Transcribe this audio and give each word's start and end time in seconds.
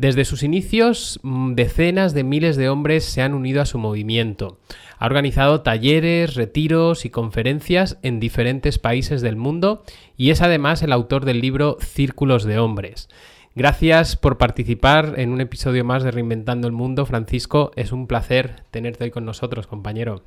Desde 0.00 0.24
sus 0.24 0.42
inicios, 0.42 1.20
mm, 1.22 1.52
decenas 1.52 2.14
de 2.14 2.24
miles 2.24 2.56
de 2.56 2.70
hombres 2.70 3.04
se 3.04 3.20
han 3.20 3.34
unido 3.34 3.60
a 3.60 3.66
su 3.66 3.76
movimiento. 3.76 4.58
Ha 4.98 5.04
organizado 5.04 5.60
talleres, 5.60 6.36
retiros 6.36 7.04
y 7.04 7.10
conferencias 7.10 7.98
en 8.00 8.18
diferentes 8.18 8.78
países 8.78 9.20
del 9.20 9.36
mundo 9.36 9.84
y 10.16 10.30
es 10.30 10.40
además 10.40 10.82
el 10.82 10.92
autor 10.92 11.26
del 11.26 11.42
libro 11.42 11.76
Círculos 11.80 12.44
de 12.44 12.58
Hombres. 12.58 13.10
Gracias 13.54 14.16
por 14.16 14.38
participar 14.38 15.16
en 15.18 15.32
un 15.32 15.42
episodio 15.42 15.84
más 15.84 16.02
de 16.02 16.12
Reinventando 16.12 16.66
el 16.66 16.72
Mundo, 16.72 17.04
Francisco. 17.04 17.70
Es 17.76 17.92
un 17.92 18.06
placer 18.06 18.62
tenerte 18.70 19.04
hoy 19.04 19.10
con 19.10 19.26
nosotros, 19.26 19.66
compañero. 19.66 20.24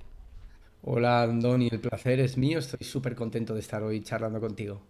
Hola, 0.83 1.23
Andoni, 1.23 1.69
el 1.71 1.79
placer 1.79 2.19
es 2.19 2.37
mío. 2.37 2.59
Estoy 2.59 2.85
súper 2.85 3.15
contento 3.15 3.55
de 3.55 3.61
estar 3.61 3.81
hoy 3.81 4.01
charlando 4.01 4.39
contigo. 4.39 4.83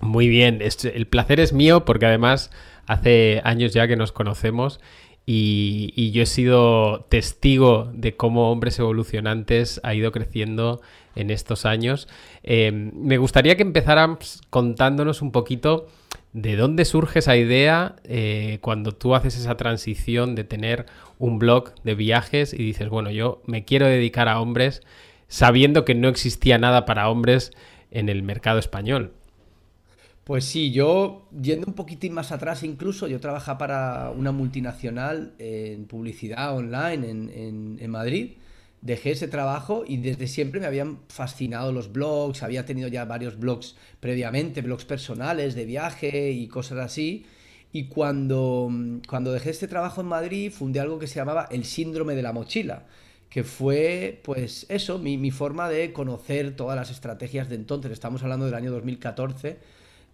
Muy 0.00 0.28
bien, 0.28 0.60
el 0.60 1.06
placer 1.06 1.40
es 1.40 1.54
mío 1.54 1.84
porque 1.86 2.04
además 2.06 2.50
hace 2.86 3.40
años 3.44 3.72
ya 3.72 3.86
que 3.88 3.96
nos 3.96 4.12
conocemos 4.12 4.80
y, 5.26 6.12
yo 6.12 6.22
he 6.22 6.26
sido 6.26 7.06
testigo 7.08 7.90
de 7.92 8.16
cómo 8.16 8.52
Hombres 8.52 8.78
Evolucionantes 8.78 9.80
ha 9.82 9.92
ido 9.94 10.12
creciendo 10.12 10.80
en 11.16 11.30
estos 11.30 11.66
años. 11.66 12.06
Eh, 12.44 12.70
me 12.70 13.18
gustaría 13.18 13.56
que 13.56 13.62
empezáramos 13.62 14.42
contándonos 14.50 15.22
un 15.22 15.32
poquito 15.32 15.88
¿De 16.36 16.54
dónde 16.54 16.84
surge 16.84 17.20
esa 17.20 17.34
idea 17.34 17.96
eh, 18.04 18.58
cuando 18.60 18.92
tú 18.92 19.14
haces 19.14 19.38
esa 19.38 19.56
transición 19.56 20.34
de 20.34 20.44
tener 20.44 20.84
un 21.18 21.38
blog 21.38 21.72
de 21.82 21.94
viajes 21.94 22.52
y 22.52 22.58
dices, 22.58 22.90
bueno, 22.90 23.10
yo 23.10 23.40
me 23.46 23.64
quiero 23.64 23.86
dedicar 23.86 24.28
a 24.28 24.38
hombres 24.38 24.82
sabiendo 25.28 25.86
que 25.86 25.94
no 25.94 26.08
existía 26.08 26.58
nada 26.58 26.84
para 26.84 27.08
hombres 27.08 27.52
en 27.90 28.10
el 28.10 28.22
mercado 28.22 28.58
español? 28.58 29.14
Pues 30.26 30.44
sí, 30.44 30.72
yo 30.72 31.28
yendo 31.40 31.66
un 31.68 31.74
poquitín 31.74 32.12
más 32.12 32.32
atrás 32.32 32.64
incluso, 32.64 33.06
yo 33.06 33.20
trabajaba 33.20 33.58
para 33.58 34.10
una 34.10 34.32
multinacional 34.32 35.34
en 35.38 35.86
publicidad 35.86 36.56
online 36.56 37.08
en, 37.10 37.78
en 37.80 37.90
Madrid 37.90 38.32
dejé 38.86 39.10
ese 39.12 39.28
trabajo 39.28 39.84
y 39.86 39.98
desde 39.98 40.26
siempre 40.28 40.60
me 40.60 40.66
habían 40.66 41.00
fascinado 41.08 41.72
los 41.72 41.92
blogs, 41.92 42.42
había 42.42 42.64
tenido 42.64 42.88
ya 42.88 43.04
varios 43.04 43.38
blogs 43.38 43.76
previamente, 44.00 44.62
blogs 44.62 44.84
personales 44.84 45.54
de 45.54 45.66
viaje 45.66 46.30
y 46.30 46.48
cosas 46.48 46.78
así. 46.78 47.26
Y 47.72 47.88
cuando, 47.88 48.70
cuando 49.08 49.32
dejé 49.32 49.50
este 49.50 49.68
trabajo 49.68 50.00
en 50.00 50.06
Madrid, 50.06 50.52
fundé 50.52 50.80
algo 50.80 50.98
que 50.98 51.06
se 51.08 51.16
llamaba 51.16 51.48
el 51.50 51.64
síndrome 51.64 52.14
de 52.14 52.22
la 52.22 52.32
mochila, 52.32 52.86
que 53.28 53.44
fue, 53.44 54.20
pues 54.24 54.66
eso, 54.68 54.98
mi, 54.98 55.18
mi 55.18 55.30
forma 55.30 55.68
de 55.68 55.92
conocer 55.92 56.56
todas 56.56 56.76
las 56.76 56.90
estrategias 56.90 57.48
de 57.48 57.56
entonces. 57.56 57.90
Estamos 57.92 58.22
hablando 58.22 58.46
del 58.46 58.54
año 58.54 58.70
2014 58.70 59.58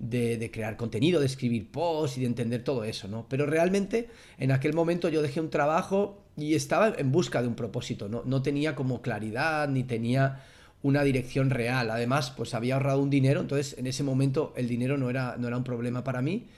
de, 0.02 0.50
crear 0.50 0.76
contenido, 0.76 1.20
de 1.20 1.26
escribir 1.26 1.70
posts 1.70 2.18
y 2.18 2.22
de 2.22 2.26
entender 2.26 2.64
todo 2.64 2.82
eso, 2.84 3.06
¿no? 3.06 3.26
Pero 3.28 3.46
realmente 3.46 4.08
en 4.36 4.50
aquel 4.50 4.74
momento 4.74 5.08
yo 5.08 5.22
dejé 5.22 5.40
un 5.40 5.48
trabajo 5.48 6.24
y 6.36 6.54
estaba 6.54 6.92
en 6.98 7.12
busca 7.12 7.40
de 7.40 7.46
un 7.46 7.54
propósito, 7.54 8.08
¿no? 8.08 8.22
No 8.26 8.42
tenía 8.42 8.74
como 8.74 9.00
claridad 9.00 9.68
ni 9.68 9.84
tenía 9.84 10.42
una 10.82 11.04
dirección 11.04 11.50
real. 11.50 11.88
Además, 11.90 12.32
pues 12.36 12.52
había 12.52 12.74
ahorrado 12.74 13.00
un 13.00 13.10
dinero, 13.10 13.40
entonces 13.40 13.78
en 13.78 13.86
ese 13.86 14.02
momento 14.02 14.52
el 14.56 14.66
dinero 14.66 14.98
no 14.98 15.08
era, 15.08 15.36
no 15.38 15.46
era 15.46 15.56
un 15.56 15.64
problema 15.64 16.02
para 16.02 16.20
mí 16.20 16.48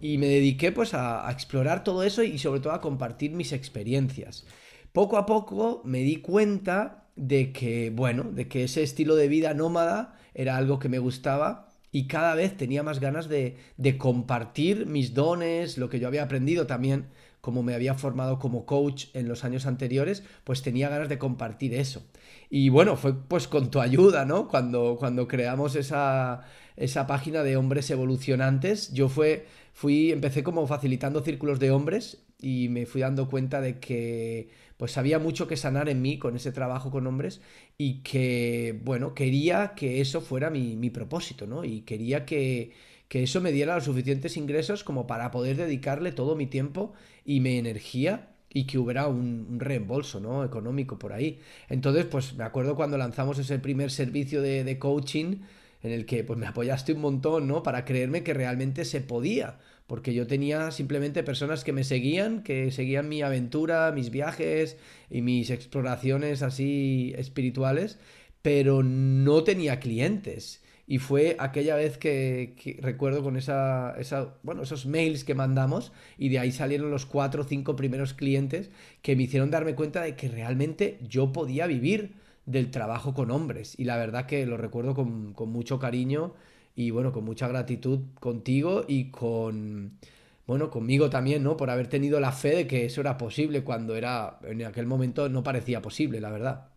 y 0.00 0.16
me 0.16 0.26
dediqué 0.26 0.72
pues 0.72 0.94
a, 0.94 1.28
a 1.28 1.30
explorar 1.30 1.84
todo 1.84 2.04
eso 2.04 2.22
y 2.22 2.38
sobre 2.38 2.60
todo 2.60 2.72
a 2.72 2.80
compartir 2.80 3.32
mis 3.32 3.52
experiencias. 3.52 4.46
Poco 4.92 5.18
a 5.18 5.26
poco 5.26 5.82
me 5.84 5.98
di 5.98 6.16
cuenta 6.16 7.04
de 7.16 7.52
que, 7.52 7.90
bueno, 7.90 8.24
de 8.32 8.48
que 8.48 8.64
ese 8.64 8.82
estilo 8.82 9.14
de 9.14 9.28
vida 9.28 9.52
nómada 9.52 10.16
era 10.32 10.56
algo 10.56 10.78
que 10.78 10.88
me 10.88 10.98
gustaba 10.98 11.73
y 11.94 12.08
cada 12.08 12.34
vez 12.34 12.56
tenía 12.56 12.82
más 12.82 12.98
ganas 12.98 13.28
de, 13.28 13.56
compartir 13.98 14.84
mis 14.86 15.14
dones, 15.14 15.78
lo 15.78 15.88
que 15.88 16.00
yo 16.00 16.08
había 16.08 16.24
aprendido 16.24 16.66
también, 16.66 17.06
como 17.40 17.62
me 17.62 17.72
había 17.72 17.94
formado 17.94 18.40
como 18.40 18.66
coach 18.66 19.06
en 19.14 19.28
los 19.28 19.44
años 19.44 19.64
anteriores, 19.64 20.24
pues 20.42 20.60
tenía 20.60 20.88
ganas 20.88 21.08
de 21.08 21.18
compartir 21.18 21.72
eso. 21.72 22.02
Y 22.50 22.68
bueno, 22.68 22.96
fue 22.96 23.14
pues 23.14 23.46
con 23.46 23.70
tu 23.70 23.80
ayuda, 23.80 24.24
¿no? 24.24 24.48
Cuando, 24.48 24.96
cuando 24.98 25.28
creamos 25.28 25.76
esa, 25.76 26.40
esa 26.74 27.06
página 27.06 27.44
de 27.44 27.56
hombres 27.56 27.88
evolucionantes, 27.90 28.92
yo 28.92 29.08
fue, 29.08 29.46
fui, 29.72 30.10
empecé 30.10 30.42
como 30.42 30.66
facilitando 30.66 31.22
círculos 31.22 31.60
de 31.60 31.70
hombres 31.70 32.24
y 32.40 32.70
me 32.70 32.86
fui 32.86 33.02
dando 33.02 33.28
cuenta 33.28 33.60
de 33.60 33.78
que 33.78 34.48
pues 34.76 34.98
había 34.98 35.18
mucho 35.18 35.46
que 35.46 35.56
sanar 35.56 35.88
en 35.88 36.02
mí 36.02 36.18
con 36.18 36.36
ese 36.36 36.52
trabajo 36.52 36.90
con 36.90 37.06
hombres 37.06 37.40
y 37.78 38.02
que, 38.02 38.80
bueno, 38.84 39.14
quería 39.14 39.74
que 39.76 40.00
eso 40.00 40.20
fuera 40.20 40.50
mi, 40.50 40.90
propósito, 40.90 41.46
¿no? 41.46 41.64
Y 41.64 41.82
quería 41.82 42.24
que, 42.26 42.72
eso 43.10 43.40
me 43.40 43.52
diera 43.52 43.76
los 43.76 43.84
suficientes 43.84 44.36
ingresos 44.36 44.82
como 44.82 45.06
para 45.06 45.30
poder 45.30 45.56
dedicarle 45.56 46.10
todo 46.10 46.34
mi 46.34 46.46
tiempo 46.46 46.94
y 47.24 47.38
mi 47.38 47.58
energía 47.58 48.30
y 48.52 48.66
que 48.66 48.76
hubiera 48.76 49.06
un, 49.06 49.60
reembolso 49.60 50.18
¿no? 50.18 50.44
económico 50.44 50.98
por 50.98 51.12
ahí. 51.12 51.38
Entonces, 51.68 52.06
pues 52.06 52.34
me 52.34 52.42
acuerdo 52.42 52.74
cuando 52.74 52.98
lanzamos 52.98 53.38
ese 53.38 53.60
primer 53.60 53.92
servicio 53.92 54.42
de, 54.42 54.64
de 54.64 54.78
coaching 54.80 55.36
en 55.84 55.92
el 55.92 56.06
que 56.06 56.24
pues 56.24 56.38
me 56.38 56.46
apoyaste 56.46 56.92
un 56.92 57.02
montón, 57.02 57.46
¿no? 57.46 57.62
Para 57.62 57.84
creerme 57.84 58.24
que 58.24 58.34
realmente 58.34 58.84
se 58.84 59.00
podía 59.00 59.58
porque 59.86 60.14
yo 60.14 60.26
tenía 60.26 60.70
simplemente 60.70 61.22
personas 61.22 61.64
que 61.64 61.72
me 61.72 61.84
seguían, 61.84 62.42
que 62.42 62.70
seguían 62.72 63.08
mi 63.08 63.22
aventura, 63.22 63.92
mis 63.92 64.10
viajes 64.10 64.78
y 65.10 65.22
mis 65.22 65.50
exploraciones 65.50 66.42
así 66.42 67.12
espirituales, 67.16 67.98
pero 68.42 68.82
no 68.82 69.44
tenía 69.44 69.80
clientes. 69.80 70.62
Y 70.86 70.98
fue 70.98 71.36
aquella 71.38 71.76
vez 71.76 71.96
que, 71.96 72.78
recuerdo 72.80 73.22
con 73.22 73.36
esa, 73.36 73.94
bueno, 74.42 74.62
esos 74.62 74.84
mails 74.86 75.24
que 75.24 75.34
mandamos 75.34 75.92
y 76.18 76.28
de 76.28 76.38
ahí 76.38 76.52
salieron 76.52 76.90
los 76.90 77.06
cuatro 77.06 77.42
o 77.42 77.46
cinco 77.46 77.74
primeros 77.74 78.12
clientes 78.12 78.70
que 79.00 79.16
me 79.16 79.22
hicieron 79.22 79.50
darme 79.50 79.74
cuenta 79.74 80.02
de 80.02 80.14
que 80.14 80.28
realmente 80.28 80.98
yo 81.02 81.32
podía 81.32 81.66
vivir 81.66 82.16
del 82.44 82.70
trabajo 82.70 83.14
con 83.14 83.30
hombres. 83.30 83.78
Y 83.78 83.84
la 83.84 83.96
verdad 83.96 84.26
que 84.26 84.44
lo 84.44 84.58
recuerdo 84.58 84.94
con, 84.94 85.32
con 85.32 85.50
mucho 85.50 85.78
cariño 85.78 86.34
y 86.74 86.90
bueno, 86.90 87.12
con 87.12 87.24
mucha 87.24 87.48
gratitud 87.48 88.00
contigo 88.18 88.84
y 88.86 89.10
con, 89.10 89.98
bueno, 90.46 90.70
conmigo 90.70 91.08
también, 91.08 91.42
¿no? 91.42 91.56
Por 91.56 91.70
haber 91.70 91.86
tenido 91.86 92.20
la 92.20 92.32
fe 92.32 92.56
de 92.56 92.66
que 92.66 92.84
eso 92.84 93.00
era 93.00 93.16
posible 93.16 93.62
cuando 93.62 93.94
era, 93.94 94.38
en 94.42 94.64
aquel 94.64 94.86
momento 94.86 95.28
no 95.28 95.42
parecía 95.42 95.80
posible, 95.80 96.20
la 96.20 96.30
verdad. 96.30 96.68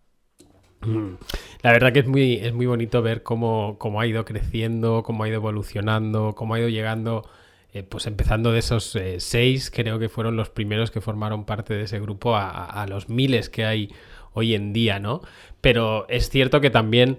Mm. 0.81 1.16
La 1.63 1.72
verdad 1.72 1.92
que 1.92 2.00
es 2.00 2.07
muy, 2.07 2.36
es 2.36 2.54
muy 2.54 2.68
bonito 2.68 3.01
ver 3.01 3.24
cómo, 3.24 3.77
cómo, 3.80 4.00
ha 4.00 4.07
ido 4.07 4.24
creciendo, 4.25 5.04
cómo 5.04 5.24
ha 5.24 5.27
ido 5.27 5.38
evolucionando, 5.38 6.36
cómo 6.36 6.54
ha 6.54 6.60
ido 6.60 6.69
llegando, 6.69 7.27
eh, 7.74 7.83
pues 7.83 8.06
empezando 8.06 8.51
de 8.51 8.60
esos 8.60 8.95
eh, 8.95 9.19
seis, 9.19 9.72
creo 9.72 9.98
que 9.98 10.10
fueron 10.10 10.38
los 10.38 10.50
primeros 10.50 10.92
que 10.92 11.01
formaron 11.01 11.45
parte 11.45 11.74
de 11.74 11.83
ese 11.83 12.00
grupo, 12.00 12.36
a, 12.36 12.66
a, 12.66 12.86
los 12.86 13.10
miles 13.10 13.50
que 13.50 13.66
hay 13.66 13.89
hoy 14.33 14.54
en 14.54 14.72
día, 14.72 15.00
¿no? 15.00 15.22
Pero 15.62 16.07
es 16.10 16.30
cierto 16.30 16.62
que 16.62 16.69
también 16.69 17.18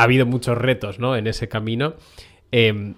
ha 0.00 0.04
habido 0.04 0.24
muchos 0.24 0.56
retos 0.56 0.98
¿no? 0.98 1.14
en 1.14 1.26
ese 1.26 1.48
camino. 1.48 1.94
Em, 2.52 2.94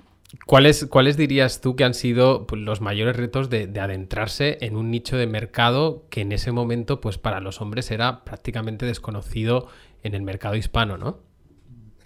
¿cuáles, 0.46 0.86
¿Cuáles 0.86 1.16
dirías 1.16 1.60
tú 1.60 1.74
que 1.74 1.82
han 1.82 1.94
sido 1.94 2.46
pues, 2.46 2.62
los 2.62 2.80
mayores 2.80 3.16
retos 3.16 3.50
de, 3.50 3.64
adentrarse 3.80 4.58
en 4.60 4.76
un 4.76 4.92
nicho 4.92 5.16
de 5.16 5.26
mercado 5.26 6.06
que 6.10 6.20
en 6.20 6.30
ese 6.30 6.52
momento, 6.52 7.00
pues 7.00 7.18
para 7.18 7.40
los 7.40 7.60
hombres 7.60 7.90
era 7.90 8.24
prácticamente 8.24 8.86
desconocido 8.86 9.66
en 10.04 10.14
el 10.14 10.22
mercado 10.22 10.54
hispano, 10.54 10.96
¿no? 10.96 11.18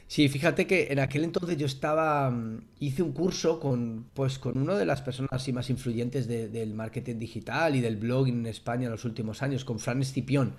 Sí, 0.06 0.28
fíjate 0.28 0.66
que 0.66 0.86
en 0.90 1.00
aquel 1.00 1.24
entonces 1.24 1.58
yo 1.58 1.66
estaba, 1.66 2.30
mm, 2.30 2.62
hice 2.78 3.02
un 3.02 3.12
curso 3.12 3.60
con, 3.60 4.06
pues, 4.14 4.38
con 4.38 4.56
una 4.56 4.78
de 4.78 4.86
las 4.86 5.02
personas 5.02 5.30
así 5.32 5.52
más 5.52 5.68
influyentes 5.68 6.26
de- 6.26 6.48
del 6.48 6.72
marketing 6.72 7.18
digital 7.18 7.76
y 7.76 7.82
del 7.82 7.96
blog 7.96 8.28
en 8.28 8.46
España 8.46 8.86
en 8.86 8.92
los 8.92 9.04
últimos 9.04 9.42
años, 9.42 9.66
con 9.66 9.78
Fran 9.78 10.00
Escipión. 10.00 10.54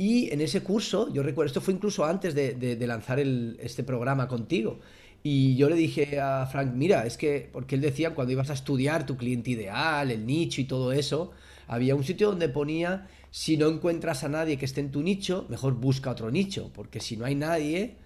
Y 0.00 0.30
en 0.32 0.40
ese 0.40 0.62
curso, 0.62 1.12
yo 1.12 1.22
recuerdo, 1.22 1.48
esto 1.48 1.60
fue 1.60 1.74
incluso 1.74 2.04
antes 2.06 2.34
de, 2.34 2.76
lanzar 2.86 3.18
el- 3.20 3.58
este 3.60 3.82
programa 3.84 4.28
contigo. 4.28 4.80
Y 5.22 5.56
yo 5.56 5.68
le 5.68 5.76
dije 5.76 6.18
a 6.20 6.46
Frank, 6.46 6.72
mira, 6.74 7.04
es 7.06 7.18
que, 7.18 7.48
porque 7.52 7.74
él 7.74 7.82
decía, 7.82 8.14
cuando 8.14 8.32
ibas 8.32 8.48
a 8.50 8.54
estudiar 8.54 9.04
tu 9.04 9.16
cliente 9.18 9.50
ideal, 9.50 10.10
el 10.10 10.24
nicho 10.24 10.60
y 10.62 10.64
todo 10.64 10.92
eso, 10.92 11.32
había 11.66 11.94
un 11.94 12.04
sitio 12.04 12.28
donde 12.30 12.48
ponía, 12.48 13.08
si 13.30 13.58
no 13.58 13.68
encuentras 13.68 14.24
a 14.24 14.28
nadie 14.30 14.56
que 14.56 14.64
esté 14.64 14.80
en 14.80 14.90
tu 14.90 15.02
nicho, 15.02 15.44
mejor 15.50 15.74
busca 15.74 16.10
otro 16.10 16.30
nicho, 16.30 16.70
porque 16.74 17.00
si 17.00 17.16
no 17.18 17.26
hay 17.26 17.34
nadie, 17.34 17.96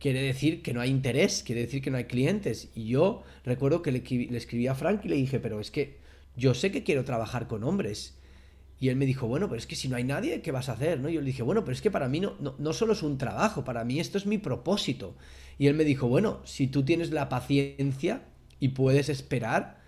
quiere 0.00 0.22
decir 0.22 0.60
que 0.62 0.74
no 0.74 0.80
hay 0.80 0.90
interés, 0.90 1.44
quiere 1.46 1.60
decir 1.62 1.80
que 1.82 1.90
no 1.92 1.98
hay 1.98 2.04
clientes. 2.06 2.68
Y 2.74 2.86
yo 2.88 3.22
recuerdo 3.44 3.80
que 3.82 3.92
le, 3.92 4.00
le 4.00 4.36
escribí 4.36 4.66
a 4.66 4.74
Frank 4.74 5.02
y 5.04 5.08
le 5.08 5.16
dije, 5.16 5.38
pero 5.38 5.60
es 5.60 5.70
que 5.70 5.98
yo 6.36 6.52
sé 6.54 6.72
que 6.72 6.82
quiero 6.82 7.04
trabajar 7.04 7.46
con 7.46 7.62
hombres. 7.62 8.14
Y 8.84 8.90
él 8.90 8.96
me 8.96 9.06
dijo, 9.06 9.26
bueno, 9.26 9.48
pero 9.48 9.58
es 9.58 9.66
que 9.66 9.76
si 9.76 9.88
no 9.88 9.96
hay 9.96 10.04
nadie, 10.04 10.42
¿qué 10.42 10.52
vas 10.52 10.68
a 10.68 10.72
hacer? 10.72 11.00
¿no? 11.00 11.08
Y 11.08 11.14
yo 11.14 11.20
le 11.22 11.28
dije, 11.28 11.42
bueno, 11.42 11.64
pero 11.64 11.72
es 11.72 11.80
que 11.80 11.90
para 11.90 12.06
mí 12.06 12.20
no, 12.20 12.34
no, 12.38 12.54
no 12.58 12.74
solo 12.74 12.92
es 12.92 13.02
un 13.02 13.16
trabajo, 13.16 13.64
para 13.64 13.82
mí 13.82 13.98
esto 13.98 14.18
es 14.18 14.26
mi 14.26 14.36
propósito. 14.36 15.16
Y 15.56 15.68
él 15.68 15.74
me 15.74 15.84
dijo, 15.84 16.06
bueno, 16.06 16.42
si 16.44 16.66
tú 16.66 16.84
tienes 16.84 17.10
la 17.10 17.30
paciencia 17.30 18.26
y 18.60 18.68
puedes 18.68 19.08
esperar, 19.08 19.80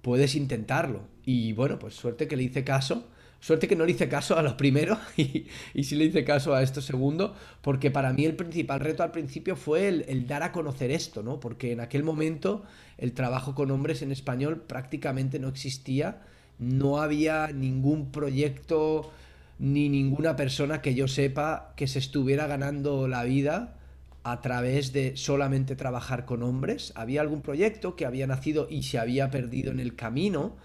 puedes 0.00 0.34
intentarlo. 0.34 1.04
Y 1.24 1.52
bueno, 1.52 1.78
pues 1.78 1.94
suerte 1.94 2.26
que 2.26 2.36
le 2.36 2.42
hice 2.42 2.64
caso. 2.64 3.06
Suerte 3.38 3.68
que 3.68 3.76
no 3.76 3.84
le 3.84 3.92
hice 3.92 4.08
caso 4.08 4.36
a 4.36 4.42
lo 4.42 4.56
primero 4.56 4.98
y, 5.16 5.46
sí 5.84 5.94
le 5.94 6.06
hice 6.06 6.24
caso 6.24 6.52
a 6.52 6.64
esto 6.64 6.80
segundo, 6.80 7.36
porque 7.60 7.92
para 7.92 8.12
mí 8.12 8.24
el 8.24 8.34
principal 8.34 8.80
reto 8.80 9.04
al 9.04 9.12
principio 9.12 9.54
fue 9.54 9.86
el, 9.86 10.04
el 10.08 10.26
dar 10.26 10.42
a 10.42 10.50
conocer 10.50 10.90
esto, 10.90 11.22
¿no? 11.22 11.38
Porque 11.38 11.70
en 11.70 11.78
aquel 11.78 12.02
momento 12.02 12.64
el 12.98 13.12
trabajo 13.12 13.54
con 13.54 13.70
hombres 13.70 14.02
en 14.02 14.10
español 14.10 14.62
prácticamente 14.62 15.38
no 15.38 15.46
existía, 15.46 16.22
no 16.58 17.00
había 17.00 17.48
ningún 17.48 18.10
proyecto 18.10 19.10
ni 19.58 19.88
ninguna 19.88 20.36
persona 20.36 20.82
que 20.82 20.94
yo 20.94 21.08
sepa 21.08 21.72
que 21.76 21.86
se 21.86 21.98
estuviera 21.98 22.46
ganando 22.46 23.06
la 23.06 23.24
vida 23.24 23.76
a 24.24 24.40
través 24.40 24.92
de 24.92 25.16
solamente 25.16 25.76
trabajar 25.76 26.24
con 26.24 26.42
hombres. 26.42 26.92
Había 26.96 27.20
algún 27.20 27.42
proyecto 27.42 27.96
que 27.96 28.06
había 28.06 28.26
nacido 28.26 28.66
y 28.70 28.84
se 28.84 28.98
había 28.98 29.30
perdido 29.30 29.70
en 29.72 29.80
el 29.80 29.96
camino, 29.96 30.56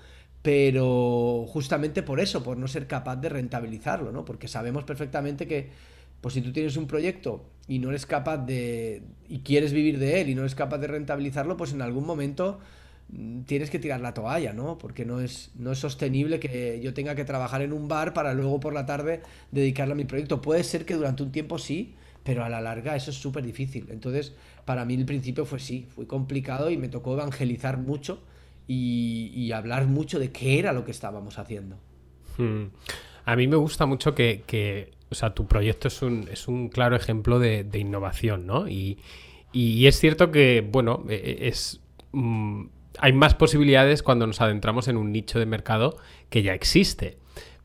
pero 0.41 1.45
justamente 1.47 2.03
por 2.03 2.19
eso, 2.19 2.43
por 2.43 2.57
no 2.57 2.67
ser 2.67 2.87
capaz 2.87 3.17
de 3.17 3.29
rentabilizarlo, 3.29 4.11
¿no? 4.11 4.25
Porque 4.25 4.47
sabemos 4.47 4.83
perfectamente 4.83 5.47
que, 5.47 5.69
pues 6.21 6.33
si 6.33 6.41
tú 6.41 6.51
tienes 6.51 6.77
un 6.77 6.87
proyecto 6.87 7.45
y 7.67 7.79
no 7.79 7.89
eres 7.89 8.05
capaz 8.05 8.37
de, 8.37 9.01
y 9.27 9.39
quieres 9.39 9.73
vivir 9.73 9.99
de 9.99 10.21
él 10.21 10.29
y 10.29 10.35
no 10.35 10.41
eres 10.41 10.55
capaz 10.55 10.77
de 10.77 10.87
rentabilizarlo, 10.87 11.57
pues 11.57 11.73
en 11.73 11.81
algún 11.81 12.05
momento 12.05 12.59
tienes 13.45 13.69
que 13.69 13.79
tirar 13.79 14.01
la 14.01 14.13
toalla, 14.13 14.53
¿no? 14.53 14.77
Porque 14.77 15.05
no 15.05 15.21
es, 15.21 15.51
no 15.55 15.71
es 15.71 15.79
sostenible 15.79 16.39
que 16.39 16.79
yo 16.81 16.93
tenga 16.93 17.15
que 17.15 17.25
trabajar 17.25 17.61
en 17.61 17.73
un 17.73 17.87
bar 17.87 18.13
para 18.13 18.33
luego 18.33 18.59
por 18.59 18.73
la 18.73 18.85
tarde 18.85 19.21
dedicarle 19.51 19.93
a 19.93 19.95
mi 19.95 20.05
proyecto. 20.05 20.41
Puede 20.41 20.63
ser 20.63 20.85
que 20.85 20.95
durante 20.95 21.23
un 21.23 21.31
tiempo 21.31 21.57
sí, 21.57 21.95
pero 22.23 22.43
a 22.43 22.49
la 22.49 22.59
larga 22.59 22.95
eso 22.95 23.11
es 23.11 23.17
súper 23.17 23.45
difícil. 23.45 23.87
Entonces, 23.89 24.33
para 24.65 24.83
mí 24.83 24.95
el 24.95 25.05
principio 25.05 25.45
fue 25.45 25.59
sí, 25.59 25.87
fue 25.95 26.05
complicado 26.05 26.69
y 26.69 26.77
me 26.77 26.89
tocó 26.89 27.13
evangelizar 27.13 27.77
mucho 27.77 28.21
y, 28.67 29.51
hablar 29.53 29.87
mucho 29.87 30.19
de 30.19 30.31
qué 30.31 30.59
era 30.59 30.73
lo 30.73 30.83
que 30.83 30.91
estábamos 30.91 31.39
haciendo. 31.39 31.77
Hmm. 32.37 32.65
A 33.23 33.35
mí 33.37 33.47
me 33.47 33.55
gusta 33.55 33.85
mucho 33.85 34.13
que, 34.13 34.91
o 35.09 35.15
sea, 35.15 35.33
tu 35.33 35.47
proyecto 35.47 35.87
es 35.87 36.01
un, 36.01 36.27
es 36.29 36.49
un 36.49 36.67
claro 36.67 36.97
ejemplo 36.97 37.39
de, 37.39 37.63
de 37.63 37.79
innovación, 37.79 38.45
¿no? 38.45 38.67
Y, 38.67 38.97
y 39.53 39.87
es 39.87 39.97
cierto 39.97 40.31
que, 40.31 40.67
bueno, 40.69 41.05
e- 41.09 41.15
e- 41.15 41.47
es... 41.47 41.79
mm, 42.11 42.65
hay 42.99 43.13
más 43.13 43.35
posibilidades 43.35 44.03
cuando 44.03 44.27
nos 44.27 44.41
adentramos 44.41 44.87
en 44.87 44.97
un 44.97 45.11
nicho 45.11 45.39
de 45.39 45.45
mercado 45.45 45.97
que 46.29 46.41
ya 46.43 46.53
existe. 46.53 47.17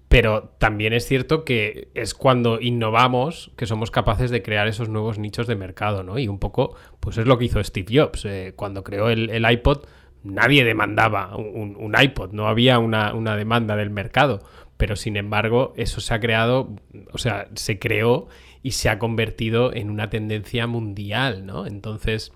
Pero 0.08 0.54
también 0.58 0.92
es 0.92 1.06
cierto 1.06 1.42
que 1.42 1.88
es 1.94 2.12
cuando 2.12 2.60
innovamos 2.60 3.50
que 3.56 3.64
somos 3.64 3.90
capaces 3.90 4.30
de 4.30 4.42
crear 4.42 4.68
esos 4.68 4.90
nuevos 4.90 5.18
nichos 5.18 5.46
de 5.46 5.56
mercado, 5.56 6.02
¿no? 6.02 6.18
Y 6.18 6.28
un 6.28 6.38
poco, 6.38 6.76
pues 7.00 7.16
es 7.16 7.26
lo 7.26 7.38
que 7.38 7.46
hizo 7.46 7.64
Steve 7.64 7.98
Jobs. 7.98 8.26
eh, 8.26 8.52
cuando 8.54 8.84
creó 8.84 9.08
el, 9.08 9.50
iPod, 9.50 9.86
nadie 10.22 10.64
demandaba 10.64 11.34
un, 11.36 11.76
un 11.76 11.94
iPod, 11.98 12.32
no 12.32 12.46
había 12.46 12.78
una, 12.78 13.14
una 13.14 13.36
demanda 13.36 13.74
del 13.74 13.88
mercado. 13.88 14.40
Pero 14.76 14.96
sin 14.96 15.16
embargo, 15.16 15.72
eso 15.78 16.02
se 16.02 16.12
ha 16.12 16.20
creado, 16.20 16.76
o 17.12 17.16
sea, 17.18 17.48
se 17.54 17.78
creó 17.78 18.28
y 18.62 18.72
se 18.72 18.90
ha 18.90 18.98
convertido 18.98 19.72
en 19.72 19.88
una 19.88 20.10
tendencia 20.10 20.66
mundial, 20.66 21.46
¿no? 21.46 21.66
Entonces, 21.66 22.32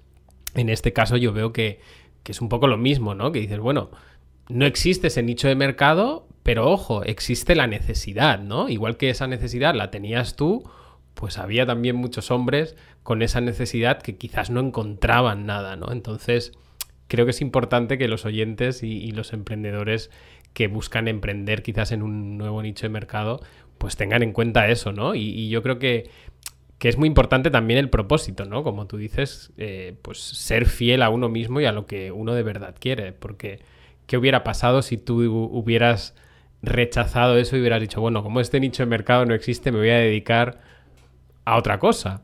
en 0.54 0.70
este 0.70 0.92
caso 0.94 1.18
yo 1.18 1.34
veo 1.34 1.52
que, 1.52 1.80
que 2.26 2.32
es 2.32 2.40
un 2.40 2.48
poco 2.48 2.66
lo 2.66 2.76
mismo, 2.76 3.14
¿no? 3.14 3.30
Que 3.30 3.38
dices, 3.38 3.60
bueno, 3.60 3.88
no 4.48 4.66
existe 4.66 5.06
ese 5.06 5.22
nicho 5.22 5.46
de 5.46 5.54
mercado, 5.54 6.26
pero 6.42 6.68
ojo, 6.68 7.04
existe 7.04 7.54
la 7.54 7.68
necesidad, 7.68 8.40
¿no? 8.40 8.68
Igual 8.68 8.96
que 8.96 9.10
esa 9.10 9.28
necesidad 9.28 9.76
la 9.76 9.92
tenías 9.92 10.34
tú, 10.34 10.68
pues 11.14 11.38
había 11.38 11.66
también 11.66 11.94
muchos 11.94 12.32
hombres 12.32 12.74
con 13.04 13.22
esa 13.22 13.40
necesidad 13.40 14.02
que 14.02 14.16
quizás 14.16 14.50
no 14.50 14.58
encontraban 14.58 15.46
nada, 15.46 15.76
¿no? 15.76 15.92
Entonces, 15.92 16.50
creo 17.06 17.26
que 17.26 17.30
es 17.30 17.40
importante 17.40 17.96
que 17.96 18.08
los 18.08 18.24
oyentes 18.24 18.82
y, 18.82 19.12
los 19.12 19.32
emprendedores 19.32 20.10
que 20.52 20.66
buscan 20.66 21.06
emprender 21.06 21.62
quizás 21.62 21.92
en 21.92 22.02
un 22.02 22.38
nuevo 22.38 22.60
nicho 22.60 22.86
de 22.86 22.90
mercado, 22.90 23.40
pues 23.78 23.94
tengan 23.94 24.24
en 24.24 24.32
cuenta 24.32 24.68
eso, 24.68 24.90
¿no? 24.90 25.14
Y, 25.14 25.28
y 25.28 25.48
yo 25.48 25.62
creo 25.62 25.78
que, 25.78 26.10
que 26.78 26.88
es 26.88 26.98
muy 26.98 27.08
importante 27.08 27.50
también 27.50 27.78
el 27.78 27.90
propósito, 27.90 28.44
¿no? 28.44 28.62
Como 28.62 28.86
tú 28.86 28.98
dices, 28.98 29.52
eh, 29.56 29.96
pues 30.02 30.18
ser 30.18 30.66
fiel 30.66 31.02
a 31.02 31.10
uno 31.10 31.28
mismo 31.28 31.60
y 31.60 31.64
a 31.64 31.72
lo 31.72 31.86
que 31.86 32.12
uno 32.12 32.34
de 32.34 32.42
verdad 32.42 32.74
quiere, 32.78 33.12
porque 33.12 33.60
¿qué 34.06 34.18
hubiera 34.18 34.44
pasado 34.44 34.82
si 34.82 34.98
tú 34.98 35.22
hubieras 35.52 36.14
rechazado 36.62 37.38
eso 37.38 37.56
y 37.56 37.60
hubieras 37.60 37.80
dicho, 37.80 38.00
bueno, 38.00 38.22
como 38.22 38.40
este 38.40 38.60
nicho 38.60 38.82
de 38.82 38.86
mercado 38.88 39.24
no 39.24 39.34
existe, 39.34 39.72
me 39.72 39.78
voy 39.78 39.90
a 39.90 39.98
dedicar 39.98 40.60
a 41.44 41.56
otra 41.56 41.78
cosa? 41.78 42.22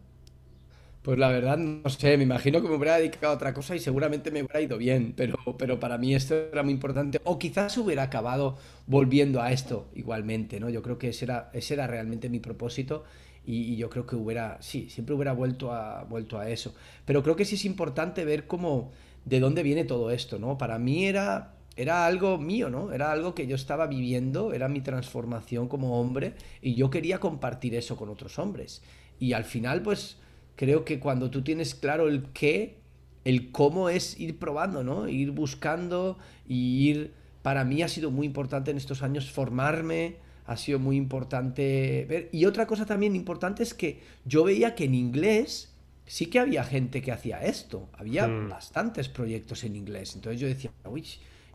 Pues 1.02 1.18
la 1.18 1.30
verdad, 1.30 1.56
no 1.58 1.88
sé, 1.90 2.16
me 2.16 2.22
imagino 2.22 2.62
que 2.62 2.68
me 2.68 2.76
hubiera 2.76 2.96
dedicado 2.96 3.32
a 3.32 3.36
otra 3.36 3.52
cosa 3.52 3.74
y 3.74 3.80
seguramente 3.80 4.30
me 4.30 4.42
hubiera 4.42 4.60
ido 4.60 4.78
bien, 4.78 5.14
pero, 5.16 5.36
pero 5.58 5.80
para 5.80 5.98
mí 5.98 6.14
esto 6.14 6.34
era 6.52 6.62
muy 6.62 6.72
importante. 6.72 7.20
O 7.24 7.40
quizás 7.40 7.76
hubiera 7.76 8.04
acabado 8.04 8.56
volviendo 8.86 9.42
a 9.42 9.50
esto 9.50 9.88
igualmente, 9.96 10.60
¿no? 10.60 10.70
Yo 10.70 10.80
creo 10.82 10.98
que 10.98 11.08
ese 11.08 11.24
era, 11.24 11.50
ese 11.54 11.74
era 11.74 11.88
realmente 11.88 12.28
mi 12.28 12.38
propósito 12.38 13.04
y, 13.44 13.76
yo 13.76 13.90
creo 13.90 14.06
que 14.06 14.16
hubiera, 14.16 14.58
sí, 14.60 14.88
siempre 14.88 15.14
hubiera 15.14 15.32
vuelto 15.32 15.72
a, 15.72 16.04
vuelto 16.04 16.38
a 16.38 16.48
eso. 16.48 16.74
Pero 17.04 17.22
creo 17.22 17.36
que 17.36 17.44
sí 17.44 17.56
es 17.56 17.64
importante 17.64 18.24
ver 18.24 18.46
cómo, 18.46 18.92
de 19.24 19.40
dónde 19.40 19.62
viene 19.62 19.84
todo 19.84 20.10
esto, 20.10 20.38
¿no? 20.38 20.58
Para 20.58 20.78
mí 20.78 21.06
era, 21.06 21.54
era 21.76 22.06
algo 22.06 22.38
mío, 22.38 22.70
¿no? 22.70 22.92
Era 22.92 23.10
algo 23.10 23.34
que 23.34 23.46
yo 23.46 23.56
estaba 23.56 23.86
viviendo, 23.86 24.52
era 24.52 24.68
mi 24.68 24.80
transformación 24.80 25.68
como 25.68 26.00
hombre 26.00 26.34
y 26.60 26.74
yo 26.74 26.90
quería 26.90 27.18
compartir 27.18 27.74
eso 27.74 27.96
con 27.96 28.08
otros 28.08 28.38
hombres. 28.38 28.82
Y 29.18 29.32
al 29.32 29.44
final, 29.44 29.82
pues 29.82 30.18
creo 30.56 30.84
que 30.84 31.00
cuando 31.00 31.30
tú 31.30 31.42
tienes 31.42 31.74
claro 31.74 32.08
el 32.08 32.24
qué, 32.32 32.78
el 33.24 33.50
cómo 33.50 33.88
es 33.88 34.18
ir 34.20 34.38
probando, 34.38 34.84
¿no? 34.84 35.08
Ir 35.08 35.30
buscando 35.30 36.18
y 36.48 36.88
ir... 36.88 37.22
Para 37.42 37.64
mí 37.64 37.82
ha 37.82 37.88
sido 37.88 38.12
muy 38.12 38.24
importante 38.24 38.70
en 38.70 38.76
estos 38.76 39.02
años 39.02 39.28
formarme, 39.28 40.14
ha 40.46 40.56
sido 40.56 40.78
muy 40.78 40.96
importante 40.96 42.06
ver. 42.08 42.28
Y 42.32 42.44
otra 42.46 42.66
cosa 42.66 42.86
también 42.86 43.14
importante 43.16 43.62
es 43.62 43.74
que 43.74 44.00
yo 44.24 44.44
veía 44.44 44.74
que 44.74 44.84
en 44.84 44.94
inglés 44.94 45.72
sí 46.06 46.26
que 46.26 46.38
había 46.38 46.64
gente 46.64 47.00
que 47.02 47.12
hacía 47.12 47.42
esto. 47.42 47.88
Había 47.92 48.26
Hmm. 48.26 48.48
bastantes 48.48 49.08
proyectos 49.08 49.64
en 49.64 49.76
inglés. 49.76 50.14
Entonces 50.14 50.40
yo 50.40 50.48
decía, 50.48 50.70
uy, 50.84 51.04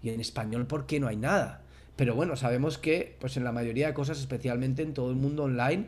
¿y 0.02 0.10
en 0.10 0.22
español 0.22 0.68
por 0.68 0.86
qué 0.86 1.00
no 1.00 1.08
hay 1.08 1.18
nada? 1.18 1.64
Pero 1.96 2.16
bueno, 2.16 2.36
sabemos 2.36 2.78
que 2.78 3.16
pues 3.20 3.38
en 3.38 3.44
la 3.44 3.52
mayoría 3.52 3.88
de 3.88 3.94
cosas, 3.94 4.20
especialmente 4.20 4.84
en 4.84 4.94
todo 4.94 5.10
el 5.10 5.16
mundo 5.16 5.44
online, 5.44 5.88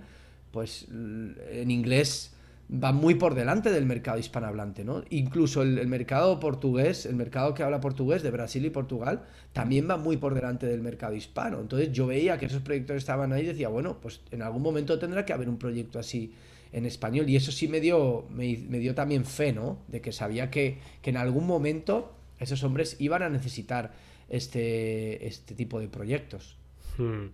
pues 0.51 0.87
en 0.89 1.69
inglés 1.71 2.33
va 2.71 2.91
muy 2.91 3.15
por 3.15 3.33
delante 3.33 3.71
del 3.71 3.85
mercado 3.85 4.19
hispanohablante, 4.19 4.83
¿no? 4.83 5.03
Incluso 5.09 5.63
el, 5.63 5.87
mercado 5.87 6.39
portugués, 6.39 7.07
el 7.07 7.15
mercado 7.15 7.53
que 7.55 7.63
habla 7.63 7.81
portugués 7.81 8.21
de 8.21 8.29
Brasil 8.29 8.63
y 8.63 8.69
Portugal, 8.69 9.23
también 9.53 9.89
va 9.89 9.97
muy 9.97 10.17
por 10.17 10.35
delante 10.35 10.67
del 10.67 10.81
mercado 10.81 11.15
hispano. 11.15 11.59
Entonces 11.59 11.91
yo 11.91 12.05
veía 12.05 12.37
que 12.37 12.45
esos 12.45 12.61
proyectos 12.61 12.97
estaban 12.97 13.33
ahí 13.33 13.41
y 13.41 13.47
decía, 13.47 13.69
bueno, 13.69 13.97
pues 13.99 14.21
en 14.29 14.43
algún 14.43 14.61
momento 14.61 14.99
tendrá 14.99 15.25
que 15.25 15.33
haber 15.33 15.49
un 15.49 15.57
proyecto 15.57 15.97
así 15.97 16.33
en 16.71 16.85
español. 16.85 17.27
Y 17.27 17.35
eso 17.35 17.51
sí 17.51 17.67
me 17.67 17.79
dio, 17.79 18.27
me, 18.29 18.55
dio 18.55 18.93
también 18.93 19.25
fe, 19.25 19.51
¿no? 19.51 19.79
De 19.87 19.99
que 20.01 20.11
sabía 20.11 20.51
que, 20.51 20.77
que 21.01 21.09
en 21.09 21.17
algún 21.17 21.47
momento 21.47 22.13
esos 22.39 22.63
hombres 22.63 22.97
iban 22.99 23.23
a 23.23 23.29
necesitar 23.29 23.93
este, 24.29 25.25
este 25.25 25.55
tipo 25.55 25.79
de 25.79 25.87
proyectos. 25.87 26.55
Hmm. 26.99 27.29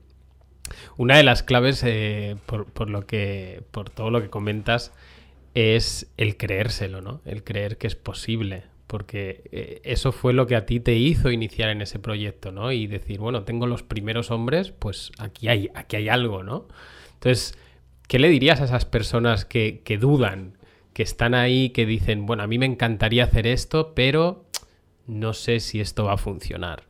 Una 0.97 1.17
de 1.17 1.23
las 1.23 1.43
claves, 1.43 1.83
eh, 1.83 2.37
por 2.45 2.89
lo 2.89 3.05
que, 3.05 3.61
por 3.71 3.89
todo 3.91 4.09
lo 4.09 4.21
que 4.21 4.29
comentas, 4.29 4.93
es 5.55 6.11
el 6.17 6.37
creérselo, 6.37 7.01
¿no? 7.01 7.21
El 7.25 7.43
creer 7.43 7.77
que 7.77 7.87
es 7.87 7.95
posible. 7.95 8.63
Porque 8.87 9.41
eh, 9.51 9.81
eso 9.83 10.11
fue 10.11 10.33
lo 10.33 10.45
que 10.45 10.55
a 10.55 10.67
ti 10.67 10.79
te 10.79 10.93
hizo 10.93 11.31
iniciar 11.31 11.69
en 11.69 11.81
ese 11.81 11.97
proyecto, 11.97 12.51
¿no? 12.51 12.71
Y 12.71 12.85
decir, 12.85 13.19
bueno, 13.19 13.43
tengo 13.43 13.65
los 13.65 13.81
primeros 13.81 14.29
hombres, 14.29 14.71
pues 14.71 15.11
aquí 15.17 15.47
hay, 15.47 15.71
aquí 15.73 15.95
hay 15.95 16.09
algo, 16.09 16.43
¿no? 16.43 16.67
Entonces, 17.15 17.57
¿qué 18.07 18.19
le 18.19 18.29
dirías 18.29 18.61
a 18.61 18.65
esas 18.65 18.85
personas 18.85 19.43
que, 19.45 19.81
que 19.83 19.97
dudan, 19.97 20.57
que 20.93 21.01
están 21.01 21.33
ahí, 21.33 21.69
que 21.71 21.87
dicen, 21.87 22.27
bueno, 22.27 22.43
a 22.43 22.47
mí 22.47 22.59
me 22.59 22.67
encantaría 22.67 23.23
hacer 23.23 23.47
esto, 23.47 23.95
pero 23.95 24.45
no 25.07 25.33
sé 25.33 25.59
si 25.61 25.79
esto 25.81 26.03
va 26.03 26.13
a 26.13 26.17
funcionar? 26.17 26.83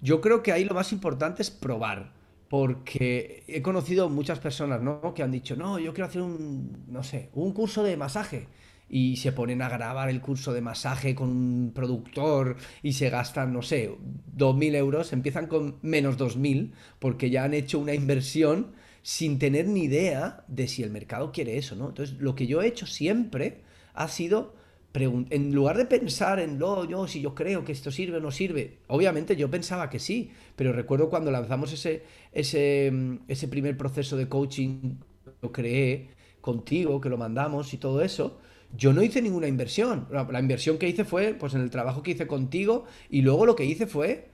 Yo 0.00 0.20
creo 0.20 0.44
que 0.44 0.52
ahí 0.52 0.64
lo 0.64 0.74
más 0.74 0.92
importante 0.92 1.42
es 1.42 1.50
probar 1.50 2.12
porque 2.48 3.44
he 3.46 3.62
conocido 3.62 4.08
muchas 4.08 4.38
personas, 4.38 4.82
¿no? 4.82 5.12
Que 5.14 5.22
han 5.22 5.30
dicho, 5.30 5.56
no, 5.56 5.78
yo 5.78 5.92
quiero 5.92 6.06
hacer 6.08 6.22
un, 6.22 6.84
no 6.88 7.02
sé, 7.02 7.30
un 7.34 7.52
curso 7.52 7.82
de 7.82 7.96
masaje. 7.96 8.48
Y 8.90 9.16
se 9.16 9.32
ponen 9.32 9.60
a 9.60 9.68
grabar 9.68 10.08
el 10.08 10.22
curso 10.22 10.54
de 10.54 10.62
masaje 10.62 11.14
con 11.14 11.28
un 11.28 11.72
productor 11.74 12.56
y 12.82 12.94
se 12.94 13.10
gastan, 13.10 13.52
no 13.52 13.60
sé, 13.60 13.94
2.000 14.34 14.74
euros, 14.76 15.12
empiezan 15.12 15.46
con 15.46 15.76
menos 15.82 16.16
2.000 16.16 16.72
porque 16.98 17.28
ya 17.28 17.44
han 17.44 17.52
hecho 17.52 17.78
una 17.78 17.92
inversión 17.92 18.72
sin 19.02 19.38
tener 19.38 19.66
ni 19.68 19.84
idea 19.84 20.44
de 20.48 20.68
si 20.68 20.82
el 20.82 20.90
mercado 20.90 21.32
quiere 21.32 21.58
eso, 21.58 21.76
¿no? 21.76 21.90
Entonces, 21.90 22.16
lo 22.18 22.34
que 22.34 22.46
yo 22.46 22.62
he 22.62 22.66
hecho 22.66 22.86
siempre 22.86 23.62
ha 23.92 24.08
sido 24.08 24.54
en 24.94 25.54
lugar 25.54 25.76
de 25.76 25.86
pensar 25.86 26.40
en 26.40 26.58
lo, 26.58 26.84
yo, 26.84 27.06
si 27.06 27.20
yo 27.20 27.34
creo 27.34 27.64
que 27.64 27.72
esto 27.72 27.90
sirve 27.90 28.16
o 28.16 28.20
no 28.20 28.30
sirve, 28.30 28.78
obviamente 28.88 29.36
yo 29.36 29.50
pensaba 29.50 29.90
que 29.90 29.98
sí, 29.98 30.30
pero 30.56 30.72
recuerdo 30.72 31.08
cuando 31.08 31.30
lanzamos 31.30 31.72
ese, 31.72 32.02
ese, 32.32 32.92
ese 33.28 33.48
primer 33.48 33.76
proceso 33.76 34.16
de 34.16 34.28
coaching, 34.28 34.96
lo 35.40 35.52
creé 35.52 36.08
contigo, 36.40 37.00
que 37.00 37.08
lo 37.08 37.16
mandamos 37.16 37.72
y 37.74 37.76
todo 37.76 38.02
eso, 38.02 38.38
yo 38.76 38.92
no 38.92 39.02
hice 39.02 39.22
ninguna 39.22 39.48
inversión. 39.48 40.06
La, 40.10 40.40
inversión 40.40 40.78
que 40.78 40.88
hice 40.88 41.04
fue 41.04 41.34
pues 41.34 41.54
en 41.54 41.62
el 41.62 41.70
trabajo 41.70 42.02
que 42.02 42.12
hice 42.12 42.26
contigo 42.26 42.84
y 43.08 43.22
luego 43.22 43.46
lo 43.46 43.56
que 43.56 43.64
hice 43.64 43.86
fue 43.86 44.27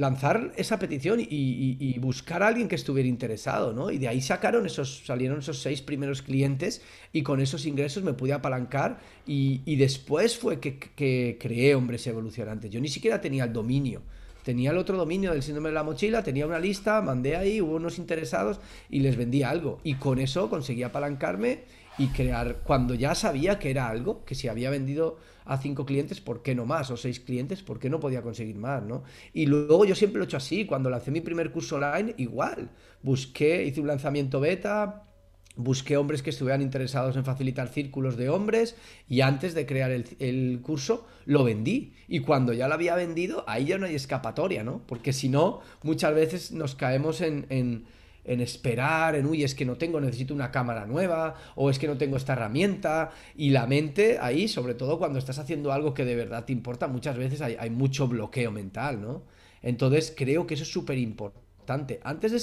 lanzar 0.00 0.52
esa 0.56 0.78
petición 0.78 1.20
y, 1.20 1.98
buscar 1.98 2.42
a 2.42 2.46
alguien 2.46 2.68
que 2.68 2.74
estuviera 2.74 3.06
interesado, 3.06 3.74
¿no? 3.74 3.90
Y 3.90 3.98
de 3.98 4.08
ahí 4.08 4.22
sacaron 4.22 4.64
esos, 4.64 5.02
salieron 5.04 5.40
esos 5.40 5.60
seis 5.60 5.82
primeros 5.82 6.22
clientes 6.22 6.80
y 7.12 7.22
con 7.22 7.38
esos 7.38 7.66
ingresos 7.66 8.02
me 8.02 8.14
pude 8.14 8.32
apalancar 8.32 8.98
y, 9.26 9.76
después 9.76 10.38
fue 10.38 10.58
que, 10.58 10.78
que, 10.78 11.36
creé 11.38 11.74
Hombres 11.74 12.06
Evolucionantes. 12.06 12.70
Yo 12.70 12.80
ni 12.80 12.88
siquiera 12.88 13.20
tenía 13.20 13.44
el 13.44 13.52
dominio. 13.52 14.00
Tenía 14.42 14.70
el 14.70 14.78
otro 14.78 14.96
dominio 14.96 15.32
del 15.32 15.42
síndrome 15.42 15.68
de 15.68 15.74
la 15.74 15.82
mochila, 15.82 16.22
tenía 16.22 16.46
una 16.46 16.58
lista, 16.58 17.02
mandé 17.02 17.36
ahí, 17.36 17.60
hubo 17.60 17.76
unos 17.76 17.98
interesados 17.98 18.58
y 18.88 19.00
les 19.00 19.18
vendí 19.18 19.42
algo. 19.42 19.80
Y 19.84 19.96
con 19.96 20.18
eso 20.18 20.48
conseguí 20.48 20.82
apalancarme 20.82 21.64
y 21.98 22.08
crear, 22.08 22.60
cuando 22.64 22.94
ya 22.94 23.14
sabía 23.14 23.58
que 23.58 23.70
era 23.70 23.90
algo, 23.90 24.24
que 24.24 24.34
si 24.34 24.48
había 24.48 24.70
vendido 24.70 25.18
a 25.50 25.58
cinco 25.58 25.84
clientes, 25.84 26.20
¿por 26.20 26.42
qué 26.42 26.54
no 26.54 26.64
más? 26.64 26.92
O 26.92 26.96
seis 26.96 27.18
clientes, 27.18 27.60
¿por 27.60 27.80
qué 27.80 27.90
no 27.90 27.98
podía 27.98 28.22
conseguir 28.22 28.54
más? 28.54 28.84
¿no? 28.84 29.02
Y 29.32 29.46
luego 29.46 29.84
yo 29.84 29.96
siempre 29.96 30.18
lo 30.18 30.24
he 30.24 30.26
hecho 30.26 30.36
así, 30.36 30.64
cuando 30.64 30.88
lancé 30.90 31.10
mi 31.10 31.20
primer 31.20 31.50
curso 31.50 31.74
online, 31.74 32.14
igual, 32.18 32.70
busqué, 33.02 33.64
hice 33.64 33.80
un 33.80 33.88
lanzamiento 33.88 34.38
beta, 34.38 35.08
busqué 35.56 35.96
hombres 35.96 36.22
que 36.22 36.30
estuvieran 36.30 36.62
interesados 36.62 37.16
en 37.16 37.24
facilitar 37.24 37.66
círculos 37.66 38.16
de 38.16 38.28
hombres 38.28 38.76
y 39.08 39.22
antes 39.22 39.52
de 39.54 39.66
crear 39.66 39.90
el, 39.90 40.60
curso 40.62 41.08
lo 41.24 41.42
vendí. 41.42 41.94
Y 42.06 42.20
cuando 42.20 42.52
ya 42.52 42.68
lo 42.68 42.74
había 42.74 42.94
vendido, 42.94 43.42
ahí 43.48 43.66
ya 43.66 43.78
no 43.78 43.86
hay 43.86 43.96
escapatoria, 43.96 44.62
¿no? 44.62 44.82
Porque 44.86 45.12
si 45.12 45.28
no, 45.28 45.62
muchas 45.82 46.14
veces 46.14 46.52
nos 46.52 46.76
caemos 46.76 47.20
en 47.22 47.46
en 47.50 47.86
esperar, 48.24 49.14
en 49.14 49.26
uy, 49.26 49.44
es 49.44 49.54
que 49.54 49.64
no 49.64 49.76
tengo, 49.76 50.00
necesito 50.00 50.34
una 50.34 50.50
cámara 50.50 50.86
nueva, 50.86 51.34
o 51.54 51.70
es 51.70 51.78
que 51.78 51.86
no 51.86 51.96
tengo 51.96 52.16
esta 52.16 52.34
herramienta, 52.34 53.10
y 53.34 53.50
la 53.50 53.66
mente 53.66 54.18
ahí, 54.20 54.48
sobre 54.48 54.74
todo 54.74 54.98
cuando 54.98 55.18
estás 55.18 55.38
haciendo 55.38 55.72
algo 55.72 55.94
que 55.94 56.04
de 56.04 56.16
verdad 56.16 56.44
te 56.44 56.52
importa, 56.52 56.88
muchas 56.88 57.16
veces 57.16 57.40
hay, 57.40 57.70
mucho 57.70 58.08
bloqueo 58.08 58.50
mental, 58.50 59.00
¿no? 59.00 59.22
Entonces 59.62 60.14
creo 60.16 60.46
que 60.46 60.54
eso 60.54 60.62
es 60.62 60.72
súper 60.72 60.98
importante. 60.98 62.00
Antes 62.02 62.32
de 62.32 62.40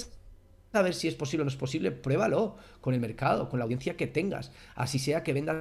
saber 0.72 0.94
si 0.94 1.08
es 1.08 1.16
posible 1.16 1.42
o 1.42 1.46
no 1.46 1.50
es 1.50 1.56
posible, 1.56 1.92
pruébalo 1.92 2.58
con 2.82 2.94
el 2.94 3.00
mercado, 3.00 3.50
con 3.50 3.60
la 3.60 3.64
audiencia 3.64 3.98
que 3.98 4.08
tengas, 4.08 4.52
así 4.76 5.00
sea 5.00 5.24
que 5.24 5.34
vendas 5.34 5.58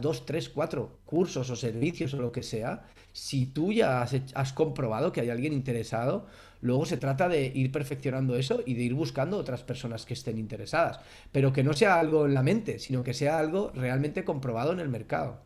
dos, 0.00 0.24
tres, 0.26 0.48
cuatro 0.48 0.98
cursos 1.04 1.50
o 1.50 1.56
servicios 1.56 2.14
o 2.14 2.20
lo 2.20 2.32
que 2.32 2.42
sea, 2.42 2.84
si 3.12 3.46
tú 3.46 3.72
ya 3.72 4.02
has 4.02 4.52
comprobado 4.52 5.12
que 5.12 5.20
hay 5.20 5.30
alguien 5.30 5.52
interesado, 5.52 6.26
Luego 6.62 6.86
se 6.86 6.96
trata 6.96 7.28
de 7.28 7.50
ir 7.54 7.72
perfeccionando 7.72 8.36
eso 8.36 8.62
y 8.64 8.74
de 8.74 8.82
ir 8.82 8.94
buscando 8.94 9.36
otras 9.36 9.64
personas 9.64 10.06
que 10.06 10.14
estén 10.14 10.38
interesadas. 10.38 11.00
Pero 11.32 11.52
que 11.52 11.64
no 11.64 11.72
sea 11.72 11.98
algo 11.98 12.24
en 12.24 12.34
la 12.34 12.42
mente, 12.42 12.78
sino 12.78 13.02
que 13.02 13.14
sea 13.14 13.38
algo 13.38 13.72
realmente 13.74 14.24
comprobado 14.24 14.72
en 14.72 14.78
el 14.78 14.88
mercado. 14.88 15.40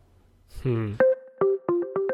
Hmm. 0.62 0.92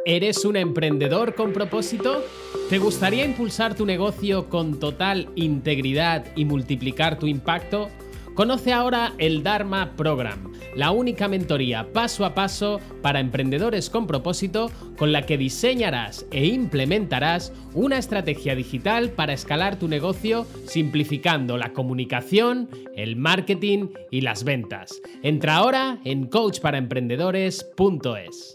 ¿Eres 0.05 0.45
un 0.45 0.57
emprendedor 0.57 1.35
con 1.35 1.53
propósito? 1.53 2.25
¿Te 2.71 2.79
gustaría 2.79 3.25
impulsar 3.25 3.75
tu 3.75 3.87
negocio 3.87 4.49
con 4.49 4.79
total 4.79 5.29
integridad 5.35 6.25
y 6.37 6.45
multiplicar 6.45 7.19
tu 7.19 7.27
impacto? 7.27 7.89
Conoce 8.35 8.73
ahora 8.73 9.13
el 9.19 9.43
Dharma 9.43 9.95
Program, 9.95 10.55
la 10.75 10.91
única 10.91 11.29
mentoría 11.29 11.93
paso 11.93 12.25
a 12.25 12.33
paso 12.33 12.81
para 13.03 13.21
emprendedores 13.21 13.91
con 13.91 14.07
propósito 14.07 14.71
con 14.97 15.13
la 15.13 15.27
que 15.27 15.37
diseñarás 15.37 16.25
e 16.31 16.47
implementarás 16.47 17.53
una 17.75 17.99
estrategia 17.99 18.55
digital 18.55 19.11
para 19.11 19.35
escalar 19.35 19.79
tu 19.79 19.87
negocio 19.87 20.47
simplificando 20.67 21.59
la 21.59 21.75
comunicación, 21.75 22.71
el 22.97 23.17
marketing 23.17 23.89
y 24.11 24.23
las 24.23 24.45
ventas. 24.45 25.03
Entra 25.23 25.57
ahora 25.57 25.99
en 26.05 26.27
coachparaemprendedores.es. 26.27 28.55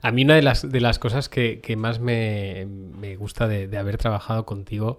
A 0.00 0.12
mí 0.12 0.24
una 0.24 0.36
de 0.36 0.42
las, 0.42 0.66
de 0.66 0.80
las 0.80 0.98
cosas 0.98 1.28
que, 1.28 1.60
más 1.76 2.00
me, 2.00 2.64
gusta 3.18 3.48
de, 3.48 3.76
haber 3.76 3.98
trabajado 3.98 4.46
contigo 4.46 4.98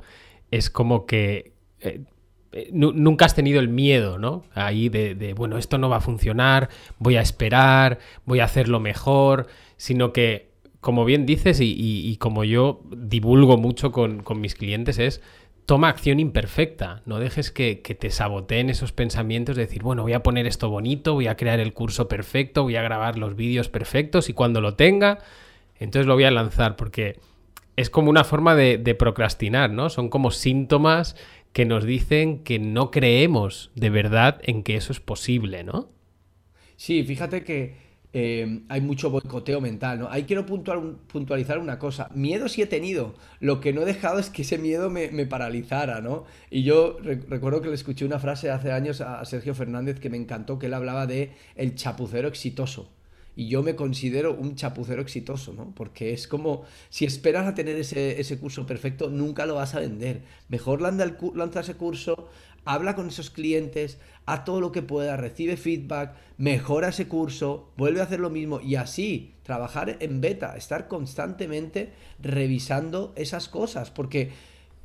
es 0.52 0.70
como 0.70 1.08
que 1.08 1.54
eh, 1.80 2.04
eh, 2.52 2.70
nunca 2.72 3.26
has 3.26 3.36
tenido 3.36 3.60
el 3.60 3.70
miedo, 3.70 4.18
¿no? 4.18 4.44
Ahí 4.56 4.90
de, 4.90 5.34
bueno, 5.38 5.58
esto 5.58 5.78
no 5.78 5.88
va 5.88 5.98
a 5.98 6.02
funcionar, 6.02 6.70
voy 6.98 7.16
a 7.18 7.22
esperar, 7.22 8.00
voy 8.26 8.40
a 8.40 8.46
hacerlo 8.46 8.80
mejor, 8.80 9.48
sino 9.78 10.14
que, 10.14 10.50
como 10.82 11.06
bien 11.06 11.28
dices 11.28 11.60
y, 11.62 12.18
como 12.18 12.44
yo 12.44 12.82
divulgo 12.92 13.58
mucho 13.58 13.92
con, 13.92 14.24
mis 14.38 14.56
clientes, 14.56 14.98
es 14.98 15.22
toma 15.68 15.90
acción 15.90 16.20
imperfecta, 16.20 17.04
no 17.06 17.20
dejes 17.20 17.52
que, 17.52 17.76
te 17.76 18.10
saboteen 18.10 18.72
esos 18.72 18.94
pensamientos 18.94 19.56
de 19.56 19.68
decir, 19.68 19.84
bueno, 19.84 20.02
voy 20.02 20.14
a 20.14 20.24
poner 20.24 20.48
esto 20.48 20.70
bonito, 20.70 21.14
voy 21.14 21.28
a 21.28 21.38
crear 21.38 21.60
el 21.60 21.74
curso 21.74 22.08
perfecto, 22.08 22.64
voy 22.64 22.78
a 22.78 22.82
grabar 22.82 23.20
los 23.20 23.36
vídeos 23.36 23.70
perfectos 23.70 24.28
y 24.30 24.34
cuando 24.34 24.60
lo 24.60 24.74
tenga, 24.74 25.20
entonces 25.76 26.08
lo 26.08 26.16
voy 26.16 26.24
a 26.24 26.32
lanzar, 26.32 26.76
porque 26.76 27.20
es 27.76 27.92
como 27.92 28.10
una 28.10 28.24
forma 28.24 28.56
de, 28.56 28.80
de 28.80 28.96
procrastinar, 28.96 29.70
¿no? 29.70 29.90
Son 29.90 30.10
como 30.10 30.32
síntomas 30.32 31.16
que 31.54 31.66
nos 31.66 31.84
dicen 31.84 32.44
que 32.44 32.60
no 32.60 32.92
creemos 32.92 33.72
de 33.76 33.90
verdad 33.90 34.40
en 34.44 34.64
que 34.64 34.76
eso 34.76 34.92
es 34.92 35.00
posible, 35.00 35.64
¿no? 35.64 35.90
Sí, 36.76 37.04
fíjate 37.04 37.44
que 37.44 37.90
eh, 38.14 38.62
hay 38.70 38.82
mucho 38.82 39.10
boicoteo 39.10 39.62
mental, 39.62 40.00
¿no? 40.00 40.10
Ahí 40.10 40.24
quiero 40.24 40.46
puntualizar 40.46 41.60
una 41.60 41.78
cosa. 41.78 42.10
Miedo 42.16 42.48
sí 42.48 42.62
he 42.62 42.68
tenido. 42.68 43.16
Lo 43.40 43.60
que 43.60 43.74
no 43.74 43.82
he 43.82 43.86
dejado 43.86 44.20
es 44.20 44.30
que 44.30 44.44
ese 44.44 44.58
miedo 44.58 44.90
me, 44.90 45.10
paralizara, 45.26 46.02
¿no? 46.02 46.26
Y 46.50 46.64
yo 46.64 46.98
recuerdo 47.02 47.62
que 47.62 47.70
le 47.70 47.76
escuché 47.76 48.06
una 48.06 48.20
frase 48.20 48.50
hace 48.50 48.72
años 48.72 49.02
a 49.02 49.24
Sergio 49.26 49.54
Fernández 49.54 50.00
que 50.00 50.10
me 50.10 50.18
encantó, 50.18 50.58
que 50.58 50.68
él 50.68 50.74
hablaba 50.74 51.06
de 51.06 51.32
el 51.56 51.76
chapucero 51.76 52.28
exitoso 52.28 52.92
y 53.40 53.48
yo 53.48 53.64
me 53.64 53.78
considero 53.78 54.34
un 54.34 54.56
chapucero 54.56 55.02
exitoso, 55.02 55.54
¿no? 55.54 55.74
Porque 55.74 56.12
es 56.12 56.28
como, 56.28 56.64
si 56.90 57.06
esperas 57.06 57.48
a 57.48 57.56
tener 57.56 57.78
ese, 57.78 58.38
curso 58.38 58.66
perfecto, 58.66 59.10
nunca 59.10 59.46
lo 59.46 59.56
vas 59.56 59.76
a 59.76 59.80
vender. 59.80 60.24
Mejor 60.50 60.82
lanza, 60.82 61.16
lanza 61.36 61.62
ese 61.62 61.76
curso, 61.76 62.28
habla 62.66 62.96
con 62.96 63.08
esos 63.08 63.30
clientes, 63.30 63.98
haz 64.26 64.44
todo 64.44 64.60
lo 64.60 64.74
que 64.74 64.82
pueda, 64.82 65.16
recibe 65.16 65.56
feedback, 65.56 66.16
mejora 66.38 66.90
ese 66.90 67.08
curso, 67.08 67.72
vuelve 67.78 68.02
a 68.02 68.04
hacer 68.04 68.20
lo 68.20 68.30
mismo 68.30 68.60
y 68.60 68.76
así 68.76 69.36
trabajar 69.44 69.96
en 70.02 70.20
beta, 70.20 70.58
estar 70.58 70.90
constantemente 70.90 71.94
revisando 72.22 73.14
esas 73.16 73.48
cosas, 73.48 73.90
porque 73.90 74.32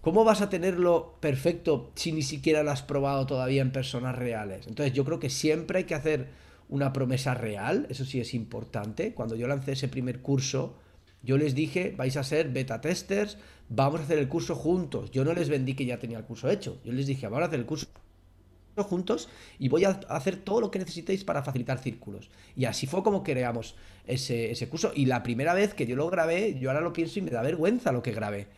¿cómo 0.00 0.22
vas 0.22 0.42
a 0.42 0.48
tenerlo 0.48 1.16
perfecto 1.18 1.90
si 1.96 2.12
ni 2.12 2.22
siquiera 2.22 2.62
lo 2.62 2.70
has 2.70 2.82
probado 2.82 3.26
todavía 3.26 3.62
en 3.62 3.72
personas 3.72 4.14
reales? 4.14 4.68
Entonces 4.68 4.94
yo 4.94 5.04
creo 5.04 5.18
que 5.18 5.28
siempre 5.28 5.78
hay 5.78 5.84
que 5.86 5.96
hacer 5.96 6.43
una 6.74 6.92
promesa 6.92 7.34
real, 7.34 7.86
eso 7.88 8.04
sí 8.04 8.20
es 8.20 8.34
importante. 8.34 9.14
Cuando 9.14 9.36
yo 9.36 9.46
lancé 9.46 9.72
ese 9.72 9.86
primer 9.86 10.20
curso, 10.20 10.74
yo 11.22 11.38
les 11.38 11.54
dije, 11.54 11.94
vais 11.96 12.16
a 12.16 12.24
ser 12.24 12.48
beta 12.48 12.80
testers, 12.80 13.38
vamos 13.68 14.00
a 14.00 14.02
hacer 14.02 14.18
el 14.18 14.28
curso 14.28 14.56
juntos. 14.56 15.12
Yo 15.12 15.24
no 15.24 15.32
les 15.34 15.48
vendí 15.48 15.74
que 15.74 15.86
ya 15.86 16.00
tenía 16.00 16.18
el 16.18 16.24
curso 16.24 16.50
hecho, 16.50 16.80
yo 16.84 16.92
les 16.92 17.06
dije, 17.06 17.26
vamos 17.28 17.44
a 17.44 17.46
hacer 17.46 17.60
el 17.60 17.66
curso 17.66 17.86
juntos 18.76 19.28
y 19.60 19.68
voy 19.68 19.84
a 19.84 20.00
hacer 20.08 20.34
todo 20.34 20.60
lo 20.60 20.72
que 20.72 20.80
necesitéis 20.80 21.22
para 21.22 21.44
facilitar 21.44 21.78
círculos. 21.78 22.28
Y 22.56 22.64
así 22.64 22.88
fue 22.88 23.04
como 23.04 23.22
creamos 23.22 23.76
ese, 24.04 24.50
ese 24.50 24.68
curso. 24.68 24.90
Y 24.96 25.06
la 25.06 25.22
primera 25.22 25.54
vez 25.54 25.74
que 25.74 25.86
yo 25.86 25.94
lo 25.94 26.10
grabé, 26.10 26.58
yo 26.58 26.70
ahora 26.70 26.80
lo 26.80 26.92
pienso 26.92 27.20
y 27.20 27.22
me 27.22 27.30
da 27.30 27.40
vergüenza 27.42 27.92
lo 27.92 28.02
que 28.02 28.10
grabé 28.10 28.48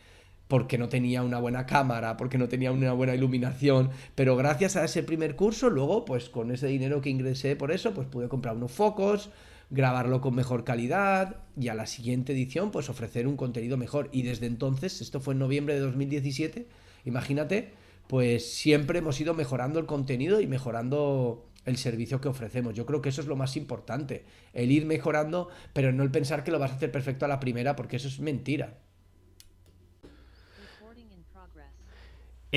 porque 0.47 0.77
no 0.77 0.89
tenía 0.89 1.23
una 1.23 1.39
buena 1.39 1.65
cámara, 1.65 2.17
porque 2.17 2.37
no 2.37 2.47
tenía 2.47 2.71
una 2.71 2.93
buena 2.93 3.15
iluminación, 3.15 3.89
pero 4.15 4.35
gracias 4.35 4.75
a 4.75 4.85
ese 4.85 5.03
primer 5.03 5.35
curso, 5.35 5.69
luego, 5.69 6.05
pues 6.05 6.29
con 6.29 6.51
ese 6.51 6.67
dinero 6.67 7.01
que 7.01 7.09
ingresé 7.09 7.55
por 7.55 7.71
eso, 7.71 7.93
pues 7.93 8.07
pude 8.07 8.29
comprar 8.29 8.55
unos 8.55 8.71
focos, 8.71 9.29
grabarlo 9.69 10.21
con 10.21 10.35
mejor 10.35 10.63
calidad 10.63 11.37
y 11.59 11.67
a 11.67 11.75
la 11.75 11.85
siguiente 11.85 12.33
edición, 12.33 12.71
pues 12.71 12.89
ofrecer 12.89 13.27
un 13.27 13.35
contenido 13.35 13.77
mejor. 13.77 14.09
Y 14.11 14.23
desde 14.23 14.45
entonces, 14.45 15.01
esto 15.01 15.19
fue 15.19 15.33
en 15.33 15.39
noviembre 15.39 15.75
de 15.75 15.81
2017, 15.81 16.67
imagínate, 17.05 17.71
pues 18.07 18.49
siempre 18.49 18.99
hemos 18.99 19.19
ido 19.19 19.33
mejorando 19.33 19.79
el 19.79 19.85
contenido 19.85 20.39
y 20.39 20.47
mejorando 20.47 21.45
el 21.65 21.75
servicio 21.75 22.21
que 22.21 22.29
ofrecemos. 22.29 22.73
Yo 22.73 22.85
creo 22.85 23.01
que 23.01 23.09
eso 23.09 23.19
es 23.19 23.27
lo 23.27 23.35
más 23.35 23.57
importante, 23.57 24.23
el 24.53 24.71
ir 24.71 24.85
mejorando, 24.85 25.49
pero 25.73 25.91
no 25.91 26.03
el 26.03 26.11
pensar 26.11 26.45
que 26.45 26.51
lo 26.51 26.59
vas 26.59 26.71
a 26.71 26.75
hacer 26.75 26.91
perfecto 26.91 27.25
a 27.25 27.27
la 27.27 27.41
primera, 27.41 27.75
porque 27.75 27.97
eso 27.97 28.07
es 28.07 28.21
mentira. 28.21 28.77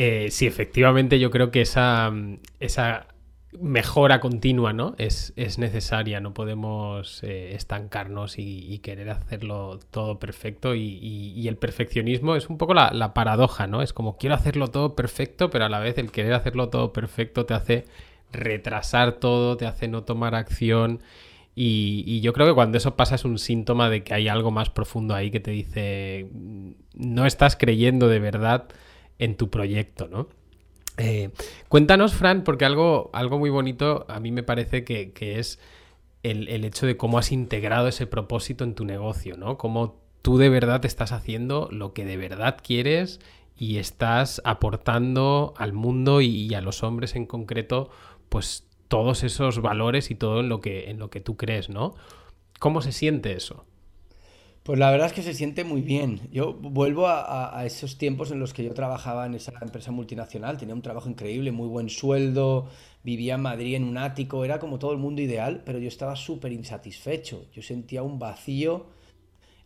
Eh, 0.03 0.31
sí, 0.31 0.47
efectivamente 0.47 1.19
yo 1.19 1.31
creo 1.31 1.51
que 1.51 1.61
esa, 1.61 2.11
mejora 3.61 4.19
continua 4.21 4.73
¿no? 4.73 4.95
es, 4.97 5.35
necesaria, 5.59 6.21
no 6.21 6.33
podemos 6.33 7.23
eh, 7.23 7.55
estancarnos 7.55 8.39
y, 8.39 8.79
querer 8.79 9.11
hacerlo 9.11 9.79
todo 9.91 10.19
perfecto 10.19 10.75
y, 10.75 11.47
el 11.47 11.59
perfeccionismo 11.59 12.35
es 12.35 12.49
un 12.49 12.57
poco 12.57 12.73
la, 12.73 12.93
la, 12.95 13.13
paradoja, 13.13 13.67
¿no? 13.67 13.83
Es 13.83 13.93
como 13.93 14.17
quiero 14.17 14.37
hacerlo 14.37 14.69
todo 14.69 14.97
perfecto, 14.97 15.51
pero 15.51 15.67
a 15.67 15.69
la 15.69 15.81
vez 15.81 15.99
el 15.99 16.11
querer 16.11 16.33
hacerlo 16.33 16.71
todo 16.71 16.95
perfecto 16.95 17.45
te 17.45 17.53
hace 17.53 17.85
retrasar 18.33 19.13
todo, 19.13 19.59
te 19.59 19.67
hace 19.67 19.87
no 19.87 20.05
tomar 20.05 20.35
acción. 20.35 21.03
Y, 21.55 22.23
yo 22.23 22.33
creo 22.33 22.47
que 22.47 22.55
cuando 22.55 22.79
eso 22.79 22.97
pasa 22.97 23.17
es 23.17 23.27
un 23.27 23.39
síntoma 23.39 23.91
de 23.91 24.03
que 24.03 24.15
hay 24.15 24.29
algo 24.29 24.51
más 24.51 24.71
profundo 24.71 25.15
ahí 25.15 25.31
que 25.31 25.41
te 25.41 25.51
dice, 25.51 26.31
no 26.95 27.27
estás 27.27 27.57
creyendo 27.57 28.09
de 28.09 28.19
verdad 28.19 28.69
en 29.21 29.37
tu 29.37 29.49
proyecto, 29.51 30.09
¿no? 30.09 30.27
Eh, 30.97 31.31
cuéntanos, 31.69 32.15
Fran, 32.15 32.43
porque 32.43 32.65
algo, 32.65 33.11
algo 33.13 33.39
muy 33.39 33.51
bonito 33.51 34.05
a 34.09 34.19
mí 34.19 34.33
me 34.33 34.43
parece 34.43 34.85
que, 34.85 35.13
es 35.39 35.61
el, 36.25 36.49
el, 36.49 36.65
hecho 36.65 36.87
de 36.87 36.97
cómo 36.97 37.19
has 37.19 37.31
integrado 37.31 37.87
ese 37.87 38.07
propósito 38.07 38.65
en 38.65 38.75
tu 38.75 38.85
negocio, 38.85 39.37
¿no? 39.37 39.57
Cómo 39.57 40.03
tú 40.23 40.37
de 40.37 40.49
verdad 40.49 40.85
estás 40.85 41.13
haciendo 41.13 41.69
lo 41.71 41.93
que 41.93 42.05
de 42.05 42.17
verdad 42.17 42.59
quieres 42.63 43.21
y 43.57 43.79
estás 43.79 44.43
aportando 44.45 45.55
al 45.57 45.73
mundo 45.73 46.21
y 46.21 46.53
a 46.55 46.61
los 46.61 46.83
hombres 46.83 47.15
en 47.15 47.27
concreto 47.27 47.91
pues 48.29 48.67
todos 48.89 49.23
esos 49.23 49.61
valores 49.61 50.11
y 50.11 50.17
todo 50.17 50.41
en 50.41 50.49
lo 50.49 50.61
que, 50.61 50.91
en 50.91 50.99
lo 50.99 51.11
que 51.11 51.21
tú 51.21 51.37
crees, 51.37 51.69
¿no? 51.71 51.95
¿Cómo 52.59 52.83
se 52.83 52.93
siente 52.93 53.33
eso? 53.33 53.65
Pues 54.63 54.79
la 54.79 54.91
verdad 54.91 55.07
es 55.07 55.13
que 55.15 55.23
se 55.23 55.35
siente 55.35 55.65
muy 55.65 55.81
bien. 55.81 56.29
Yo 56.33 56.53
vuelvo 56.53 57.09
a, 57.09 57.65
esos 57.65 57.97
tiempos 57.99 58.31
en 58.31 58.39
los 58.41 58.53
que 58.53 58.63
yo 58.63 58.75
trabajaba 58.75 59.27
en 59.27 59.35
esa 59.35 59.53
empresa 59.63 59.91
multinacional, 59.91 60.59
tenía 60.59 60.75
un 60.75 60.83
trabajo 60.83 61.09
increíble, 61.09 61.51
muy 61.51 61.67
buen 61.69 61.89
sueldo, 61.89 62.69
vivía 63.03 63.35
en 63.37 63.43
Madrid 63.43 63.75
en 63.77 63.85
un 63.85 63.97
ático, 63.97 64.45
era 64.45 64.59
como 64.59 64.79
todo 64.79 64.93
el 64.93 64.99
mundo 64.99 65.23
ideal, 65.23 65.63
pero 65.65 65.79
yo 65.79 65.89
estaba 65.89 66.15
súper 66.15 66.53
insatisfecho. 66.53 67.47
Yo 67.53 67.63
sentía 67.63 68.03
un 68.03 68.19
vacío 68.19 68.87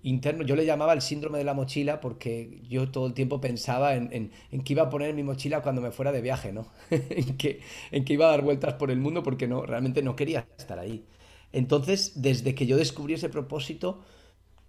interno. 0.02 0.44
Yo 0.44 0.56
le 0.56 0.66
llamaba 0.66 0.92
el 0.92 1.02
síndrome 1.02 1.38
de 1.38 1.44
la 1.44 1.54
mochila 1.54 2.00
porque 2.00 2.60
yo 2.68 2.90
todo 2.90 3.06
el 3.06 3.14
tiempo 3.14 3.40
pensaba 3.40 3.94
en, 3.96 4.10
en, 4.12 4.62
qué 4.64 4.72
iba 4.74 4.84
a 4.84 4.90
poner 4.90 5.14
mi 5.14 5.22
mochila 5.22 5.62
cuando 5.62 5.82
me 5.82 5.90
fuera 5.92 6.12
de 6.12 6.20
viaje, 6.22 6.52
¿no? 6.52 6.68
en, 6.90 7.36
que, 7.36 7.60
en 7.90 8.04
que 8.04 8.12
iba 8.14 8.26
a 8.26 8.30
dar 8.30 8.42
vueltas 8.42 8.74
por 8.74 8.90
el 8.90 8.98
mundo 8.98 9.22
porque 9.22 9.48
no, 9.48 9.66
realmente 9.66 10.02
no 10.02 10.16
quería 10.16 10.46
estar 10.58 10.78
ahí. 10.78 11.04
Entonces, 11.52 12.22
desde 12.22 12.54
que 12.54 12.66
yo 12.66 12.76
descubrí 12.76 13.14
ese 13.14 13.28
propósito, 13.28 14.00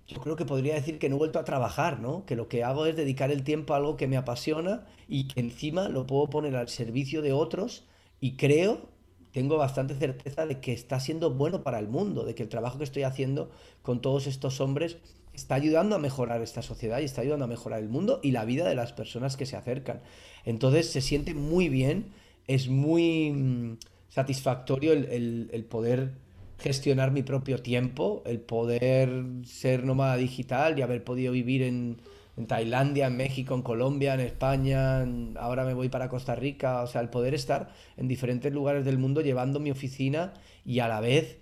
yo 0.08 0.20
creo 0.22 0.36
que 0.36 0.46
podría 0.46 0.76
decir 0.76 1.00
que 1.00 1.10
no 1.10 1.16
he 1.16 1.20
vuelto 1.20 1.40
a 1.40 1.46
trabajar, 1.46 2.00
¿no? 2.00 2.26
Que 2.26 2.36
lo 2.36 2.48
que 2.48 2.64
hago 2.64 2.86
es 2.86 2.96
dedicar 2.96 3.32
el 3.32 3.44
tiempo 3.44 3.74
a 3.74 3.78
algo 3.78 3.98
que 3.98 4.08
me 4.08 4.18
apasiona 4.18 4.86
y 5.08 5.28
que 5.28 5.40
encima 5.40 5.90
lo 5.90 6.06
puedo 6.06 6.30
poner 6.30 6.56
al 6.56 6.70
servicio 6.70 7.22
de 7.22 7.34
otros 7.34 7.86
y 8.20 8.38
creo, 8.38 8.90
tengo 9.32 9.58
bastante 9.58 9.96
certeza 9.96 10.46
de 10.46 10.60
que 10.62 10.74
está 10.74 11.00
siendo 11.00 11.32
bueno 11.32 11.64
para 11.64 11.80
el 11.80 11.88
mundo, 11.88 12.24
de 12.24 12.36
que 12.36 12.44
el 12.44 12.50
trabajo 12.50 12.78
que 12.78 12.84
estoy 12.84 13.04
haciendo 13.04 13.50
con 13.82 14.02
todos 14.02 14.28
estos 14.28 14.62
hombres 14.62 14.98
está 15.34 15.56
ayudando 15.56 15.96
a 15.96 16.00
mejorar 16.00 16.42
esta 16.42 16.62
sociedad 16.62 17.00
y 17.00 17.06
está 17.06 17.22
ayudando 17.22 17.46
a 17.46 17.50
mejorar 17.50 17.80
el 17.82 17.90
mundo 17.90 18.20
y 18.24 18.32
la 18.32 18.46
vida 18.46 18.68
de 18.68 18.76
las 18.76 18.94
personas 18.94 19.36
que 19.38 19.46
se 19.46 19.58
acercan. 19.58 20.02
Entonces 20.46 20.90
se 20.90 21.02
siente 21.02 21.34
muy 21.34 21.68
bien, 21.68 22.14
es 22.48 22.70
muy 22.70 23.32
mm, 23.32 23.78
satisfactorio 24.08 24.94
el, 24.94 25.68
poder 25.70 26.14
gestionar 26.58 27.12
mi 27.12 27.24
propio 27.24 27.60
tiempo, 27.60 28.24
el 28.26 28.40
poder 28.40 29.24
ser 29.44 29.84
nómada 29.84 30.18
digital 30.18 30.78
y 30.78 30.82
haber 30.82 31.04
podido 31.04 31.32
vivir 31.32 31.64
en, 31.64 31.98
en 32.38 32.48
Tailandia, 32.48 33.08
en 33.08 33.18
México, 33.18 33.56
en 33.56 33.62
Colombia, 33.62 34.14
en 34.14 34.20
España, 34.20 35.06
ahora 35.40 35.66
me 35.66 35.74
voy 35.74 35.90
para 35.90 36.10
Costa 36.10 36.36
Rica, 36.36 36.82
o 36.82 36.88
sea, 36.88 37.02
el 37.02 37.10
poder 37.10 37.34
estar 37.34 37.70
en 37.98 38.08
diferentes 38.08 38.52
lugares 38.54 38.86
del 38.86 38.98
mundo 38.98 39.22
llevando 39.22 39.60
mi 39.60 39.72
oficina 39.72 40.34
y 40.66 40.80
a 40.80 40.88
la 40.88 41.00
vez 41.00 41.40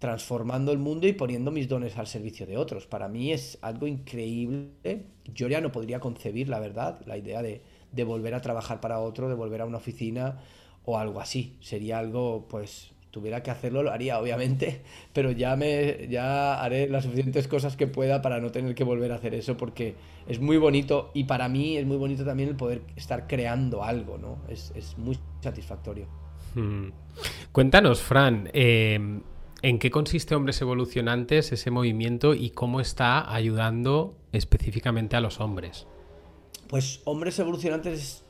transformando 0.00 0.72
el 0.72 0.78
mundo 0.78 1.06
y 1.06 1.12
poniendo 1.12 1.50
mis 1.50 1.68
dones 1.68 1.98
al 1.98 2.06
servicio 2.06 2.46
de 2.46 2.56
otros. 2.56 2.86
Para 2.86 3.06
mí 3.08 3.32
es 3.32 3.58
algo 3.60 3.86
increíble. 3.86 5.04
Yo 5.26 5.46
ya 5.46 5.60
no 5.60 5.72
podría 5.72 6.00
concebir, 6.00 6.48
la 6.48 6.58
verdad, 6.58 7.02
la 7.04 7.18
idea 7.18 7.42
de, 7.42 7.62
volver 8.04 8.34
a 8.34 8.40
trabajar 8.40 8.80
para 8.80 8.98
otro, 8.98 9.28
de 9.28 9.34
volver 9.34 9.60
a 9.60 9.66
una 9.66 9.76
oficina 9.76 10.38
o 10.86 10.96
algo 10.96 11.20
así. 11.20 11.58
Sería 11.60 11.98
algo, 11.98 12.48
pues, 12.48 12.92
tuviera 13.10 13.42
que 13.42 13.50
hacerlo, 13.50 13.82
lo 13.82 13.90
haría, 13.90 14.18
obviamente, 14.18 14.82
pero 15.12 15.30
ya, 15.30 15.56
me, 15.56 16.08
ya 16.08 16.60
haré 16.62 16.88
las 16.88 17.04
suficientes 17.04 17.48
cosas 17.48 17.76
que 17.76 17.86
pueda 17.86 18.22
para 18.22 18.40
no 18.40 18.50
tener 18.50 18.74
que 18.74 18.84
volver 18.84 19.12
a 19.12 19.16
hacer 19.16 19.34
eso, 19.34 19.56
porque 19.56 19.94
es 20.26 20.40
muy 20.40 20.56
bonito 20.56 21.10
y 21.14 21.24
para 21.24 21.48
mí 21.48 21.76
es 21.76 21.86
muy 21.86 21.96
bonito 21.96 22.24
también 22.24 22.48
el 22.48 22.56
poder 22.56 22.82
estar 22.96 23.26
creando 23.26 23.82
algo, 23.82 24.18
¿no? 24.18 24.38
Es, 24.48 24.72
muy 24.98 25.18
satisfactorio. 25.40 26.06
Hmm. 26.54 26.90
Cuéntanos, 27.52 28.00
Fran, 28.00 28.50
eh, 28.52 29.20
¿En 29.62 29.78
qué 29.78 29.90
consiste 29.90 30.34
Hombres 30.34 30.62
Evolucionantes, 30.62 31.52
ese 31.52 31.70
movimiento, 31.70 32.34
y 32.34 32.50
cómo 32.50 32.80
está 32.80 33.30
ayudando 33.32 34.16
específicamente 34.32 35.16
a 35.16 35.20
los 35.20 35.38
hombres? 35.38 35.86
Pues 36.66 37.02
Hombres 37.04 37.38
Evolucionantes 37.38 38.00
es 38.00 38.24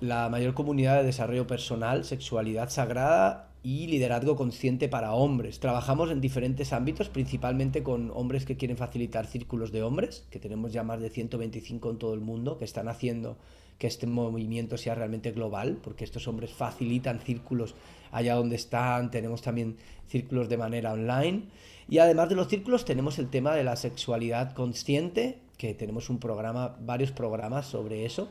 la 0.00 0.28
mayor 0.28 0.54
comunidad 0.54 0.98
de 0.98 1.04
desarrollo 1.04 1.48
personal, 1.48 2.04
sexualidad 2.04 2.70
sagrada 2.70 3.49
y 3.62 3.86
liderazgo 3.88 4.36
consciente 4.36 4.88
para 4.88 5.12
hombres. 5.12 5.60
Trabajamos 5.60 6.10
en 6.10 6.20
diferentes 6.20 6.72
ámbitos, 6.72 7.08
principalmente 7.08 7.82
con 7.82 8.10
hombres 8.14 8.46
que 8.46 8.56
quieren 8.56 8.76
facilitar 8.76 9.26
círculos 9.26 9.70
de 9.70 9.82
hombres, 9.82 10.24
que 10.30 10.38
tenemos 10.38 10.72
ya 10.72 10.82
más 10.82 11.00
de 11.00 11.10
125 11.10 11.90
en 11.90 11.98
todo 11.98 12.14
el 12.14 12.20
mundo, 12.20 12.56
que 12.58 12.64
están 12.64 12.88
haciendo 12.88 13.36
que 13.78 13.86
este 13.86 14.06
movimiento 14.06 14.76
sea 14.76 14.94
realmente 14.94 15.32
global, 15.32 15.78
porque 15.82 16.04
estos 16.04 16.28
hombres 16.28 16.52
facilitan 16.52 17.18
círculos 17.20 17.74
allá 18.12 18.34
donde 18.34 18.56
están, 18.56 19.10
tenemos 19.10 19.40
también 19.40 19.76
círculos 20.06 20.48
de 20.48 20.58
manera 20.58 20.92
online. 20.92 21.44
Y 21.88 21.98
además 21.98 22.28
de 22.28 22.36
los 22.36 22.48
círculos 22.48 22.84
tenemos 22.84 23.18
el 23.18 23.28
tema 23.28 23.54
de 23.54 23.64
la 23.64 23.76
sexualidad 23.76 24.52
consciente, 24.52 25.38
que 25.56 25.74
tenemos 25.74 26.10
un 26.10 26.18
programa, 26.18 26.76
varios 26.80 27.10
programas 27.10 27.66
sobre 27.66 28.04
eso, 28.04 28.28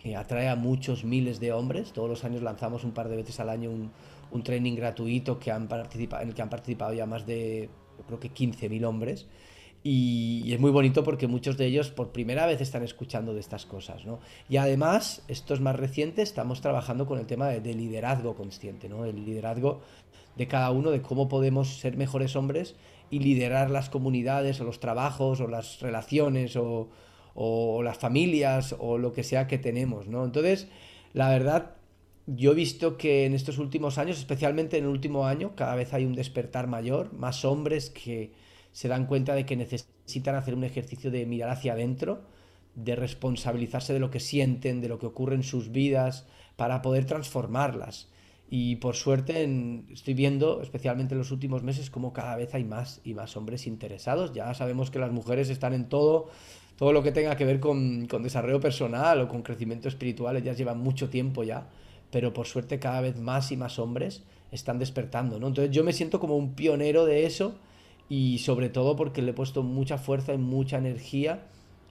que 0.00 0.16
atrae 0.16 0.48
a 0.48 0.56
muchos 0.56 1.04
miles 1.04 1.40
de 1.40 1.52
hombres. 1.52 1.92
Todos 1.92 2.08
los 2.08 2.24
años 2.24 2.42
lanzamos 2.42 2.84
un 2.84 2.92
par 2.92 3.08
de 3.08 3.16
veces 3.16 3.38
al 3.40 3.50
año 3.50 3.70
un, 3.70 3.90
un 4.32 4.42
training 4.42 4.74
gratuito 4.74 5.38
que 5.38 5.50
han 5.50 5.68
participado, 5.68 6.22
en 6.22 6.30
el 6.30 6.34
que 6.34 6.42
han 6.42 6.50
participado 6.50 6.92
ya 6.92 7.06
más 7.06 7.26
de, 7.26 7.70
creo 8.06 8.18
que 8.18 8.32
15.000 8.32 8.84
hombres. 8.84 9.26
Y, 9.84 10.52
es 10.52 10.60
muy 10.60 10.70
bonito 10.70 11.02
porque 11.02 11.26
muchos 11.26 11.56
de 11.56 11.66
ellos 11.66 11.90
por 11.90 12.12
primera 12.12 12.46
vez 12.46 12.60
están 12.60 12.84
escuchando 12.84 13.34
de 13.34 13.40
estas 13.40 13.66
cosas, 13.66 14.04
¿no? 14.04 14.20
Y 14.48 14.56
además, 14.56 15.22
esto 15.28 15.54
es 15.54 15.60
más 15.60 15.76
reciente, 15.76 16.22
estamos 16.22 16.60
trabajando 16.60 17.06
con 17.06 17.18
el 17.18 17.26
tema 17.26 17.48
de, 17.48 17.74
liderazgo 17.74 18.34
consciente, 18.36 18.88
¿no? 18.88 19.04
El 19.04 19.24
liderazgo 19.24 19.80
de 20.36 20.46
cada 20.46 20.70
uno, 20.70 20.90
de 20.90 21.02
cómo 21.02 21.28
podemos 21.28 21.80
ser 21.80 21.96
mejores 21.96 22.36
hombres 22.36 22.76
y 23.10 23.18
liderar 23.18 23.70
las 23.70 23.90
comunidades 23.90 24.60
o 24.60 24.64
los 24.64 24.78
trabajos 24.78 25.40
o 25.40 25.48
las 25.48 25.80
relaciones 25.80 26.56
o, 26.56 26.88
o 27.34 27.82
las 27.82 27.98
familias 27.98 28.76
o 28.78 28.98
lo 28.98 29.12
que 29.12 29.24
sea 29.24 29.48
que 29.48 29.58
tenemos, 29.58 30.06
¿no? 30.06 30.24
Entonces, 30.24 30.68
la 31.12 31.28
verdad, 31.28 31.74
yo 32.26 32.52
he 32.52 32.54
visto 32.54 32.96
que 32.96 33.26
en 33.26 33.34
estos 33.34 33.58
últimos 33.58 33.98
años, 33.98 34.18
especialmente 34.18 34.78
en 34.78 34.84
el 34.84 34.90
último 34.90 35.26
año, 35.26 35.54
cada 35.56 35.74
vez 35.74 35.92
hay 35.92 36.04
un 36.04 36.14
despertar 36.14 36.66
mayor, 36.68 37.12
más 37.12 37.44
hombres 37.44 37.90
que 37.90 38.32
se 38.72 38.88
dan 38.88 39.06
cuenta 39.06 39.34
de 39.34 39.44
que 39.44 39.56
necesitan 39.56 40.36
hacer 40.36 40.54
un 40.54 40.64
ejercicio 40.64 41.10
de 41.10 41.26
mirar 41.26 41.50
hacia 41.50 41.72
adentro, 41.72 42.22
de 42.74 42.96
responsabilizarse 42.96 43.92
de 43.92 43.98
lo 43.98 44.10
que 44.10 44.20
sienten, 44.20 44.80
de 44.80 44.88
lo 44.88 44.98
que 44.98 45.06
ocurre 45.06 45.34
en 45.34 45.42
sus 45.42 45.72
vidas, 45.72 46.26
para 46.56 46.80
poder 46.80 47.04
transformarlas. 47.06 48.08
Y 48.48 48.76
por 48.76 48.96
suerte 48.96 49.48
estoy 49.90 50.14
viendo, 50.14 50.62
especialmente 50.62 51.14
en 51.14 51.18
los 51.18 51.30
últimos 51.30 51.62
meses, 51.62 51.90
como 51.90 52.12
cada 52.12 52.36
vez 52.36 52.54
hay 52.54 52.64
más 52.64 53.00
y 53.02 53.14
más 53.14 53.36
hombres 53.36 53.66
interesados. 53.66 54.32
Ya 54.32 54.52
sabemos 54.54 54.90
que 54.90 54.98
las 54.98 55.10
mujeres 55.10 55.48
están 55.48 55.72
en 55.72 55.88
todo, 55.88 56.28
todo 56.76 56.92
lo 56.92 57.02
que 57.02 57.12
tenga 57.12 57.36
que 57.36 57.46
ver 57.46 57.60
con, 57.60 58.06
con 58.06 58.22
desarrollo 58.22 58.60
personal 58.60 59.22
o 59.22 59.28
con 59.28 59.42
crecimiento 59.42 59.88
espiritual, 59.88 60.36
ellas 60.36 60.58
llevan 60.58 60.78
mucho 60.78 61.08
tiempo 61.08 61.44
ya, 61.44 61.68
pero 62.12 62.32
por 62.32 62.46
suerte 62.46 62.78
cada 62.78 63.00
vez 63.00 63.18
más 63.18 63.50
y 63.50 63.56
más 63.56 63.80
hombres 63.80 64.22
están 64.52 64.78
despertando. 64.78 65.40
¿no? 65.40 65.48
Entonces 65.48 65.74
yo 65.74 65.82
me 65.82 65.92
siento 65.92 66.20
como 66.20 66.36
un 66.36 66.54
pionero 66.54 67.04
de 67.04 67.26
eso 67.26 67.56
y 68.08 68.38
sobre 68.38 68.68
todo 68.68 68.94
porque 68.94 69.22
le 69.22 69.32
he 69.32 69.34
puesto 69.34 69.64
mucha 69.64 69.98
fuerza 69.98 70.32
y 70.32 70.38
mucha 70.38 70.78
energía 70.78 71.46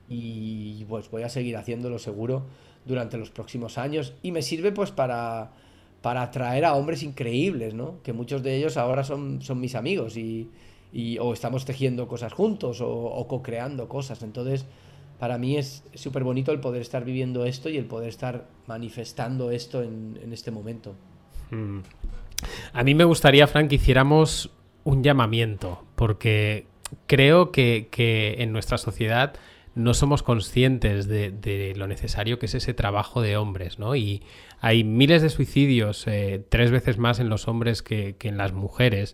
y 0.08 0.86
pues 0.86 1.12
voy 1.12 1.24
a 1.24 1.30
seguir 1.30 1.58
haciéndolo 1.58 2.00
seguro 2.00 2.46
durante 2.86 3.18
los 3.18 3.30
próximos 3.30 3.78
años 3.78 4.14
y 4.22 4.32
me 4.32 4.42
sirve 4.42 4.72
pues 4.72 4.92
para, 4.92 5.52
para 6.02 6.24
atraer 6.24 6.66
a 6.66 6.76
hombres 6.76 7.04
increíbles, 7.04 7.74
¿no? 7.74 8.02
Que 8.04 8.14
muchos 8.14 8.44
de 8.44 8.58
ellos 8.58 8.78
ahora 8.78 9.04
son, 9.04 9.42
son 9.42 9.60
mis 9.60 9.76
amigos 9.76 10.18
y, 10.18 10.50
o 11.20 11.34
estamos 11.34 11.64
tejiendo 11.66 12.08
cosas 12.08 12.34
juntos 12.34 12.82
o, 12.82 13.26
co-creando 13.28 13.88
cosas. 13.88 14.24
Entonces, 14.24 14.66
para 15.22 15.38
mí 15.38 15.56
es 15.56 15.84
súper 15.94 16.24
bonito 16.24 16.52
el 16.52 16.60
poder 16.60 16.82
estar 16.82 17.06
viviendo 17.06 17.46
esto 17.46 17.70
y 17.70 17.78
el 17.78 17.86
poder 17.86 18.10
estar 18.10 18.48
manifestando 18.66 19.52
esto 19.52 19.84
en, 19.84 20.18
este 20.32 20.50
momento. 20.50 20.96
Mm. 21.52 21.82
A 22.74 22.84
mí 22.84 22.96
me 22.96 23.04
gustaría, 23.04 23.46
Frank, 23.46 23.70
que 23.70 23.76
hiciéramos 23.76 24.50
un 24.84 25.04
llamamiento, 25.04 25.86
porque 25.94 26.66
creo 27.06 27.52
que, 27.52 27.88
en 28.40 28.52
nuestra 28.52 28.80
sociedad 28.80 29.36
no 29.76 29.94
somos 29.94 30.24
conscientes 30.24 31.08
de, 31.08 31.74
lo 31.78 31.86
necesario 31.86 32.40
que 32.40 32.48
es 32.48 32.56
ese 32.56 32.74
trabajo 32.74 33.22
de 33.22 33.38
hombres, 33.38 33.78
¿no? 33.78 33.96
Y 33.96 34.24
hay 34.60 34.84
miles 34.84 35.22
de 35.22 35.30
suicidios, 35.30 36.08
eh, 36.08 36.44
tres 36.50 36.72
veces 36.72 36.98
más 36.98 37.20
en 37.20 37.30
los 37.30 37.48
hombres 37.48 37.84
que, 37.84 38.16
en 38.24 38.38
las 38.38 38.54
mujeres. 38.54 39.14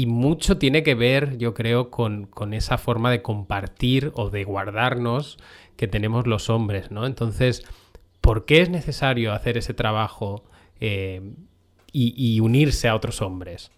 Y 0.00 0.06
mucho 0.06 0.56
tiene 0.56 0.82
que 0.82 0.94
ver, 0.94 1.36
yo 1.36 1.52
creo, 1.52 1.90
con, 1.90 2.30
esa 2.54 2.78
forma 2.78 3.10
de 3.10 3.20
compartir 3.20 4.12
o 4.14 4.30
de 4.30 4.44
guardarnos 4.44 5.36
que 5.76 5.88
tenemos 5.88 6.26
los 6.26 6.48
hombres, 6.48 6.90
¿no? 6.90 7.04
Entonces, 7.04 7.64
¿por 8.22 8.46
qué 8.46 8.62
es 8.62 8.70
necesario 8.70 9.34
hacer 9.34 9.58
ese 9.58 9.74
trabajo 9.74 10.44
eh, 10.80 11.34
y 11.92 12.40
unirse 12.40 12.88
a 12.88 12.94
otros 12.94 13.20
hombres? 13.20 13.72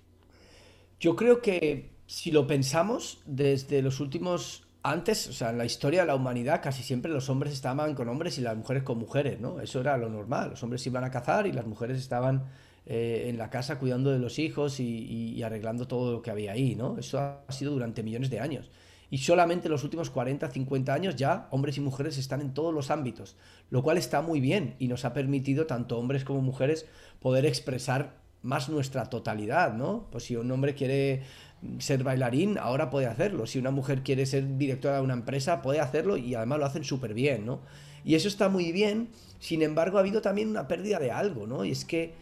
Yo 1.00 1.16
creo 1.16 1.42
que 1.42 1.90
si 2.06 2.30
lo 2.30 2.46
pensamos 2.46 3.20
desde 3.26 3.82
los 3.82 3.98
últimos 3.98 4.62
antes, 4.84 5.26
o 5.26 5.32
sea, 5.32 5.50
en 5.50 5.58
la 5.58 5.64
historia 5.64 6.02
de 6.02 6.06
la 6.06 6.14
humanidad 6.14 6.62
casi 6.62 6.84
siempre 6.84 7.10
los 7.10 7.28
hombres 7.30 7.52
estaban 7.52 7.96
con 7.96 8.08
hombres 8.08 8.38
y 8.38 8.42
las 8.42 8.56
mujeres 8.56 8.84
con 8.84 8.98
mujeres, 8.98 9.40
¿no? 9.40 9.58
Eso 9.58 9.80
era 9.80 9.96
lo 9.96 10.08
normal. 10.08 10.50
Los 10.50 10.62
hombres 10.62 10.86
iban 10.86 11.02
a 11.02 11.10
cazar 11.10 11.48
y 11.48 11.52
las 11.52 11.66
mujeres 11.66 11.98
estaban 11.98 12.44
eh, 12.84 13.26
en 13.28 13.38
la 13.38 13.48
casa 13.48 13.78
cuidando 13.78 14.10
de 14.10 14.18
los 14.18 14.38
hijos 14.38 14.80
y, 14.80 15.42
arreglando 15.42 15.86
todo 15.86 16.12
lo 16.12 16.22
que 16.22 16.30
había 16.30 16.52
ahí, 16.52 16.74
¿no? 16.74 16.98
Eso 16.98 17.18
ha 17.18 17.44
sido 17.50 17.72
durante 17.72 18.02
millones 18.02 18.30
de 18.30 18.40
años. 18.40 18.70
Y 19.08 19.18
solamente 19.18 19.68
en 19.68 19.72
los 19.72 19.84
últimos 19.84 20.10
40, 20.10 20.48
50 20.48 20.94
años 20.94 21.16
ya 21.16 21.46
hombres 21.50 21.76
y 21.76 21.80
mujeres 21.80 22.16
están 22.16 22.40
en 22.40 22.54
todos 22.54 22.72
los 22.72 22.90
ámbitos, 22.90 23.36
lo 23.70 23.82
cual 23.82 23.98
está 23.98 24.22
muy 24.22 24.40
bien 24.40 24.74
y 24.78 24.88
nos 24.88 25.04
ha 25.04 25.12
permitido, 25.12 25.66
tanto 25.66 25.98
hombres 25.98 26.24
como 26.24 26.40
mujeres, 26.40 26.86
poder 27.20 27.44
expresar 27.44 28.16
más 28.40 28.68
nuestra 28.68 29.10
totalidad, 29.10 29.74
¿no? 29.74 30.08
Pues 30.10 30.24
si 30.24 30.36
un 30.36 30.50
hombre 30.50 30.74
quiere 30.74 31.22
ser 31.78 32.02
bailarín, 32.02 32.58
ahora 32.58 32.90
puede 32.90 33.06
hacerlo. 33.06 33.46
Si 33.46 33.58
una 33.58 33.70
mujer 33.70 34.02
quiere 34.02 34.26
ser 34.26 34.56
directora 34.56 34.96
de 34.96 35.02
una 35.02 35.14
empresa, 35.14 35.62
puede 35.62 35.80
hacerlo 35.80 36.16
y 36.16 36.34
además 36.34 36.58
lo 36.58 36.66
hacen 36.66 36.82
súper 36.82 37.14
bien, 37.14 37.46
¿no? 37.46 37.60
Y 38.04 38.16
eso 38.16 38.28
está 38.28 38.48
muy 38.48 38.72
bien, 38.72 39.10
sin 39.38 39.62
embargo 39.62 39.98
ha 39.98 40.00
habido 40.00 40.22
también 40.22 40.48
una 40.48 40.66
pérdida 40.66 40.98
de 40.98 41.12
algo, 41.12 41.46
¿no? 41.46 41.64
Y 41.64 41.70
es 41.70 41.84
que 41.84 42.14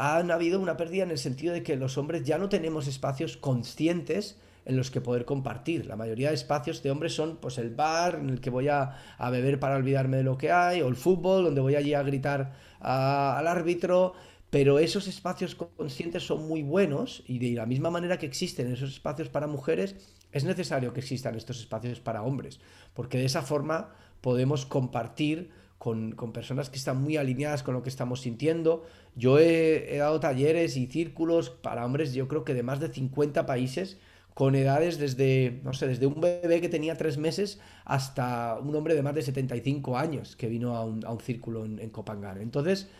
ha 0.00 0.16
habido 0.16 0.58
una 0.60 0.78
pérdida 0.78 1.02
en 1.02 1.10
el 1.10 1.18
sentido 1.18 1.52
de 1.52 1.62
que 1.62 1.76
los 1.76 1.98
hombres 1.98 2.24
ya 2.24 2.38
no 2.38 2.48
tenemos 2.48 2.86
espacios 2.86 3.36
conscientes 3.36 4.38
en 4.64 4.78
los 4.78 4.90
que 4.90 5.02
poder 5.02 5.26
compartir. 5.26 5.84
La 5.84 5.96
mayoría 5.96 6.30
de 6.30 6.36
espacios 6.36 6.82
de 6.82 6.90
hombres 6.90 7.14
son 7.14 7.36
pues 7.36 7.58
el 7.58 7.68
bar 7.74 8.14
en 8.14 8.30
el 8.30 8.40
que 8.40 8.48
voy 8.48 8.68
a, 8.68 8.96
beber 9.30 9.60
para 9.60 9.76
olvidarme 9.76 10.16
de 10.16 10.22
lo 10.22 10.38
que 10.38 10.50
hay, 10.50 10.80
o 10.80 10.88
el 10.88 10.96
fútbol 10.96 11.44
donde 11.44 11.60
voy 11.60 11.74
allí 11.74 11.92
a 11.92 12.02
gritar 12.02 12.54
al 12.80 13.46
árbitro, 13.46 14.14
pero 14.48 14.78
esos 14.78 15.06
espacios 15.06 15.54
conscientes 15.54 16.26
son 16.26 16.48
muy 16.48 16.62
buenos 16.62 17.22
y 17.26 17.38
de 17.38 17.50
la 17.50 17.66
misma 17.66 17.90
manera 17.90 18.18
que 18.18 18.26
existen 18.26 18.72
esos 18.72 18.92
espacios 18.92 19.28
para 19.28 19.46
mujeres, 19.46 19.96
es 20.32 20.44
necesario 20.44 20.94
que 20.94 21.00
existan 21.00 21.34
estos 21.34 21.60
espacios 21.60 22.00
para 22.00 22.22
hombres, 22.22 22.58
porque 22.94 23.18
de 23.18 23.26
esa 23.26 23.42
forma 23.42 23.94
podemos 24.22 24.64
compartir 24.64 25.50
con, 25.80 26.12
personas 26.34 26.68
que 26.68 26.76
están 26.76 27.02
muy 27.02 27.16
alineadas 27.16 27.62
con 27.62 27.72
lo 27.72 27.82
que 27.82 27.88
estamos 27.88 28.20
sintiendo. 28.20 28.84
Yo 29.16 29.38
he, 29.38 29.96
dado 29.96 30.20
talleres 30.20 30.76
y 30.76 30.86
círculos 30.88 31.48
para 31.48 31.86
hombres, 31.86 32.12
yo 32.12 32.28
creo 32.28 32.44
que 32.44 32.52
de 32.52 32.62
más 32.62 32.80
de 32.80 32.92
50 32.92 33.46
países, 33.46 33.96
con 34.34 34.54
edades 34.56 34.98
desde, 34.98 35.58
no 35.64 35.72
sé, 35.72 35.88
desde 35.88 36.04
un 36.04 36.20
bebé 36.20 36.60
que 36.60 36.68
tenía 36.68 36.98
tres 36.98 37.16
meses 37.16 37.60
hasta 37.86 38.58
un 38.62 38.76
hombre 38.76 38.94
de 38.94 39.02
más 39.02 39.14
de 39.14 39.22
75 39.22 39.96
años 39.96 40.36
que 40.36 40.48
vino 40.48 40.76
a 40.76 40.84
un, 40.84 41.20
círculo 41.20 41.64
en, 41.64 41.78
en 41.78 41.88
Copangar. 41.88 42.36
Entonces, 42.42 42.90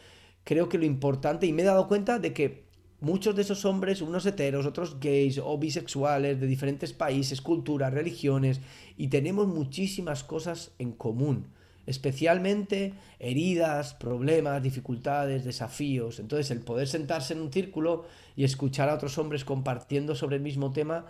creo 0.42 0.70
que 0.70 0.78
lo 0.78 0.86
importante, 0.86 1.46
y 1.46 1.52
me 1.52 1.60
he 1.60 1.66
dado 1.66 1.86
cuenta 1.86 2.18
de 2.18 2.32
que 2.32 2.64
muchos 3.02 3.36
de 3.36 3.42
esos 3.42 3.66
hombres, 3.66 4.00
unos 4.00 4.24
heteros, 4.24 4.64
otros 4.64 4.98
gays 5.00 5.36
o 5.36 5.58
bisexuales 5.58 6.40
de 6.40 6.46
diferentes 6.46 6.94
países, 6.94 7.42
culturas, 7.42 7.92
religiones, 7.92 8.62
y 8.96 9.08
tenemos 9.08 9.48
muchísimas 9.48 10.24
cosas 10.24 10.72
en 10.78 10.92
común, 10.92 11.59
especialmente 11.86 12.94
heridas, 13.18 13.94
problemas, 13.94 14.62
dificultades, 14.62 15.44
desafíos. 15.44 16.20
Entonces 16.20 16.50
el 16.50 16.60
poder 16.60 16.88
sentarse 16.88 17.34
en 17.34 17.40
un 17.40 17.52
círculo 17.52 18.04
y 18.36 18.44
escuchar 18.44 18.88
a 18.88 18.94
otros 18.94 19.18
hombres 19.18 19.44
compartiendo 19.44 20.14
sobre 20.14 20.36
el 20.36 20.42
mismo 20.42 20.72
tema, 20.72 21.06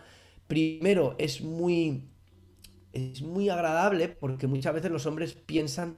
primero 0.46 1.16
es 1.18 1.42
muy, 1.42 2.08
es 2.92 3.22
muy 3.22 3.48
agradable 3.48 4.08
porque 4.08 4.46
muchas 4.46 4.74
veces 4.74 4.90
los 4.90 5.06
hombres 5.06 5.34
piensan 5.34 5.96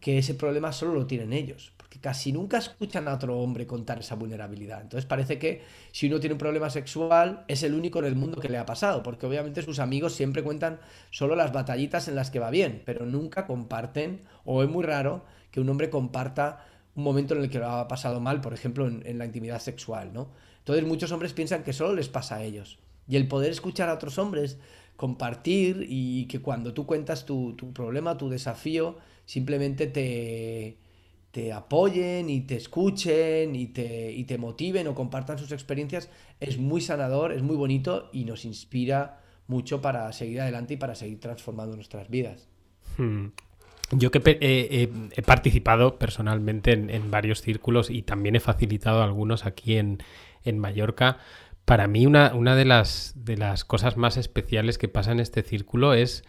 que 0.00 0.18
ese 0.18 0.34
problema 0.34 0.72
solo 0.72 0.94
lo 0.94 1.06
tienen 1.06 1.32
ellos, 1.32 1.72
casi 1.98 2.32
nunca 2.32 2.58
escuchan 2.58 3.08
a 3.08 3.14
otro 3.14 3.38
hombre 3.38 3.66
contar 3.66 4.00
esa 4.00 4.14
vulnerabilidad. 4.14 4.80
Entonces 4.82 5.06
parece 5.06 5.38
que 5.38 5.62
si 5.92 6.08
uno 6.08 6.20
tiene 6.20 6.34
un 6.34 6.38
problema 6.38 6.70
sexual 6.70 7.44
es 7.48 7.62
el 7.62 7.74
único 7.74 7.98
en 7.98 8.06
el 8.06 8.16
mundo 8.16 8.40
que 8.40 8.48
le 8.48 8.58
ha 8.58 8.66
pasado, 8.66 9.02
porque 9.02 9.26
obviamente 9.26 9.62
sus 9.62 9.78
amigos 9.78 10.14
siempre 10.14 10.42
cuentan 10.42 10.80
solo 11.10 11.36
las 11.36 11.52
batallitas 11.52 12.08
en 12.08 12.14
las 12.14 12.30
que 12.30 12.38
va 12.38 12.50
bien, 12.50 12.82
pero 12.84 13.06
nunca 13.06 13.46
comparten, 13.46 14.22
o 14.44 14.62
es 14.62 14.68
muy 14.68 14.84
raro 14.84 15.24
que 15.50 15.60
un 15.60 15.68
hombre 15.68 15.90
comparta 15.90 16.64
un 16.94 17.04
momento 17.04 17.34
en 17.34 17.42
el 17.42 17.50
que 17.50 17.58
lo 17.58 17.68
ha 17.68 17.88
pasado 17.88 18.20
mal, 18.20 18.40
por 18.40 18.54
ejemplo, 18.54 18.86
en, 18.86 19.18
la 19.18 19.24
intimidad 19.24 19.60
sexual, 19.60 20.12
¿no? 20.12 20.28
Entonces 20.58 20.84
muchos 20.86 21.12
hombres 21.12 21.32
piensan 21.32 21.62
que 21.62 21.72
solo 21.72 21.94
les 21.94 22.08
pasa 22.08 22.36
a 22.36 22.42
ellos. 22.42 22.78
Y 23.06 23.16
el 23.16 23.28
poder 23.28 23.50
escuchar 23.50 23.88
a 23.88 23.94
otros 23.94 24.18
hombres, 24.18 24.58
compartir 24.96 25.86
y 25.88 26.26
que 26.26 26.40
cuando 26.40 26.72
tú 26.72 26.86
cuentas 26.86 27.26
tu, 27.26 27.54
tu 27.54 27.72
problema, 27.72 28.16
tu 28.16 28.28
desafío, 28.30 28.96
simplemente 29.26 29.86
te, 29.86 30.78
te 31.34 31.52
apoyen 31.52 32.30
y 32.30 32.42
te 32.42 32.54
escuchen 32.54 33.56
y 33.56 33.66
te, 33.66 34.12
y 34.12 34.22
te 34.22 34.38
motiven 34.38 34.86
o 34.86 34.94
compartan 34.94 35.36
sus 35.36 35.50
experiencias, 35.50 36.08
es 36.38 36.58
muy 36.58 36.80
sanador, 36.80 37.32
es 37.32 37.42
muy 37.42 37.56
bonito 37.56 38.08
y 38.12 38.24
nos 38.24 38.44
inspira 38.44 39.20
mucho 39.48 39.82
para 39.82 40.12
seguir 40.12 40.40
adelante 40.40 40.74
y 40.74 40.76
para 40.76 40.94
seguir 40.94 41.18
transformando 41.18 41.74
nuestras 41.74 42.08
vidas. 42.08 42.48
Hmm. 42.98 43.30
Yo 43.90 44.12
que 44.12 44.22
he 44.38 45.22
participado 45.22 45.98
personalmente 45.98 46.72
en, 46.72 47.10
varios 47.10 47.42
círculos 47.42 47.90
y 47.90 48.02
también 48.02 48.36
he 48.36 48.40
facilitado 48.40 49.02
algunos 49.02 49.44
aquí 49.44 49.76
en, 49.76 49.98
en 50.44 50.60
Mallorca. 50.60 51.18
Para 51.64 51.88
mí 51.88 52.06
una, 52.06 52.32
una 52.32 52.54
de, 52.54 52.64
las, 52.64 53.12
de 53.16 53.36
las 53.36 53.64
cosas 53.64 53.96
más 53.96 54.16
especiales 54.16 54.78
que 54.78 54.86
pasa 54.86 55.10
en 55.10 55.18
este 55.18 55.42
círculo 55.42 55.94
es 55.94 56.22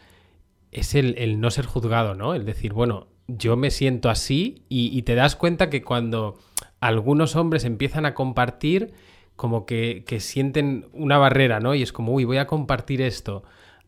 es 0.75 0.93
el, 0.93 1.39
no 1.39 1.51
ser 1.51 1.65
juzgado, 1.65 2.15
¿no? 2.15 2.33
El 2.33 2.45
decir, 2.45 2.73
bueno, 2.73 3.07
yo 3.27 3.55
me 3.55 3.71
siento 3.71 4.09
así 4.09 4.63
y, 4.69 5.01
te 5.03 5.15
das 5.15 5.35
cuenta 5.35 5.69
que 5.69 5.81
cuando 5.81 6.37
algunos 6.79 7.35
hombres 7.35 7.65
empiezan 7.65 8.05
a 8.05 8.13
compartir, 8.13 8.93
como 9.35 9.65
que, 9.65 10.03
sienten 10.19 10.87
una 10.93 11.17
barrera, 11.17 11.59
¿no? 11.59 11.75
Y 11.75 11.81
es 11.81 11.91
como, 11.91 12.13
uy, 12.13 12.23
voy 12.23 12.37
a 12.37 12.47
compartir 12.47 13.01
esto. 13.01 13.43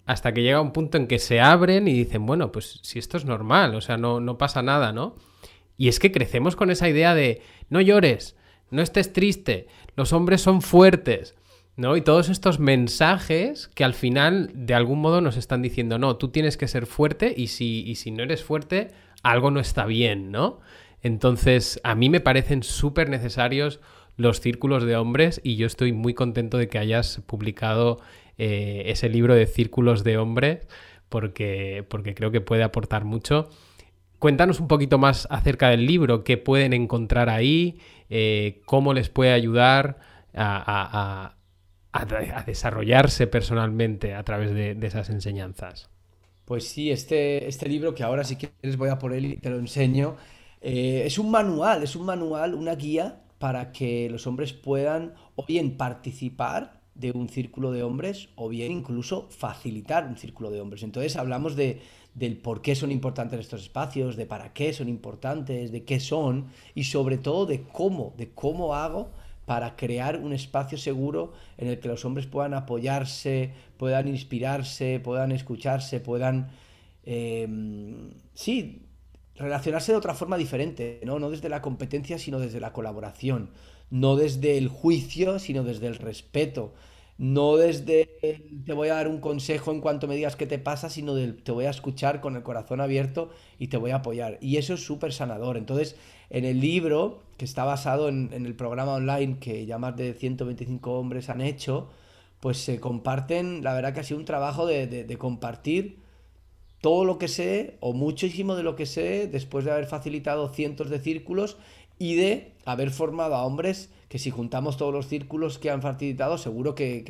Hasta 0.05 0.33
que 0.33 0.41
llega 0.41 0.61
un 0.61 0.71
punto 0.71 0.97
en 0.97 1.07
que 1.07 1.19
se 1.19 1.41
abren 1.41 1.87
y 1.87 1.93
dicen, 1.93 2.25
bueno, 2.25 2.51
pues 2.51 2.79
si 2.81 2.97
esto 2.97 3.17
es 3.17 3.25
normal, 3.25 3.75
o 3.75 3.81
sea, 3.81 3.97
no, 3.97 4.19
no 4.19 4.37
pasa 4.37 4.61
nada, 4.61 4.91
¿no? 4.93 5.15
Y 5.77 5.89
es 5.89 5.99
que 5.99 6.11
crecemos 6.11 6.55
con 6.55 6.71
esa 6.71 6.89
idea 6.89 7.13
de, 7.13 7.41
no 7.69 7.81
llores, 7.81 8.35
no 8.71 8.81
estés 8.81 9.13
triste, 9.13 9.67
los 9.95 10.13
hombres 10.13 10.41
son 10.41 10.61
fuertes. 10.61 11.35
¿no? 11.77 11.95
Y 11.95 12.01
todos 12.01 12.27
estos 12.29 12.59
mensajes 12.59 13.69
que 13.73 13.83
al 13.83 13.93
final 13.93 14.49
de 14.53 14.73
algún 14.73 14.99
modo 14.99 15.21
nos 15.21 15.37
están 15.37 15.61
diciendo, 15.61 15.99
no, 15.99 16.17
tú 16.17 16.29
tienes 16.29 16.57
que 16.57 16.67
ser 16.67 16.87
fuerte 16.87 17.33
y 17.37 17.47
si, 17.47 17.93
si 17.95 18.11
no 18.11 18.23
eres 18.23 18.43
fuerte, 18.43 18.89
algo 19.23 19.51
no 19.51 19.59
está 19.59 19.85
bien, 19.85 20.31
¿no? 20.31 20.59
Entonces, 21.01 21.79
a 21.83 21.95
mí 21.95 22.09
me 22.09 22.19
parecen 22.19 22.63
súper 22.63 23.09
necesarios 23.09 23.79
los 24.15 24.41
círculos 24.41 24.83
de 24.83 24.95
hombres 24.95 25.39
y 25.43 25.55
yo 25.55 25.67
estoy 25.67 25.93
muy 25.93 26.13
contento 26.13 26.57
de 26.57 26.67
que 26.67 26.79
hayas 26.79 27.21
publicado 27.27 27.99
eh, 28.37 28.83
ese 28.87 29.09
libro 29.09 29.35
de 29.35 29.45
círculos 29.45 30.03
de 30.03 30.17
hombres 30.17 30.67
porque, 31.09 31.85
porque 31.87 32.15
creo 32.15 32.31
que 32.31 32.41
puede 32.41 32.63
aportar 32.63 33.05
mucho. 33.05 33.49
Cuéntanos 34.19 34.59
un 34.59 34.67
poquito 34.67 34.97
más 34.97 35.27
acerca 35.29 35.69
del 35.69 35.85
libro, 35.85 36.23
qué 36.23 36.37
pueden 36.37 36.73
encontrar 36.73 37.29
ahí, 37.29 37.79
eh, 38.09 38.61
cómo 38.65 38.93
les 38.93 39.09
puede 39.09 39.31
ayudar 39.31 39.99
a, 40.33 41.33
a, 41.93 42.43
desarrollarse 42.45 43.25
personalmente 43.25 44.13
a 44.13 44.23
través 44.23 44.53
de, 44.53 44.77
esas 44.85 45.09
enseñanzas. 45.09 45.89
Pues 46.47 46.65
sí, 46.65 46.91
este, 46.91 47.45
este 47.45 47.67
libro 47.67 47.93
que 47.93 48.03
ahora 48.03 48.23
si 48.23 48.37
quieres 48.37 48.77
voy 48.77 48.87
a 48.87 48.97
por 48.99 49.11
él 49.11 49.25
y 49.25 49.35
te 49.35 49.49
lo 49.49 49.59
enseño, 49.59 50.15
eh, 50.61 51.03
es 51.05 51.19
un 51.19 51.29
manual, 51.29 51.83
es 51.83 51.97
un 51.97 52.05
manual, 52.05 52.53
una 52.53 52.73
guía 52.75 53.21
para 53.37 53.73
que 53.73 54.09
los 54.09 54.27
hombres 54.27 54.53
puedan 54.53 55.13
o 55.35 55.45
bien 55.45 55.75
participar 55.75 56.79
de 56.95 57.11
un 57.11 57.27
círculo 57.27 57.73
de 57.73 57.83
hombres 57.83 58.29
o 58.37 58.47
bien 58.47 58.71
incluso 58.71 59.27
facilitar 59.29 60.07
un 60.07 60.15
círculo 60.15 60.49
de 60.49 60.61
hombres. 60.61 60.83
Entonces 60.83 61.17
hablamos 61.17 61.57
de, 61.57 61.81
del 62.13 62.37
por 62.37 62.61
qué 62.61 62.75
son 62.75 62.93
importantes 62.93 63.41
estos 63.41 63.63
espacios, 63.63 64.15
de 64.15 64.25
para 64.25 64.53
qué 64.53 64.71
son 64.71 64.87
importantes, 64.87 65.73
de 65.73 65.83
qué 65.83 65.99
son 65.99 66.47
y 66.73 66.85
sobre 66.85 67.17
todo 67.17 67.45
de 67.45 67.63
cómo, 67.63 68.13
de 68.17 68.29
cómo 68.29 68.73
hago 68.73 69.11
para 69.47 69.75
crear 69.77 70.19
un 70.19 70.33
espacio 70.33 70.77
seguro 70.77 71.33
en 71.57 71.69
el 71.69 71.79
que 71.79 71.89
los 71.89 72.05
hombres 72.05 72.27
puedan 72.27 72.53
apoyarse, 72.53 73.53
puedan 73.77 74.07
inspirarse, 74.09 75.01
puedan 75.01 75.31
escucharse, 75.33 76.01
puedan, 76.01 76.51
em, 77.05 78.11
sí, 78.35 78.83
relacionarse 79.35 79.91
de 79.93 79.97
otra 79.99 80.15
forma 80.15 80.37
diferente, 80.37 81.01
¿no? 81.05 81.19
no 81.19 81.29
desde 81.29 81.49
la 81.49 81.61
competencia, 81.61 82.17
sino 82.19 82.39
desde 82.39 82.59
la 82.59 82.73
colaboración, 82.73 83.51
no 83.89 84.15
desde 84.17 84.57
el 84.57 84.67
juicio, 84.69 85.39
sino 85.39 85.63
desde 85.63 85.87
el 85.87 85.95
respeto. 85.95 86.73
No 87.19 87.57
desde 87.57 88.05
te 88.65 88.73
voy 88.73 88.89
a 88.89 88.95
dar 88.95 89.07
un 89.07 89.19
consejo 89.19 89.71
en 89.71 89.81
cuanto 89.81 90.07
me 90.07 90.15
digas 90.15 90.35
qué 90.35 90.45
te 90.45 90.59
pasa, 90.59 90.89
sino 90.89 91.15
del 91.15 91.41
te 91.43 91.51
voy 91.51 91.65
a 91.65 91.71
escuchar 91.71 92.21
con 92.21 92.35
el 92.35 92.43
corazón 92.43 92.79
abierto 92.81 93.31
y 93.57 93.67
te 93.69 93.77
voy 93.77 93.91
a 93.91 93.97
apoyar. 93.97 94.37
Y 94.41 94.57
eso 94.57 94.73
es 94.75 94.83
súper 94.85 95.13
sanador. 95.13 95.57
Entonces, 95.57 95.95
en 96.29 96.45
el 96.45 96.59
libro, 96.59 97.23
que 97.37 97.45
está 97.45 97.63
basado 97.63 98.09
en, 98.09 98.31
el 98.33 98.55
programa 98.55 98.93
online 98.93 99.39
que 99.39 99.65
ya 99.65 99.77
más 99.77 99.95
de 99.95 100.13
125 100.13 100.99
hombres 100.99 101.29
han 101.29 101.41
hecho, 101.41 101.89
pues 102.39 102.57
se 102.57 102.79
comparten, 102.79 103.63
la 103.63 103.73
verdad 103.73 103.93
que 103.93 104.01
ha 104.01 104.03
sido 104.03 104.19
un 104.19 104.25
trabajo 104.25 104.65
de, 104.65 104.87
de 104.87 105.17
compartir 105.17 105.99
todo 106.81 107.05
lo 107.05 107.17
que 107.17 107.27
sé, 107.27 107.77
o 107.79 107.93
muchísimo 107.93 108.55
de 108.55 108.63
lo 108.63 108.75
que 108.75 108.85
sé, 108.85 109.27
después 109.27 109.65
de 109.65 109.71
haber 109.71 109.87
facilitado 109.87 110.49
cientos 110.49 110.89
de 110.89 110.99
círculos 110.99 111.57
y 111.99 112.15
de 112.15 112.53
haber 112.65 112.91
formado 112.91 113.35
a 113.35 113.45
hombres 113.45 113.89
que 114.09 114.19
si 114.19 114.29
juntamos 114.29 114.77
todos 114.77 114.93
los 114.93 115.07
círculos 115.07 115.57
que 115.57 115.69
han 115.69 115.81
facilitado, 115.81 116.37
seguro 116.37 116.75
que, 116.75 117.03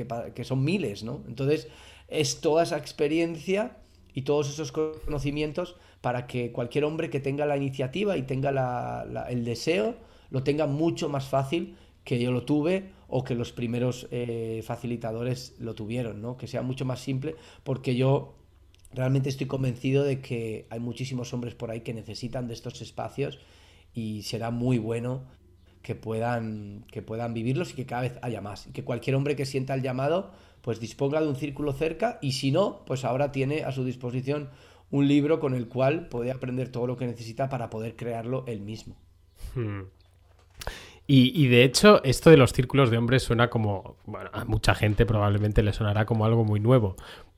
son 0.43 0.63
miles, 0.63 1.03
¿no? 1.03 1.23
Entonces, 1.27 1.67
es 2.07 2.41
toda 2.41 2.63
esa 2.63 2.77
experiencia 2.77 3.77
y 4.13 4.23
todos 4.23 4.49
esos 4.49 4.71
conocimientos 4.71 5.75
para 6.01 6.25
que 6.25 6.51
cualquier 6.51 6.85
hombre 6.85 7.09
que 7.09 7.19
tenga 7.19 7.45
la 7.45 7.57
iniciativa 7.57 8.17
y 8.17 8.23
tenga 8.23 9.05
el 9.29 9.45
deseo, 9.45 9.95
lo 10.29 10.43
tenga 10.43 10.67
mucho 10.67 11.09
más 11.09 11.27
fácil 11.27 11.75
que 12.03 12.19
yo 12.19 12.31
lo 12.31 12.43
tuve 12.43 12.91
o 13.07 13.23
que 13.23 13.35
los 13.35 13.51
primeros 13.51 14.07
eh, 14.11 14.61
facilitadores 14.65 15.55
lo 15.59 15.75
tuvieron, 15.75 16.21
¿no? 16.21 16.37
Que 16.37 16.47
sea 16.47 16.61
mucho 16.61 16.85
más 16.85 17.01
simple, 17.01 17.35
porque 17.63 17.95
yo 17.95 18.35
realmente 18.93 19.29
estoy 19.29 19.47
convencido 19.47 20.03
de 20.03 20.21
que 20.21 20.67
hay 20.69 20.79
muchísimos 20.79 21.33
hombres 21.33 21.55
por 21.55 21.71
ahí 21.71 21.81
que 21.81 21.93
necesitan 21.93 22.47
de 22.47 22.53
estos 22.53 22.81
espacios 22.81 23.39
y 23.93 24.23
será 24.23 24.51
muy 24.51 24.77
bueno 24.77 25.23
que 25.81 25.95
puedan, 25.95 26.85
que 26.91 27.01
puedan 27.01 27.33
vivirlos 27.33 27.71
y 27.71 27.75
que 27.75 27.85
cada 27.85 28.01
vez 28.03 28.19
haya 28.21 28.41
más. 28.41 28.67
Y 28.67 28.71
que 28.71 28.83
cualquier 28.83 29.15
hombre 29.15 29.35
que 29.35 29.45
sienta 29.45 29.73
el 29.73 29.81
llamado, 29.81 30.31
pues 30.61 30.79
disponga 30.79 31.21
de 31.21 31.27
un 31.27 31.35
círculo 31.35 31.73
cerca 31.73 32.19
y 32.21 32.33
si 32.33 32.51
no, 32.51 32.83
pues 32.85 33.05
ahora 33.05 33.31
tiene 33.31 33.63
a 33.63 33.71
su 33.71 33.85
disposición 33.85 34.49
un 34.91 35.07
libro 35.07 35.39
con 35.39 35.53
el 35.53 35.67
cual 35.67 36.07
puede 36.09 36.31
aprender 36.31 36.69
todo 36.69 36.87
lo 36.87 36.97
que 36.97 37.07
necesita 37.07 37.49
para 37.49 37.69
poder 37.69 37.95
crearlo 37.95 38.43
él 38.47 38.61
mismo. 38.61 38.95
Hmm. 39.55 39.83
Y, 41.07 41.31
y, 41.41 41.47
de 41.47 41.63
hecho, 41.63 42.03
esto 42.03 42.29
de 42.29 42.37
los 42.37 42.51
círculos 42.51 42.91
de 42.91 42.97
hombres 42.97 43.23
suena 43.23 43.49
como, 43.49 43.95
bueno, 44.05 44.29
a 44.33 44.43
mucha 44.43 44.75
gente 44.75 45.05
probablemente 45.05 45.63
le 45.63 45.71
sonará 45.71 46.05
como 46.05 46.25
algo 46.25 46.43
muy 46.43 46.59
nuevo, 46.59 46.97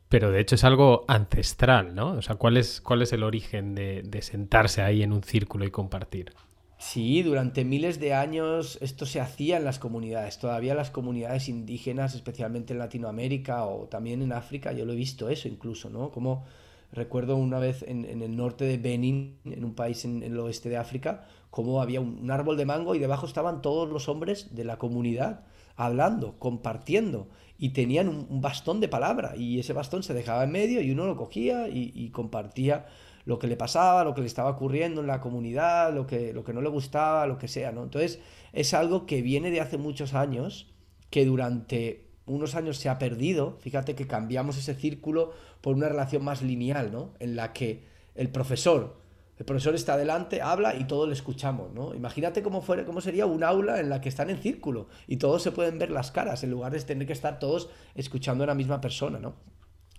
pero 0.09 0.31
de 0.31 0.39
hecho 0.39 0.55
es 0.55 0.63
algo 0.63 1.05
ancestral, 1.07 1.93
¿no? 1.93 2.13
O 2.13 2.21
sea, 2.23 2.35
¿cuál 2.35 2.57
es, 2.57 2.81
cuál 2.81 3.03
es 3.03 3.13
el 3.13 3.21
origen 3.23 3.75
de, 3.75 4.01
de 4.03 4.21
sentarse 4.23 4.81
ahí 4.81 5.03
en 5.03 5.13
un 5.13 5.21
círculo 5.21 5.65
y 5.65 5.71
compartir? 5.71 6.33
Sí, 6.79 7.23
durante 7.23 7.65
miles 7.65 7.99
de 7.99 8.13
años 8.13 8.77
esto 8.81 9.05
se 9.05 9.19
hacía 9.19 9.57
en 9.57 9.65
las 9.65 9.79
comunidades. 9.79 10.39
Todavía 10.39 10.73
las 10.73 10.89
comunidades 10.89 11.49
indígenas, 11.49 12.15
especialmente 12.15 12.71
en 12.71 12.79
Latinoamérica 12.79 13.65
o 13.65 13.87
también 13.87 14.21
en 14.21 14.31
África, 14.31 14.71
yo 14.71 14.85
lo 14.85 14.93
he 14.93 14.95
visto 14.95 15.29
eso 15.29 15.49
incluso, 15.49 15.89
¿no? 15.89 16.09
Como 16.09 16.45
recuerdo 16.93 17.35
una 17.35 17.59
vez 17.59 17.83
en, 17.83 18.05
el 18.05 18.35
norte 18.35 18.63
de 18.63 18.77
Benín, 18.77 19.39
en 19.43 19.65
un 19.65 19.75
país 19.75 20.05
en, 20.05 20.23
el 20.23 20.39
oeste 20.39 20.69
de 20.69 20.77
África, 20.77 21.27
como 21.49 21.81
había 21.81 22.01
un, 22.01 22.29
árbol 22.31 22.57
de 22.57 22.65
mango 22.65 22.95
y 22.95 22.99
debajo 22.99 23.25
estaban 23.25 23.61
todos 23.61 23.89
los 23.89 24.07
hombres 24.07 24.55
de 24.55 24.63
la 24.63 24.77
comunidad 24.77 25.45
hablando, 25.75 26.37
compartiendo 26.39 27.29
y 27.57 27.69
tenían 27.69 28.09
un, 28.09 28.41
bastón 28.41 28.79
de 28.79 28.87
palabra 28.87 29.35
y 29.35 29.59
ese 29.59 29.73
bastón 29.73 30.03
se 30.03 30.13
dejaba 30.13 30.43
en 30.43 30.51
medio 30.51 30.81
y 30.81 30.91
uno 30.91 31.05
lo 31.05 31.15
cogía 31.15 31.67
y, 31.67 32.09
compartía 32.11 32.85
lo 33.25 33.39
que 33.39 33.47
le 33.47 33.57
pasaba, 33.57 34.03
lo 34.03 34.13
que 34.13 34.21
le 34.21 34.27
estaba 34.27 34.51
ocurriendo 34.51 35.01
en 35.01 35.07
la 35.07 35.21
comunidad, 35.21 35.93
lo 35.93 36.07
que, 36.07 36.33
lo 36.33 36.43
que 36.43 36.53
no 36.53 36.61
le 36.61 36.69
gustaba, 36.69 37.27
lo 37.27 37.37
que 37.37 37.47
sea, 37.47 37.71
¿no? 37.71 37.83
Entonces 37.83 38.19
es 38.53 38.73
algo 38.73 39.05
que 39.05 39.21
viene 39.21 39.51
de 39.51 39.61
hace 39.61 39.77
muchos 39.77 40.13
años, 40.13 40.73
que 41.09 41.25
durante 41.25 42.09
unos 42.25 42.55
años 42.55 42.77
se 42.77 42.89
ha 42.89 42.97
perdido, 42.99 43.57
fíjate 43.59 43.95
que 43.95 44.07
cambiamos 44.07 44.57
ese 44.57 44.75
círculo 44.75 45.33
por 45.61 45.75
una 45.75 45.89
relación 45.89 46.23
más 46.23 46.41
lineal, 46.41 46.91
¿no? 46.91 47.13
En 47.19 47.35
la 47.35 47.53
que 47.53 47.83
el 48.15 48.29
profesor 48.29 48.99
el 49.39 49.45
profesor 49.45 49.73
está 49.73 49.93
adelante, 49.93 50.41
habla 50.41 50.75
y 50.75 50.83
todos 50.83 51.07
le 51.07 51.13
escuchamos, 51.13 51.71
¿no? 51.73 51.95
Imagínate 51.95 52.43
cómo, 52.43 52.61
fuera, 52.61 52.83
cómo 52.83 52.99
sería 52.99 53.25
un 53.25 53.45
aula 53.45 53.79
en 53.79 53.89
la 53.89 54.01
que 54.01 54.09
están 54.09 54.29
en 54.29 54.37
círculo 54.37 54.89
y 55.07 55.15
todos 55.15 55.41
se 55.41 55.53
pueden 55.53 55.79
ver 55.79 55.91
las 55.91 56.11
caras 56.11 56.43
en 56.43 56.51
lugar 56.51 56.73
de 56.73 56.81
tener 56.81 57.07
que 57.07 57.13
estar 57.13 57.39
todos 57.39 57.69
escuchando 57.95 58.43
a 58.43 58.47
la 58.47 58.53
misma 58.53 58.81
persona, 58.81 59.17
¿no? 59.17 59.35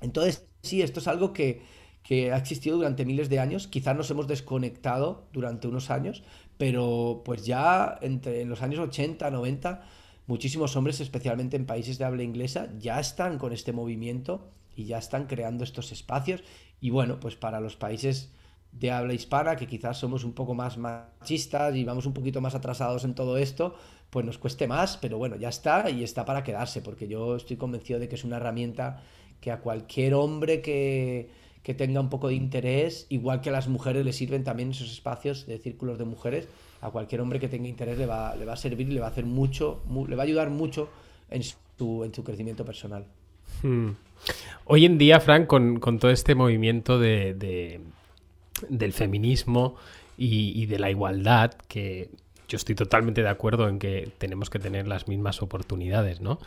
Entonces, 0.02 0.46
sí, 0.62 0.82
esto 0.82 1.00
es 1.00 1.08
algo 1.08 1.32
que, 1.32 1.62
ha 2.10 2.36
existido 2.36 2.76
durante 2.76 3.06
miles 3.06 3.30
de 3.30 3.38
años, 3.38 3.66
quizás 3.66 3.96
nos 3.96 4.10
hemos 4.10 4.28
desconectado 4.28 5.26
durante 5.32 5.68
unos 5.68 5.88
años, 5.88 6.22
pero 6.58 7.22
pues 7.24 7.46
ya 7.46 7.98
entre 8.02 8.42
en 8.42 8.50
los 8.50 8.60
años 8.60 8.80
80, 8.80 9.30
90, 9.30 9.82
muchísimos 10.26 10.76
hombres, 10.76 11.00
especialmente 11.00 11.56
en 11.56 11.64
países 11.64 11.96
de 11.96 12.04
habla 12.04 12.24
inglesa, 12.24 12.68
ya 12.78 13.00
están 13.00 13.38
con 13.38 13.54
este 13.54 13.72
movimiento 13.72 14.50
y 14.76 14.84
ya 14.84 14.98
están 14.98 15.26
creando 15.26 15.64
estos 15.64 15.92
espacios 15.92 16.42
y 16.78 16.90
bueno, 16.90 17.20
pues 17.20 17.36
para 17.36 17.60
los 17.60 17.76
países 17.76 18.32
de 18.72 18.90
habla 18.90 19.14
hispana, 19.14 19.56
que 19.56 19.66
quizás 19.66 19.98
somos 19.98 20.24
un 20.24 20.32
poco 20.32 20.54
más 20.54 20.78
machistas 20.78 21.74
y 21.74 21.84
vamos 21.84 22.06
un 22.06 22.12
poquito 22.12 22.40
más 22.40 22.54
atrasados 22.54 23.04
en 23.04 23.14
todo 23.14 23.36
esto, 23.36 23.74
pues 24.10 24.24
nos 24.24 24.38
cueste 24.38 24.66
más, 24.66 24.96
pero 24.96 25.18
bueno, 25.18 25.36
ya 25.36 25.48
está 25.48 25.90
y 25.90 26.02
está 26.02 26.24
para 26.24 26.42
quedarse, 26.42 26.80
porque 26.80 27.08
yo 27.08 27.36
estoy 27.36 27.56
convencido 27.56 28.00
de 28.00 28.08
que 28.08 28.14
es 28.14 28.24
una 28.24 28.36
herramienta 28.36 29.02
que 29.40 29.50
a 29.50 29.60
cualquier 29.60 30.14
hombre 30.14 30.60
que, 30.60 31.30
que 31.62 31.74
tenga 31.74 32.00
un 32.00 32.10
poco 32.10 32.28
de 32.28 32.34
interés, 32.34 33.06
igual 33.08 33.40
que 33.40 33.50
a 33.50 33.52
las 33.52 33.68
mujeres 33.68 34.04
le 34.04 34.12
sirven 34.12 34.44
también 34.44 34.70
esos 34.70 34.90
espacios 34.92 35.46
de 35.46 35.58
círculos 35.58 35.98
de 35.98 36.04
mujeres, 36.04 36.48
a 36.80 36.90
cualquier 36.90 37.20
hombre 37.20 37.40
que 37.40 37.48
tenga 37.48 37.68
interés 37.68 37.98
le 37.98 38.06
va, 38.06 38.34
le 38.36 38.44
va 38.44 38.54
a 38.54 38.56
servir 38.56 38.88
le 38.88 39.00
va 39.00 39.06
a 39.06 39.10
hacer 39.10 39.26
mucho, 39.26 39.82
le 40.08 40.16
va 40.16 40.22
a 40.22 40.26
ayudar 40.26 40.50
mucho 40.50 40.88
en 41.28 41.42
su, 41.42 42.04
en 42.04 42.14
su 42.14 42.24
crecimiento 42.24 42.64
personal. 42.64 43.04
Hmm. 43.62 43.90
Hoy 44.64 44.86
en 44.86 44.96
día, 44.98 45.20
Frank, 45.20 45.46
con, 45.46 45.80
con 45.80 45.98
todo 45.98 46.10
este 46.10 46.34
movimiento 46.34 46.98
de 46.98 47.80
del 48.68 48.92
feminismo 48.92 49.76
y, 50.16 50.66
de 50.66 50.78
la 50.78 50.90
igualdad, 50.90 51.52
que 51.66 52.10
yo 52.46 52.56
estoy 52.56 52.74
totalmente 52.74 53.22
de 53.22 53.28
acuerdo 53.28 53.68
en 53.68 53.78
que 53.78 54.12
tenemos 54.18 54.50
que 54.50 54.58
tener 54.58 54.86
las 54.86 55.08
mismas 55.08 55.40
oportunidades, 55.40 56.20
¿no? 56.20 56.38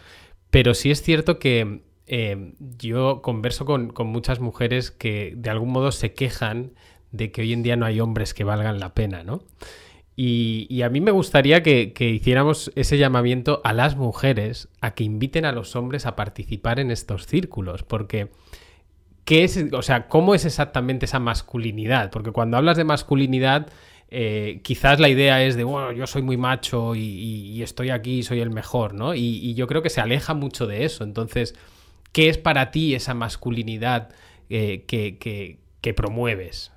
Pero 0.52 0.76
sí 0.76 0.91
es 0.91 1.02
cierto 1.02 1.39
que 1.39 1.82
eh, 2.06 2.54
yo 2.78 3.21
converso 3.23 3.65
con, 3.65 3.91
muchas 4.06 4.39
mujeres 4.39 4.91
que 4.91 5.34
de 5.36 5.49
algún 5.49 5.71
modo 5.71 5.91
se 5.91 6.13
quejan 6.13 6.73
de 7.12 7.32
que 7.32 7.41
hoy 7.41 7.54
en 7.54 7.63
día 7.63 7.76
no 7.76 7.88
hay 7.88 7.99
hombres 7.99 8.36
que 8.36 8.43
valgan 8.43 8.80
la 8.80 8.93
pena, 8.93 9.23
¿no? 9.23 9.43
Y, 10.15 10.84
a 10.84 10.89
mí 10.89 11.02
me 11.02 11.10
gustaría 11.10 11.63
que, 11.63 11.93
que, 11.93 12.12
hiciéramos 12.12 12.71
ese 12.76 12.99
llamamiento 12.99 13.62
a 13.63 13.73
las 13.73 13.95
mujeres 13.95 14.69
a 14.80 14.93
que 14.93 15.04
inviten 15.04 15.45
a 15.45 15.52
los 15.52 15.76
hombres 15.76 16.06
a 16.06 16.15
participar 16.15 16.80
en 16.80 16.91
estos 16.91 17.26
círculos, 17.26 17.82
porque 17.82 18.30
¿qué 19.25 19.43
es, 19.43 19.65
o 19.71 19.81
sea, 19.81 20.07
cómo 20.07 20.36
es 20.36 20.45
exactamente 20.45 21.05
esa 21.05 21.19
masculinidad? 21.19 22.12
Porque 22.12 22.31
cuando 22.31 22.57
hablas 22.57 22.77
de 22.77 22.83
masculinidad, 22.83 23.67
eh, 24.09 24.59
quizás 24.63 24.99
la 24.99 25.09
idea 25.09 25.43
es 25.43 25.55
de, 25.55 25.63
bueno, 25.63 25.91
yo 25.91 26.07
soy 26.07 26.21
muy 26.21 26.38
macho 26.38 26.95
y, 26.95 27.62
estoy 27.62 27.89
aquí, 27.89 28.23
soy 28.23 28.41
el 28.41 28.49
mejor, 28.49 28.93
¿no? 28.93 29.15
Y, 29.15 29.53
yo 29.55 29.67
creo 29.67 29.81
que 29.81 29.89
se 29.89 30.01
aleja 30.01 30.33
mucho 30.33 30.67
de 30.67 30.86
eso. 30.86 31.03
Entonces, 31.03 31.55
¿qué 32.12 32.29
es 32.29 32.38
para 32.38 32.71
ti 32.71 32.95
esa 32.95 33.13
masculinidad 33.13 34.09
eh, 34.49 34.86
que, 34.88 35.17
que 35.81 35.93
promueves? 35.93 36.71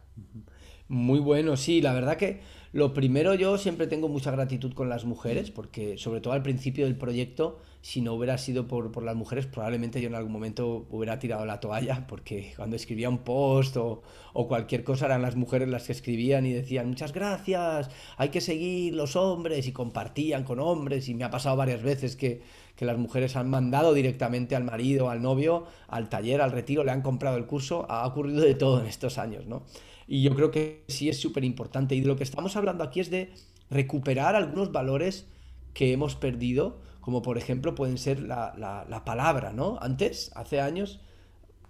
Muy 0.89 1.19
bueno, 1.19 1.57
sí, 1.57 1.81
la 1.81 1.93
verdad 1.93 2.17
que 2.17 2.41
lo 2.77 2.93
primero 2.93 3.35
yo 3.35 3.57
siempre 3.57 3.87
tengo 3.87 4.07
mucha 4.09 4.31
gratitud 4.31 4.75
con 4.75 4.89
las 4.89 5.05
mujeres, 5.07 5.51
porque 5.51 5.97
sobre 5.97 6.21
todo 6.21 6.35
al 6.35 6.43
principio 6.43 6.85
del 6.85 6.97
proyecto 6.97 7.59
si 7.87 8.01
no 8.01 8.15
hubiera 8.15 8.37
sido 8.37 8.67
por, 8.67 9.01
las 9.05 9.15
mujeres, 9.15 9.47
probablemente 9.47 10.01
yo 10.01 10.09
en 10.09 10.17
algún 10.17 10.33
momento 10.33 10.89
hubiera 10.91 11.21
tirado 11.21 11.47
la 11.47 11.61
toalla, 11.61 12.05
porque 12.09 12.53
cuando 12.57 12.75
escribía 12.75 13.09
un 13.09 13.19
post 13.19 13.77
o, 13.77 14.03
cualquier 14.33 14.83
cosa 14.83 15.07
eran 15.07 15.23
las 15.23 15.37
mujeres 15.37 15.69
las 15.69 15.85
que 15.85 15.93
escribían 15.93 16.47
y 16.47 16.53
decían 16.53 16.89
muchas 16.89 17.13
gracias, 17.13 17.89
hay 18.17 18.31
que 18.31 18.41
seguir 18.41 18.93
los 18.95 19.15
hombres 19.15 19.69
y 19.69 19.73
compartían 19.73 20.43
con 20.43 20.59
hombres 20.59 21.09
y 21.09 21.15
me 21.15 21.23
ha 21.23 21.31
pasado 21.31 21.55
varias 21.55 21.81
veces 21.81 22.17
que, 22.17 22.43
que 22.75 22.85
las 22.87 22.99
mujeres 22.99 23.37
han 23.37 23.49
mandado 23.49 23.95
directamente 23.95 24.57
al 24.57 24.65
marido, 24.65 25.09
al 25.09 25.23
novio, 25.23 25.67
al 25.87 26.09
taller, 26.09 26.41
al 26.41 26.51
retiro, 26.51 26.83
le 26.83 26.91
han 26.91 27.03
comprado 27.03 27.37
el 27.37 27.47
curso, 27.47 27.87
ha 27.89 28.05
ocurrido 28.05 28.41
de 28.41 28.57
todo 28.57 28.81
en 28.81 28.89
estos 28.89 29.17
años, 29.17 29.47
¿no? 29.47 29.63
Y 30.09 30.23
yo 30.23 30.35
creo 30.35 30.51
que 30.51 30.83
sí 30.89 31.09
es 31.09 31.21
súper 31.21 31.45
importante 31.45 31.95
y 31.95 32.01
de 32.01 32.09
lo 32.09 32.17
que 32.17 32.25
estamos 32.25 32.57
hablando 32.57 32.83
aquí 32.83 32.99
es 32.99 33.11
de 33.11 33.31
recuperar 33.71 34.35
algunos 34.35 34.73
valores 34.73 35.29
que 35.73 35.93
hemos 35.93 36.17
perdido 36.17 36.81
como 37.07 37.23
por 37.23 37.39
ejemplo 37.39 37.77
pueden 37.77 37.99
ser 37.99 38.19
la, 38.19 39.03
palabra, 39.07 39.53
¿no? 39.53 39.79
Antes, 39.81 40.33
hace 40.35 40.61
años, 40.61 40.99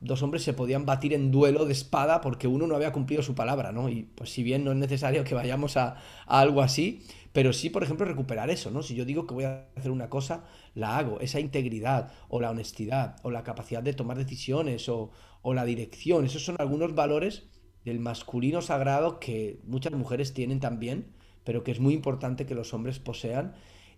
dos 0.01 0.23
hombres 0.23 0.43
se 0.43 0.55
podían 0.55 0.87
batir 0.87 1.13
en 1.13 1.31
duelo 1.31 1.67
de 1.67 1.73
espada 1.73 2.23
porque 2.23 2.49
uno 2.49 2.67
no 2.67 2.75
había 2.75 2.91
cumplido 2.91 3.23
su 3.23 3.35
palabra, 3.35 3.71
¿no? 3.71 3.91
Y 3.91 4.05
pues 4.15 4.31
si 4.31 4.43
bien 4.43 4.65
no 4.65 4.73
es 4.73 4.79
necesario 4.79 5.25
que 5.25 5.35
vayamos 5.35 5.77
a, 5.77 5.99
algo 6.25 6.63
así, 6.63 7.03
pero 7.35 7.53
sí, 7.53 7.69
por 7.69 7.83
ejemplo, 7.83 8.07
recuperar 8.07 8.49
eso, 8.49 8.71
¿no? 8.71 8.83
Si 8.83 8.95
yo 8.95 9.05
digo 9.05 9.27
que 9.27 9.35
voy 9.35 9.45
a 9.45 9.67
hacer 9.77 9.91
una 9.91 10.09
cosa, 10.09 10.45
la 10.75 10.97
hago, 10.97 11.21
esa 11.21 11.39
integridad 11.39 12.13
o 12.31 12.41
la 12.41 12.51
honestidad 12.51 13.17
o 13.23 13.31
la 13.31 13.45
capacidad 13.45 13.83
de 13.83 13.93
tomar 13.93 14.17
decisiones 14.17 14.89
o, 14.89 15.11
o 15.43 15.53
la 15.53 15.67
dirección, 15.67 16.25
esos 16.25 16.47
son 16.47 16.57
algunos 16.59 16.95
valores 16.95 17.51
del 17.85 18.01
masculino 18.01 18.63
sagrado 18.63 19.21
que 19.21 19.61
muchas 19.67 19.93
mujeres 19.93 20.33
tienen 20.33 20.61
también, 20.61 21.13
pero 21.45 21.63
que 21.63 21.73
es 21.73 21.79
muy 21.79 21.93
importante 21.93 22.47
que 22.47 22.55
los 22.55 22.73
hombres 22.73 23.01
posean 23.01 23.53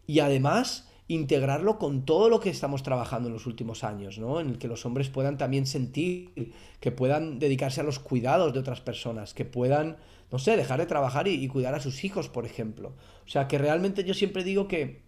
y 0.04 0.18
además 0.18 0.87
integrarlo 1.08 1.78
con 1.78 2.04
todo 2.04 2.28
lo 2.28 2.38
que 2.38 2.50
estamos 2.50 2.82
trabajando 2.82 3.28
en 3.28 3.32
los 3.32 3.46
últimos 3.46 3.82
años, 3.82 4.18
¿no? 4.18 4.40
En 4.40 4.50
el 4.50 4.58
que 4.58 4.68
los 4.68 4.84
hombres 4.86 5.08
puedan 5.08 5.38
también 5.38 5.66
sentir, 5.66 6.52
que 6.80 6.92
puedan 6.92 7.38
dedicarse 7.38 7.80
a 7.80 7.84
los 7.84 7.98
cuidados 7.98 8.52
de 8.52 8.60
otras 8.60 8.82
personas, 8.82 9.32
que 9.32 9.46
puedan, 9.46 9.96
no 10.30 10.38
sé, 10.38 10.56
dejar 10.56 10.80
de 10.80 10.86
trabajar 10.86 11.26
y, 11.26 11.32
y 11.32 11.48
cuidar 11.48 11.74
a 11.74 11.80
sus 11.80 12.04
hijos, 12.04 12.28
por 12.28 12.44
ejemplo. 12.44 12.94
O 13.26 13.28
sea, 13.28 13.48
que 13.48 13.58
realmente 13.58 14.04
yo 14.04 14.12
siempre 14.14 14.44
digo 14.44 14.68
que 14.68 15.02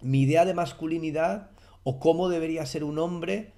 mi 0.00 0.22
idea 0.22 0.44
de 0.44 0.54
masculinidad 0.54 1.50
o 1.82 2.00
cómo 2.00 2.28
debería 2.28 2.64
ser 2.66 2.82
un 2.82 2.98
hombre 2.98 3.53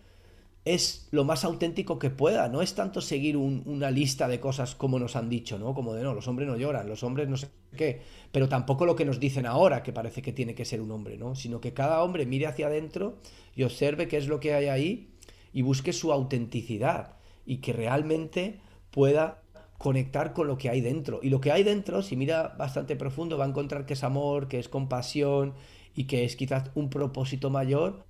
es 0.66 1.06
lo 1.12 1.24
más 1.24 1.44
auténtico 1.44 1.98
que 2.00 2.10
pueda. 2.10 2.48
No 2.48 2.60
es 2.60 2.74
tanto 2.74 3.00
seguir 3.00 3.36
una 3.36 3.90
lista 3.92 4.26
de 4.26 4.40
cosas 4.40 4.74
como 4.74 4.98
nos 4.98 5.14
han 5.14 5.30
dicho, 5.30 5.60
¿no? 5.60 5.74
Como 5.74 5.94
de 5.94 6.02
no, 6.02 6.12
los 6.12 6.26
hombres 6.26 6.48
no 6.48 6.56
lloran, 6.56 6.88
los 6.88 7.04
hombres 7.04 7.28
no 7.28 7.36
sé 7.36 7.48
qué. 7.76 8.02
Pero 8.32 8.48
tampoco 8.48 8.84
lo 8.84 8.96
que 8.96 9.04
nos 9.04 9.20
dicen 9.20 9.46
ahora, 9.46 9.84
que 9.84 9.92
parece 9.92 10.22
que 10.22 10.32
tiene 10.32 10.56
que 10.56 10.64
ser 10.64 10.80
un 10.80 10.90
hombre, 10.90 11.16
¿no? 11.16 11.36
Sino 11.36 11.60
que 11.60 11.72
cada 11.72 12.02
hombre 12.02 12.26
mire 12.26 12.48
hacia 12.48 12.66
adentro 12.66 13.18
y 13.54 13.62
observe 13.62 14.08
qué 14.08 14.16
es 14.16 14.26
lo 14.26 14.40
que 14.40 14.54
hay 14.54 14.66
ahí 14.66 15.14
y 15.52 15.62
busque 15.62 15.92
su 15.92 16.12
autenticidad 16.12 17.14
y 17.46 17.58
que 17.58 17.72
realmente 17.72 18.58
pueda 18.90 19.42
conectar 19.78 20.32
con 20.32 20.48
lo 20.48 20.58
que 20.58 20.68
hay 20.68 20.80
dentro. 20.80 21.20
Y 21.22 21.30
lo 21.30 21.40
que 21.40 21.52
hay 21.52 21.62
dentro, 21.62 22.02
si 22.02 22.16
mira 22.16 22.56
bastante 22.58 22.96
profundo, 22.96 23.38
va 23.38 23.44
a 23.44 23.48
encontrar 23.48 23.86
que 23.86 23.94
es 23.94 24.02
amor, 24.02 24.48
que 24.48 24.58
es 24.58 24.68
compasión 24.68 25.54
y 25.94 26.08
que 26.08 26.24
es 26.24 26.34
quizás 26.34 26.72
un 26.74 26.90
propósito 26.90 27.50
mayor 27.50 28.04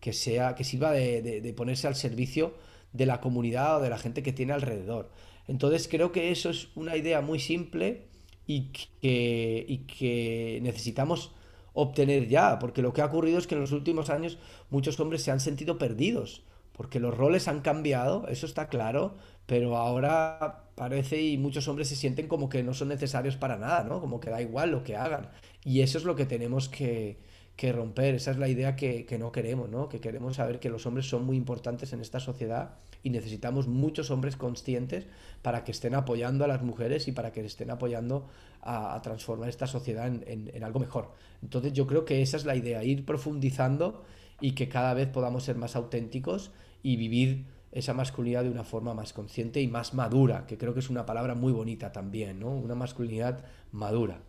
que 0.00 0.12
sea 0.12 0.54
que 0.54 0.64
sirva 0.64 0.92
de, 0.92 1.54
ponerse 1.56 1.86
al 1.86 1.94
servicio 1.94 2.54
de 2.92 3.06
la 3.06 3.20
comunidad 3.20 3.78
o 3.78 3.80
de 3.80 3.90
la 3.90 3.98
gente 3.98 4.22
que 4.22 4.32
tiene 4.32 4.52
alrededor. 4.52 5.10
Entonces 5.46 5.88
creo 5.88 6.12
que 6.12 6.30
eso 6.30 6.50
es 6.50 6.68
una 6.74 6.96
idea 6.96 7.20
muy 7.20 7.38
simple 7.38 8.08
y 8.46 8.72
que, 9.00 9.64
y 9.68 9.78
que 9.78 10.60
necesitamos 10.62 11.32
obtener 11.72 12.28
ya, 12.28 12.58
porque 12.58 12.82
lo 12.82 12.92
que 12.92 13.02
ha 13.02 13.06
ocurrido 13.06 13.38
es 13.38 13.46
que 13.46 13.54
en 13.54 13.60
los 13.60 13.72
últimos 13.72 14.10
años 14.10 14.38
muchos 14.70 14.98
hombres 14.98 15.22
se 15.22 15.30
han 15.30 15.40
sentido 15.40 15.78
perdidos, 15.78 16.42
porque 16.72 16.98
los 16.98 17.16
roles 17.16 17.46
han 17.46 17.60
cambiado, 17.60 18.26
eso 18.28 18.46
está 18.46 18.68
claro, 18.68 19.16
pero 19.46 19.76
ahora 19.76 20.64
parece 20.74 21.20
y 21.20 21.36
muchos 21.36 21.68
hombres 21.68 21.88
se 21.88 21.96
sienten 21.96 22.26
como 22.26 22.48
que 22.48 22.62
no 22.62 22.72
son 22.72 22.88
necesarios 22.88 23.36
para 23.36 23.58
nada, 23.58 23.84
¿no? 23.84 24.00
Como 24.00 24.18
que 24.18 24.30
da 24.30 24.40
igual 24.40 24.70
lo 24.70 24.82
que 24.82 24.96
hagan. 24.96 25.28
Y 25.64 25.82
eso 25.82 25.98
es 25.98 26.04
lo 26.04 26.16
que 26.16 26.24
tenemos 26.24 26.68
que, 26.68 27.18
que 27.60 27.72
romper. 27.72 28.14
Esa 28.14 28.30
es 28.30 28.38
la 28.38 28.48
idea 28.48 28.74
que, 28.74 29.04
no 29.18 29.32
queremos, 29.32 29.68
¿no? 29.68 29.90
Que 29.90 30.00
queremos 30.00 30.36
saber 30.36 30.60
que 30.60 30.70
los 30.70 30.86
hombres 30.86 31.06
son 31.06 31.26
muy 31.26 31.36
importantes 31.36 31.92
en 31.92 32.00
esta 32.00 32.18
sociedad 32.18 32.76
y 33.02 33.10
necesitamos 33.10 33.68
muchos 33.68 34.10
hombres 34.10 34.34
conscientes 34.34 35.06
para 35.42 35.62
que 35.62 35.70
estén 35.70 35.94
apoyando 35.94 36.46
a 36.46 36.48
las 36.48 36.62
mujeres 36.62 37.06
y 37.06 37.12
para 37.12 37.32
que 37.32 37.44
estén 37.44 37.70
apoyando 37.70 38.26
a, 38.62 38.98
transformar 39.02 39.50
esta 39.50 39.66
sociedad 39.66 40.06
en, 40.06 40.64
algo 40.64 40.80
mejor. 40.80 41.12
Entonces 41.42 41.74
yo 41.74 41.86
creo 41.86 42.06
que 42.06 42.22
esa 42.22 42.38
es 42.38 42.46
la 42.46 42.56
idea, 42.56 42.82
ir 42.82 43.04
profundizando 43.04 44.04
y 44.40 44.52
que 44.52 44.70
cada 44.70 44.94
vez 44.94 45.08
podamos 45.08 45.44
ser 45.44 45.56
más 45.56 45.76
auténticos 45.76 46.52
y 46.82 46.96
vivir 46.96 47.44
esa 47.72 47.92
masculinidad 47.92 48.44
de 48.44 48.50
una 48.50 48.64
forma 48.64 48.94
más 48.94 49.12
consciente 49.12 49.60
y 49.60 49.68
más 49.68 49.92
madura, 49.92 50.46
que 50.46 50.56
creo 50.56 50.72
que 50.72 50.80
es 50.80 50.88
una 50.88 51.04
palabra 51.04 51.34
muy 51.34 51.52
bonita 51.52 51.92
también, 51.92 52.40
¿no? 52.40 52.48
Una 52.48 52.74
masculinidad 52.74 53.44
madura. 53.70 54.22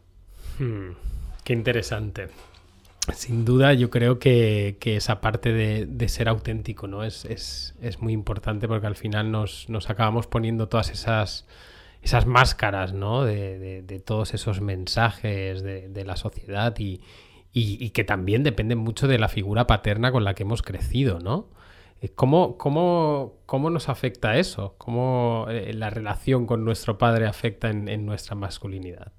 Hmm, 0.59 0.91
qué 1.45 1.53
interesante. 1.53 2.27
Sin 3.13 3.45
duda, 3.45 3.73
yo 3.73 3.89
creo 3.89 4.19
que, 4.19 4.77
esa 4.83 5.21
parte 5.21 5.51
de, 5.51 6.07
ser 6.07 6.29
auténtico 6.29 6.87
¿no? 6.87 7.03
Es, 7.03 7.73
muy 7.99 8.13
importante 8.13 8.67
porque 8.67 8.87
al 8.87 8.95
final 8.95 9.31
nos, 9.31 9.67
acabamos 9.89 10.27
poniendo 10.27 10.67
todas 10.69 10.91
esas, 10.91 11.47
esas 12.03 12.27
máscaras 12.27 12.93
¿no? 12.93 13.25
de, 13.25 14.03
todos 14.05 14.33
esos 14.35 14.61
mensajes 14.61 15.63
de, 15.63 16.05
la 16.05 16.15
sociedad 16.15 16.75
y, 16.77 17.89
que 17.89 18.03
también 18.03 18.43
dependen 18.43 18.77
mucho 18.77 19.07
de 19.07 19.17
la 19.17 19.27
figura 19.27 19.65
paterna 19.65 20.11
con 20.11 20.23
la 20.23 20.35
que 20.35 20.43
hemos 20.43 20.61
crecido. 20.61 21.19
¿no? 21.19 21.49
Eh, 22.01 22.09
¿Cómo, 22.09 22.57
cómo, 22.57 23.39
cómo 23.47 23.71
nos 23.71 23.89
afecta 23.89 24.37
eso? 24.37 24.75
¿Cómo 24.77 25.47
eh, 25.49 25.73
la 25.73 25.89
relación 25.89 26.45
con 26.45 26.63
nuestro 26.63 26.99
padre 26.99 27.25
afecta 27.25 27.71
en 27.71 28.05
nuestra 28.05 28.35
masculinidad? 28.35 29.11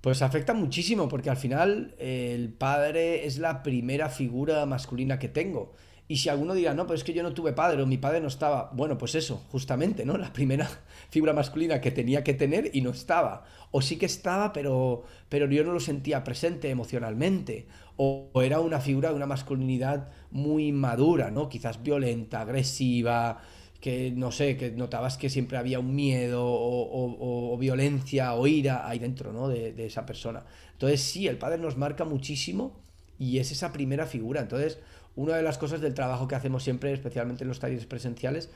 Pues 0.00 0.22
afecta 0.22 0.54
muchísimo 0.54 1.08
porque 1.08 1.28
al 1.28 1.36
final 1.36 1.94
el 1.98 2.52
padre 2.52 3.26
es 3.26 3.38
la 3.38 3.62
primera 3.62 4.08
figura 4.08 4.64
masculina 4.64 5.18
que 5.18 5.28
tengo. 5.28 5.74
Y 6.10 6.16
si 6.16 6.28
alguno 6.28 6.54
dirá, 6.54 6.74
no, 6.74 6.88
pero 6.88 6.96
es 6.96 7.04
que 7.04 7.12
yo 7.12 7.22
no 7.22 7.34
tuve 7.34 7.52
padre 7.52 7.80
o 7.80 7.86
mi 7.86 7.96
padre 7.96 8.20
no 8.20 8.26
estaba, 8.26 8.70
bueno, 8.72 8.98
pues 8.98 9.14
eso, 9.14 9.44
justamente, 9.52 10.04
¿no? 10.04 10.16
La 10.18 10.32
primera 10.32 10.68
figura 11.08 11.32
masculina 11.32 11.80
que 11.80 11.92
tenía 11.92 12.24
que 12.24 12.34
tener 12.34 12.70
y 12.72 12.80
no 12.80 12.90
estaba. 12.90 13.44
O 13.70 13.80
sí 13.80 13.96
que 13.96 14.06
estaba, 14.06 14.52
pero, 14.52 15.04
pero 15.28 15.46
yo 15.48 15.62
no 15.62 15.72
lo 15.72 15.78
sentía 15.78 16.24
presente 16.24 16.68
emocionalmente. 16.68 17.68
O, 17.96 18.30
o 18.32 18.42
era 18.42 18.58
una 18.58 18.80
figura 18.80 19.10
de 19.10 19.14
una 19.14 19.26
masculinidad 19.26 20.08
muy 20.32 20.72
madura, 20.72 21.30
¿no? 21.30 21.48
Quizás 21.48 21.80
violenta, 21.82 22.40
agresiva, 22.40 23.40
que 23.80 24.12
no 24.14 24.30
sé, 24.30 24.56
que 24.56 24.70
notabas 24.70 25.16
que 25.16 25.30
siempre 25.30 25.56
había 25.56 25.80
un 25.80 25.94
miedo 25.94 26.42
o, 26.44 27.56
violencia 27.58 28.34
o 28.34 28.46
ira 28.46 28.88
ahí 28.88 28.98
dentro, 28.98 29.32
¿no? 29.32 29.48
De, 29.48 29.86
esa 29.86 30.04
persona. 30.06 30.44
Entonces 30.72 31.00
sí, 31.00 31.26
el 31.26 31.38
padre 31.38 31.58
nos 31.58 31.76
marca 31.76 32.04
muchísimo 32.04 32.76
y 33.18 33.38
es 33.38 33.50
esa 33.52 33.72
primera 33.72 34.06
figura. 34.06 34.40
Entonces, 34.40 34.78
una 35.16 35.36
de 35.36 35.42
las 35.42 35.58
cosas 35.58 35.80
del 35.80 35.94
trabajo 35.94 36.28
que 36.28 36.34
hacemos 36.34 36.62
siempre, 36.62 36.92
especialmente 36.92 37.44
en 37.44 37.48
los 37.48 37.58
talleres 37.58 37.86
presenciales, 37.86 38.50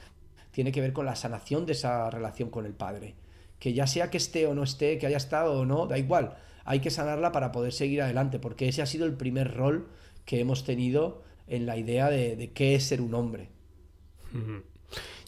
tiene 0.53 0.73
que 0.73 0.81
ver 0.81 0.93
con 0.93 1.07
la 1.07 1.17
sanación 1.17 1.67
de 1.67 1.73
esa 1.73 2.11
relación 2.11 2.51
con 2.51 2.67
el 2.67 2.75
padre. 2.75 3.15
Que 3.59 3.73
ya 3.73 3.87
sea 3.87 4.11
que 4.11 4.19
esté 4.19 4.47
o 4.47 4.55
no 4.55 4.63
esté, 4.63 4.99
que 4.99 5.07
haya 5.07 5.17
estado 5.17 5.61
o 5.61 5.65
no, 5.65 5.87
da 5.87 5.99
igual. 5.99 6.37
Hay 6.65 6.81
que 6.81 6.91
sanarla 6.91 7.33
para 7.33 7.51
poder 7.51 7.73
seguir 7.73 8.03
adelante, 8.03 8.39
porque 8.39 8.69
ese 8.69 8.83
ha 8.83 8.87
sido 8.87 9.07
el 9.07 9.15
primer 9.15 9.55
rol 9.55 9.89
que 10.25 10.41
hemos 10.41 10.65
tenido 10.65 11.23
en 11.47 11.67
la 11.67 11.77
idea 11.77 12.09
de, 12.09 12.51
qué 12.55 12.75
es 12.75 12.85
ser 12.85 13.01
un 13.01 13.15
hombre. 13.15 13.49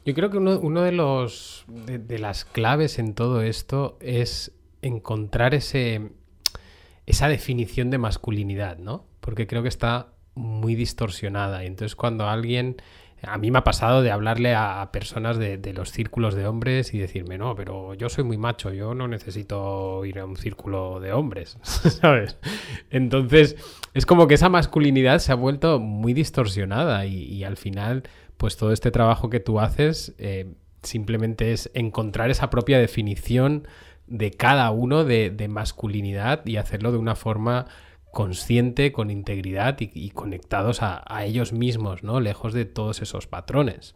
Yo 0.07 0.15
creo 0.15 0.31
que 0.31 0.39
uno, 0.39 0.83
de 0.83 0.93
los 0.93 1.65
de, 1.67 2.19
las 2.21 2.45
claves 2.45 3.01
en 3.01 3.15
todo 3.15 3.43
esto 3.43 3.99
es 4.01 4.53
encontrar 4.81 5.53
ese 5.53 6.13
esa 7.07 7.27
definición 7.27 7.91
de 7.91 7.99
masculinidad, 7.99 8.79
¿no? 8.79 9.05
Porque 9.21 9.49
creo 9.49 9.63
que 9.63 9.69
está 9.69 10.13
muy 10.37 10.77
distorsionada. 10.77 11.65
Y 11.65 11.67
entonces 11.67 11.97
cuando 11.97 12.29
alguien 12.29 12.77
a 13.23 13.39
mí 13.39 13.51
me 13.51 13.59
ha 13.59 13.65
pasado 13.65 14.03
de 14.03 14.13
hablarle 14.13 14.55
a, 14.55 14.91
personas 14.93 15.39
de, 15.39 15.73
los 15.75 15.91
círculos 15.91 16.37
de 16.37 16.47
hombres 16.47 16.95
y 16.95 16.99
decirme, 16.99 17.37
no, 17.39 17.57
pero 17.57 17.95
yo 17.95 18.09
soy 18.09 18.23
muy 18.23 18.37
macho, 18.37 18.73
yo 18.73 18.95
no 18.95 19.09
necesito 19.09 20.05
ir 20.05 20.21
a 20.21 20.25
un 20.25 20.37
círculo 20.37 21.01
de 21.01 21.13
hombres, 21.13 21.59
¿sabes? 21.63 22.37
Entonces, 22.91 23.57
es 23.95 24.07
como 24.07 24.29
que 24.29 24.35
esa 24.35 24.51
masculinidad 24.51 25.19
se 25.19 25.33
ha 25.33 25.35
vuelto 25.35 25.81
muy 25.81 26.13
distorsionada 26.13 27.07
y 27.07 27.43
al 27.43 27.57
final 27.57 28.05
pues 28.37 28.57
todo 28.57 28.73
este 28.73 28.91
trabajo 28.91 29.31
que 29.31 29.41
tú 29.41 29.61
haces 29.61 30.15
eh, 30.19 30.55
simplemente 30.83 31.53
es 31.53 31.71
encontrar 31.75 32.31
esa 32.31 32.51
propia 32.51 32.79
definición 32.79 33.67
de 34.07 34.31
cada 34.31 34.71
uno 34.71 35.05
de, 35.05 35.49
masculinidad 35.49 36.47
y 36.47 36.57
hacerlo 36.57 36.93
de 36.93 36.99
una 36.99 37.17
forma 37.17 37.67
consciente, 38.13 38.93
con 38.93 39.11
integridad 39.11 39.77
y, 39.81 40.11
conectados 40.11 40.79
a, 40.81 41.25
ellos 41.25 41.53
mismos, 41.53 42.03
¿no? 42.03 42.21
Lejos 42.21 42.55
de 42.55 42.65
todos 42.65 43.03
esos 43.03 43.27
patrones. 43.27 43.95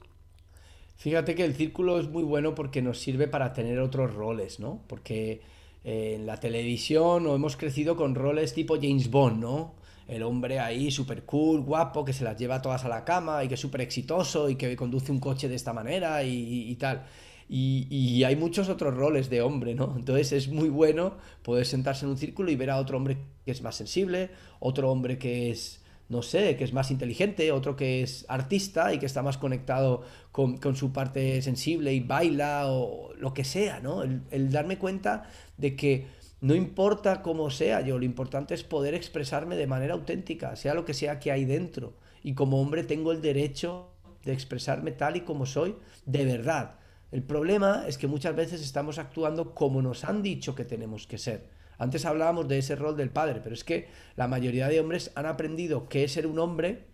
Fíjate 0.97 1.35
que 1.35 1.45
el 1.45 1.55
círculo 1.55 1.99
es 1.99 2.09
muy 2.09 2.23
bueno 2.23 2.55
porque 2.55 2.83
nos 2.83 2.99
sirve 2.99 3.29
para 3.29 3.55
tener 3.55 3.79
otros 3.79 4.13
roles, 4.13 4.61
¿no? 4.61 4.83
Porque 4.89 5.41
eh, 5.85 6.17
en 6.17 6.27
la 6.27 6.39
televisión 6.39 7.27
o 7.27 7.35
hemos 7.35 7.57
crecido 7.57 7.97
con 7.97 8.15
roles 8.15 8.53
tipo 8.53 8.77
James 8.77 9.11
Bond, 9.11 9.41
¿no? 9.41 9.75
El 10.11 10.25
hombre 10.25 10.59
ahí 10.59 10.91
súper 10.91 11.25
cool, 11.25 11.61
guapo, 11.61 12.05
que 12.05 12.13
se 12.13 12.25
las 12.25 12.37
lleva 12.37 12.61
todas 12.61 12.85
a 12.85 12.89
la 12.89 13.05
cama 13.05 13.45
y 13.45 13.49
que 13.49 13.55
es 13.55 13.61
súper 13.61 13.81
exitoso 13.81 14.51
y 14.51 14.57
que 14.57 14.75
conduce 14.77 15.13
un 15.13 15.21
coche 15.21 15.49
de 15.49 15.55
esta 15.55 15.73
manera 15.73 16.23
y, 16.25 16.75
tal. 16.75 17.07
Y, 17.49 18.23
hay 18.25 18.37
muchos 18.37 18.69
otros 18.69 18.95
roles 18.95 19.31
de 19.31 19.41
hombre, 19.41 19.75
¿no? 19.75 19.95
Entonces 19.97 20.33
es 20.33 20.49
muy 20.49 20.69
bueno 20.69 21.15
poder 21.43 21.65
sentarse 21.65 22.05
en 22.05 22.11
un 22.11 22.19
círculo 22.19 22.51
y 22.51 22.57
ver 22.57 22.71
a 22.71 22.79
otro 22.79 22.97
hombre 22.97 23.19
que 23.45 23.53
es 23.53 23.63
más 23.63 23.77
sensible, 23.77 24.31
otro 24.59 24.91
hombre 24.91 25.17
que 25.17 25.51
es, 25.51 25.81
no 26.09 26.23
sé, 26.23 26.57
que 26.57 26.65
es 26.65 26.73
más 26.73 26.91
inteligente, 26.91 27.53
otro 27.53 27.77
que 27.77 28.03
es 28.03 28.27
artista 28.29 28.93
y 28.93 28.99
que 28.99 29.07
está 29.07 29.23
más 29.23 29.39
conectado 29.39 30.03
con, 30.33 30.59
su 30.75 30.93
parte 30.93 31.41
sensible 31.43 31.95
y 31.95 32.01
baila 32.01 32.65
o 32.67 33.15
lo 33.15 33.33
que 33.33 33.45
sea, 33.45 33.79
¿no? 33.79 34.03
el 34.03 34.51
darme 34.51 34.77
cuenta 34.77 35.31
de 35.57 35.77
que 35.77 36.20
no 36.41 36.55
importa 36.55 37.21
cómo 37.21 37.51
sea 37.51 37.83
yo, 37.83 37.99
lo 37.99 38.05
importante 38.05 38.55
es 38.55 38.65
poder 38.65 38.95
expresarme 38.95 39.57
de 39.57 39.67
manera 39.67 39.95
auténtica, 39.95 40.57
sea 40.57 40.75
lo 40.75 40.87
que 40.87 40.95
sea 40.95 41.21
que 41.21 41.31
hay 41.31 41.45
dentro. 41.45 41.95
Y 42.23 42.35
como 42.35 42.61
hombre 42.61 42.83
tengo 42.85 43.13
el 43.13 43.21
derecho 43.21 43.91
de 44.25 44.33
expresarme 44.33 44.93
tal 44.93 45.17
y 45.17 45.21
como 45.21 45.45
soy, 45.45 45.77
de 46.07 46.25
verdad. 46.25 46.77
El 47.13 47.23
problema 47.23 47.85
es 47.89 47.99
que 47.99 48.07
muchas 48.07 48.35
veces 48.37 48.63
estamos 48.63 48.99
actuando 48.99 49.55
como 49.55 49.83
nos 49.83 50.05
han 50.05 50.23
dicho 50.23 50.55
que 50.55 50.65
tenemos 50.65 51.07
que 51.07 51.19
ser. 51.19 51.49
Antes 51.77 52.05
hablábamos 52.05 52.47
de 52.49 52.59
ese 52.59 52.77
rol 52.77 52.97
del 52.97 53.11
padre, 53.11 53.41
pero 53.43 53.55
es 53.55 53.65
que 53.65 53.89
la 54.17 54.29
mayoría 54.29 54.69
de 54.69 54.81
hombres 54.81 55.13
han 55.15 55.27
aprendido 55.27 55.89
qué 55.89 56.05
es 56.05 56.13
ser 56.13 56.27
un 56.27 56.39
hombre 56.39 56.87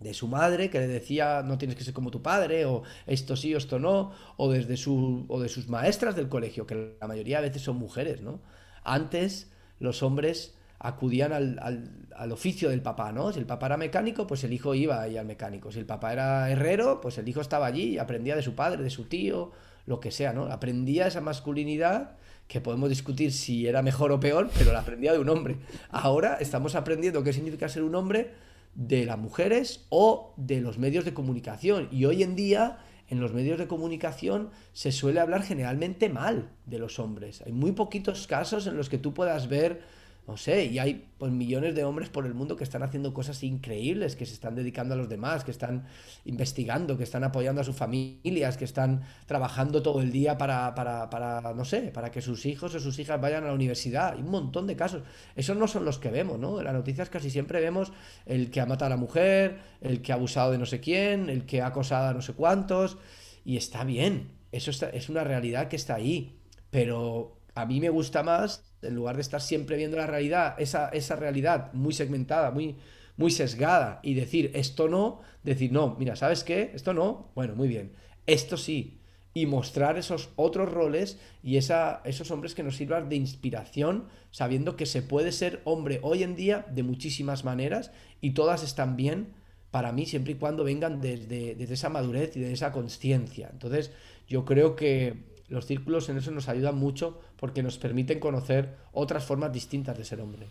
de 0.00 0.14
su 0.14 0.28
madre 0.28 0.68
que 0.68 0.78
le 0.78 0.88
decía 0.88 1.42
no 1.42 1.58
tienes 1.58 1.76
que 1.76 1.84
ser 1.84 1.94
como 1.94 2.10
tu 2.10 2.22
padre 2.22 2.66
o 2.66 2.82
esto 3.06 3.34
sí 3.34 3.54
o 3.54 3.58
esto 3.58 3.78
no 3.78 4.12
o 4.36 4.50
desde 4.52 4.76
su 4.76 5.24
o 5.28 5.40
de 5.40 5.48
sus 5.48 5.68
maestras 5.68 6.14
del 6.14 6.28
colegio 6.28 6.66
que 6.66 6.96
la 7.00 7.06
mayoría 7.06 7.40
de 7.40 7.48
veces 7.48 7.62
son 7.62 7.76
mujeres 7.76 8.20
no 8.20 8.42
antes 8.86 9.50
los 9.78 10.02
hombres 10.02 10.54
acudían 10.78 11.32
al, 11.32 12.32
oficio 12.32 12.70
del 12.70 12.82
papá, 12.82 13.12
¿no? 13.12 13.32
Si 13.32 13.38
el 13.38 13.46
papá 13.46 13.66
era 13.66 13.76
mecánico, 13.76 14.26
pues 14.26 14.44
el 14.44 14.52
hijo 14.52 14.74
iba 14.74 15.00
ahí 15.02 15.16
al 15.16 15.26
mecánico. 15.26 15.72
Si 15.72 15.78
el 15.78 15.86
papá 15.86 16.12
era 16.12 16.50
herrero, 16.50 17.00
pues 17.00 17.18
el 17.18 17.28
hijo 17.28 17.40
estaba 17.40 17.66
allí 17.66 17.94
y 17.94 17.98
aprendía 17.98 18.36
de 18.36 18.42
su 18.42 18.54
padre, 18.54 18.82
de 18.82 18.90
su 18.90 19.04
tío, 19.04 19.52
lo 19.86 20.00
que 20.00 20.10
sea, 20.10 20.32
¿no? 20.32 20.44
Aprendía 20.46 21.06
esa 21.06 21.20
masculinidad 21.20 22.16
que 22.48 22.60
podemos 22.60 22.88
discutir 22.88 23.32
si 23.32 23.66
era 23.66 23.82
mejor 23.82 24.12
o 24.12 24.20
peor, 24.20 24.50
pero 24.56 24.72
la 24.72 24.80
aprendía 24.80 25.12
de 25.12 25.18
un 25.18 25.28
hombre. 25.28 25.56
Ahora 25.90 26.36
estamos 26.40 26.74
aprendiendo 26.74 27.22
qué 27.22 27.32
significa 27.32 27.68
ser 27.68 27.82
un 27.82 27.94
hombre 27.94 28.32
de 28.74 29.06
las 29.06 29.18
mujeres 29.18 29.86
o 29.88 30.34
de 30.36 30.60
los 30.60 30.78
medios 30.78 31.04
de 31.04 31.14
comunicación. 31.14 31.88
Y 31.90 32.04
hoy 32.04 32.22
en 32.22 32.36
día 32.36 32.78
en 33.08 33.20
los 33.20 33.32
medios 33.32 33.58
de 33.58 33.66
comunicación 33.66 34.50
se 34.72 34.92
suele 34.92 35.20
hablar 35.20 35.42
generalmente 35.42 36.08
mal 36.08 36.50
de 36.64 36.78
los 36.78 36.98
hombres. 36.98 37.42
Hay 37.46 37.52
muy 37.52 37.72
poquitos 37.72 38.26
casos 38.26 38.66
en 38.66 38.76
los 38.76 38.88
que 38.88 38.98
tú 38.98 39.14
puedas 39.14 39.48
ver 39.48 39.82
no 40.26 40.36
sé, 40.36 40.64
y 40.64 40.80
hay 40.80 41.08
pues 41.18 41.30
millones 41.30 41.76
de 41.76 41.84
hombres 41.84 42.08
por 42.08 42.26
el 42.26 42.34
mundo 42.34 42.56
que 42.56 42.64
están 42.64 42.82
haciendo 42.82 43.14
cosas 43.14 43.44
increíbles, 43.44 44.16
que 44.16 44.26
se 44.26 44.34
están 44.34 44.56
dedicando 44.56 44.94
a 44.94 44.96
los 44.96 45.08
demás, 45.08 45.44
que 45.44 45.52
están 45.52 45.86
investigando, 46.24 46.98
que 46.98 47.04
están 47.04 47.22
apoyando 47.22 47.60
a 47.60 47.64
sus 47.64 47.76
familias, 47.76 48.56
que 48.56 48.64
están 48.64 49.02
trabajando 49.26 49.82
todo 49.82 50.00
el 50.00 50.10
día 50.10 50.36
para, 50.36 50.74
para, 50.74 51.08
para, 51.10 51.54
no 51.54 51.64
sé, 51.64 51.92
para 51.94 52.10
que 52.10 52.20
sus 52.20 52.44
hijos 52.44 52.74
o 52.74 52.80
sus 52.80 52.98
hijas 52.98 53.20
vayan 53.20 53.44
a 53.44 53.48
la 53.48 53.52
universidad. 53.52 54.14
Hay 54.14 54.20
un 54.20 54.30
montón 54.30 54.66
de 54.66 54.74
casos. 54.74 55.04
Esos 55.36 55.56
no 55.56 55.68
son 55.68 55.84
los 55.84 55.98
que 55.98 56.10
vemos, 56.10 56.40
¿no? 56.40 56.58
En 56.58 56.64
las 56.64 56.74
noticias 56.74 57.08
casi 57.08 57.30
siempre 57.30 57.60
vemos 57.60 57.92
el 58.24 58.50
que 58.50 58.60
ha 58.60 58.66
matado 58.66 58.86
a 58.86 58.96
la 58.96 59.00
mujer, 59.00 59.58
el 59.80 60.02
que 60.02 60.10
ha 60.10 60.16
abusado 60.16 60.50
de 60.50 60.58
no 60.58 60.66
sé 60.66 60.80
quién, 60.80 61.30
el 61.30 61.46
que 61.46 61.62
ha 61.62 61.68
acosado 61.68 62.08
a 62.08 62.12
no 62.14 62.20
sé 62.20 62.32
cuántos, 62.32 62.98
y 63.44 63.56
está 63.56 63.84
bien. 63.84 64.32
Eso 64.50 64.72
es 64.72 65.08
una 65.08 65.22
realidad 65.22 65.68
que 65.68 65.76
está 65.76 65.94
ahí. 65.94 66.40
Pero 66.70 67.38
a 67.54 67.64
mí 67.64 67.80
me 67.80 67.90
gusta 67.90 68.24
más 68.24 68.65
en 68.82 68.94
lugar 68.94 69.16
de 69.16 69.22
estar 69.22 69.40
siempre 69.40 69.76
viendo 69.76 69.96
la 69.96 70.06
realidad, 70.06 70.54
esa, 70.58 70.88
esa 70.90 71.16
realidad 71.16 71.72
muy 71.72 71.92
segmentada, 71.92 72.50
muy, 72.50 72.76
muy 73.16 73.30
sesgada, 73.30 74.00
y 74.02 74.14
decir 74.14 74.50
esto 74.54 74.88
no, 74.88 75.20
decir 75.42 75.72
no, 75.72 75.96
mira, 75.98 76.16
¿sabes 76.16 76.44
qué? 76.44 76.72
Esto 76.74 76.92
no, 76.94 77.30
bueno, 77.34 77.54
muy 77.54 77.68
bien, 77.68 77.92
esto 78.26 78.56
sí, 78.56 79.00
y 79.36 79.44
mostrar 79.44 79.98
esos 79.98 80.30
otros 80.36 80.72
roles 80.72 81.18
y 81.42 81.58
esa, 81.58 82.00
esos 82.04 82.30
hombres 82.30 82.54
que 82.54 82.62
nos 82.62 82.76
sirvan 82.76 83.10
de 83.10 83.16
inspiración, 83.16 84.08
sabiendo 84.30 84.76
que 84.76 84.86
se 84.86 85.02
puede 85.02 85.30
ser 85.30 85.60
hombre 85.64 86.00
hoy 86.02 86.22
en 86.22 86.36
día 86.36 86.64
de 86.72 86.82
muchísimas 86.82 87.44
maneras 87.44 87.90
y 88.22 88.30
todas 88.30 88.62
están 88.62 88.96
bien 88.96 89.34
para 89.70 89.92
mí 89.92 90.06
siempre 90.06 90.32
y 90.32 90.36
cuando 90.36 90.64
vengan 90.64 91.02
desde, 91.02 91.54
desde 91.54 91.74
esa 91.74 91.90
madurez 91.90 92.34
y 92.34 92.40
de 92.40 92.54
esa 92.54 92.72
conciencia. 92.72 93.50
Entonces, 93.52 93.90
yo 94.26 94.46
creo 94.46 94.74
que 94.74 95.35
los 95.48 95.66
círculos 95.66 96.08
en 96.08 96.18
eso 96.18 96.30
nos 96.30 96.48
ayudan 96.48 96.76
mucho 96.76 97.20
porque 97.36 97.62
nos 97.62 97.78
permiten 97.78 98.18
conocer 98.18 98.76
otras 98.92 99.24
formas 99.24 99.52
distintas 99.52 99.96
de 99.96 100.04
ser 100.04 100.20
hombre. 100.20 100.46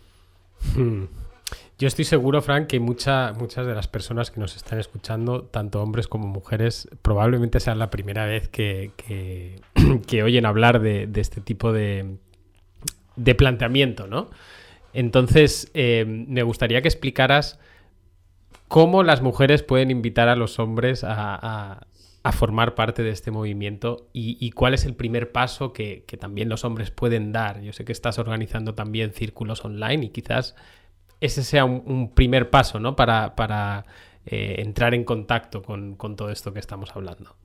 Hmm. 0.74 1.04
Yo 1.78 1.86
estoy 1.86 2.04
seguro, 2.06 2.40
Frank, 2.40 2.66
que 2.68 2.80
muchas 2.80 3.36
de 3.38 3.74
las 3.74 3.86
personas 3.86 4.30
que 4.30 4.40
nos 4.40 4.56
están 4.56 4.80
escuchando, 4.80 5.42
tanto 5.42 5.82
hombres 5.82 6.08
como 6.08 6.26
mujeres, 6.26 6.88
probablemente 7.02 7.60
sea 7.60 7.74
la 7.74 7.90
primera 7.90 8.24
vez 8.24 8.48
que, 8.48 8.92
que, 8.96 10.22
oyen 10.22 10.46
hablar 10.46 10.80
de, 10.80 11.08
este 11.14 11.40
tipo 11.42 11.72
de, 11.72 12.16
de, 13.16 13.34
planteamiento, 13.34 14.06
¿no? 14.06 14.30
Entonces, 14.94 15.70
eh, 15.74 16.04
me 16.06 16.42
gustaría 16.42 16.80
que 16.80 16.88
explicaras 16.88 17.60
cómo 18.68 19.02
las 19.02 19.20
mujeres 19.20 19.62
pueden 19.62 19.90
invitar 19.90 20.28
a 20.28 20.36
los 20.36 20.58
hombres 20.58 21.04
a 21.04 21.86
formar 22.32 22.74
parte 22.74 23.02
de 23.02 23.10
este 23.10 23.30
movimiento 23.30 24.08
y, 24.12 24.50
cuál 24.50 24.74
es 24.74 24.84
el 24.84 24.94
primer 24.94 25.32
paso 25.32 25.72
que, 25.72 26.04
también 26.18 26.48
los 26.48 26.64
hombres 26.64 26.90
pueden 26.90 27.32
dar. 27.32 27.60
Yo 27.60 27.72
sé 27.72 27.84
que 27.84 27.92
estás 27.92 28.18
organizando 28.18 28.74
también 28.74 29.12
círculos 29.12 29.64
online 29.64 30.06
y 30.06 30.08
quizás 30.10 30.56
ese 31.20 31.44
sea 31.44 31.64
un, 31.64 32.12
primer 32.14 32.50
paso 32.50 32.80
¿no? 32.80 32.96
para, 32.96 33.36
para 33.36 33.86
eh, 34.24 34.56
entrar 34.58 34.94
en 34.94 35.04
contacto 35.04 35.62
con, 35.62 35.96
todo 36.16 36.30
esto 36.30 36.52
que 36.52 36.58
estamos 36.58 36.90
hablando. 36.94 37.36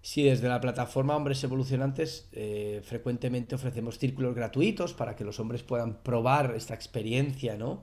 Sí, 0.00 0.22
desde 0.22 0.48
la 0.48 0.60
plataforma 0.60 1.14
Hombres 1.14 1.44
Evolucionantes 1.44 2.30
eh, 2.32 2.80
frecuentemente 2.82 3.54
ofrecemos 3.54 3.98
círculos 3.98 4.34
gratuitos 4.34 4.94
para 4.94 5.16
que 5.16 5.24
los 5.24 5.38
hombres 5.38 5.62
puedan 5.62 6.02
probar 6.02 6.54
esta 6.56 6.72
experiencia, 6.72 7.58
¿no? 7.58 7.82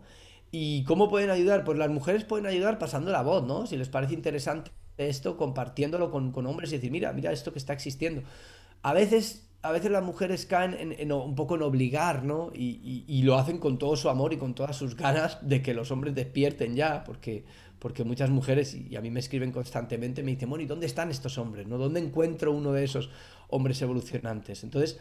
¿Y 0.50 0.84
cómo 0.86 1.10
pueden 1.10 1.30
ayudar? 1.30 1.64
Pues 1.64 1.78
las 1.78 1.90
mujeres 1.90 2.24
pueden 2.24 2.48
ayudar 2.48 2.80
pasando 2.80 3.12
la 3.12 3.22
voz, 3.22 3.46
¿no? 3.46 3.68
Si 3.68 3.78
les 3.78 3.90
parece 3.90 4.16
interesante 4.16 4.72
esto 4.98 5.38
compartiéndolo 5.38 6.12
con, 6.12 6.46
hombres 6.46 6.72
y 6.72 6.76
decir, 6.76 6.92
mira, 6.92 7.14
mira 7.14 7.32
esto 7.32 7.52
que 7.52 7.60
está 7.60 7.74
existiendo. 7.74 8.24
A 8.82 8.94
veces 8.94 9.48
a 9.64 9.72
veces 9.72 9.92
las 9.92 10.04
mujeres 10.04 10.46
caen 10.46 10.96
en, 10.98 11.12
un 11.12 11.36
poco 11.36 11.56
en 11.56 11.64
obligar, 11.64 12.24
¿no? 12.24 12.52
Y, 12.54 13.22
lo 13.24 13.36
hacen 13.38 13.58
con 13.58 13.78
todo 13.78 13.96
su 13.96 14.08
amor 14.08 14.32
y 14.32 14.38
con 14.38 14.54
todas 14.54 14.78
sus 14.78 14.96
ganas 14.96 15.40
de 15.42 15.62
que 15.62 15.74
los 15.74 15.92
hombres 15.92 16.16
despierten 16.16 16.76
ya, 16.76 17.04
porque, 17.04 17.44
porque 17.80 18.04
muchas 18.04 18.30
mujeres, 18.30 18.76
y 18.76 18.96
a 18.96 19.02
mí 19.02 19.10
me 19.10 19.20
escriben 19.20 19.52
constantemente, 19.52 20.24
me 20.24 20.32
dicen, 20.32 20.50
bueno, 20.50 20.64
¿y 20.64 20.68
dónde 20.68 20.86
están 20.86 21.10
estos 21.10 21.38
hombres? 21.38 21.68
¿no? 21.68 21.78
¿Dónde 21.78 22.00
encuentro 22.00 22.52
uno 22.54 22.72
de 22.72 22.84
esos 22.84 23.10
hombres 23.50 23.82
evolucionantes? 23.82 24.64
Entonces, 24.64 25.00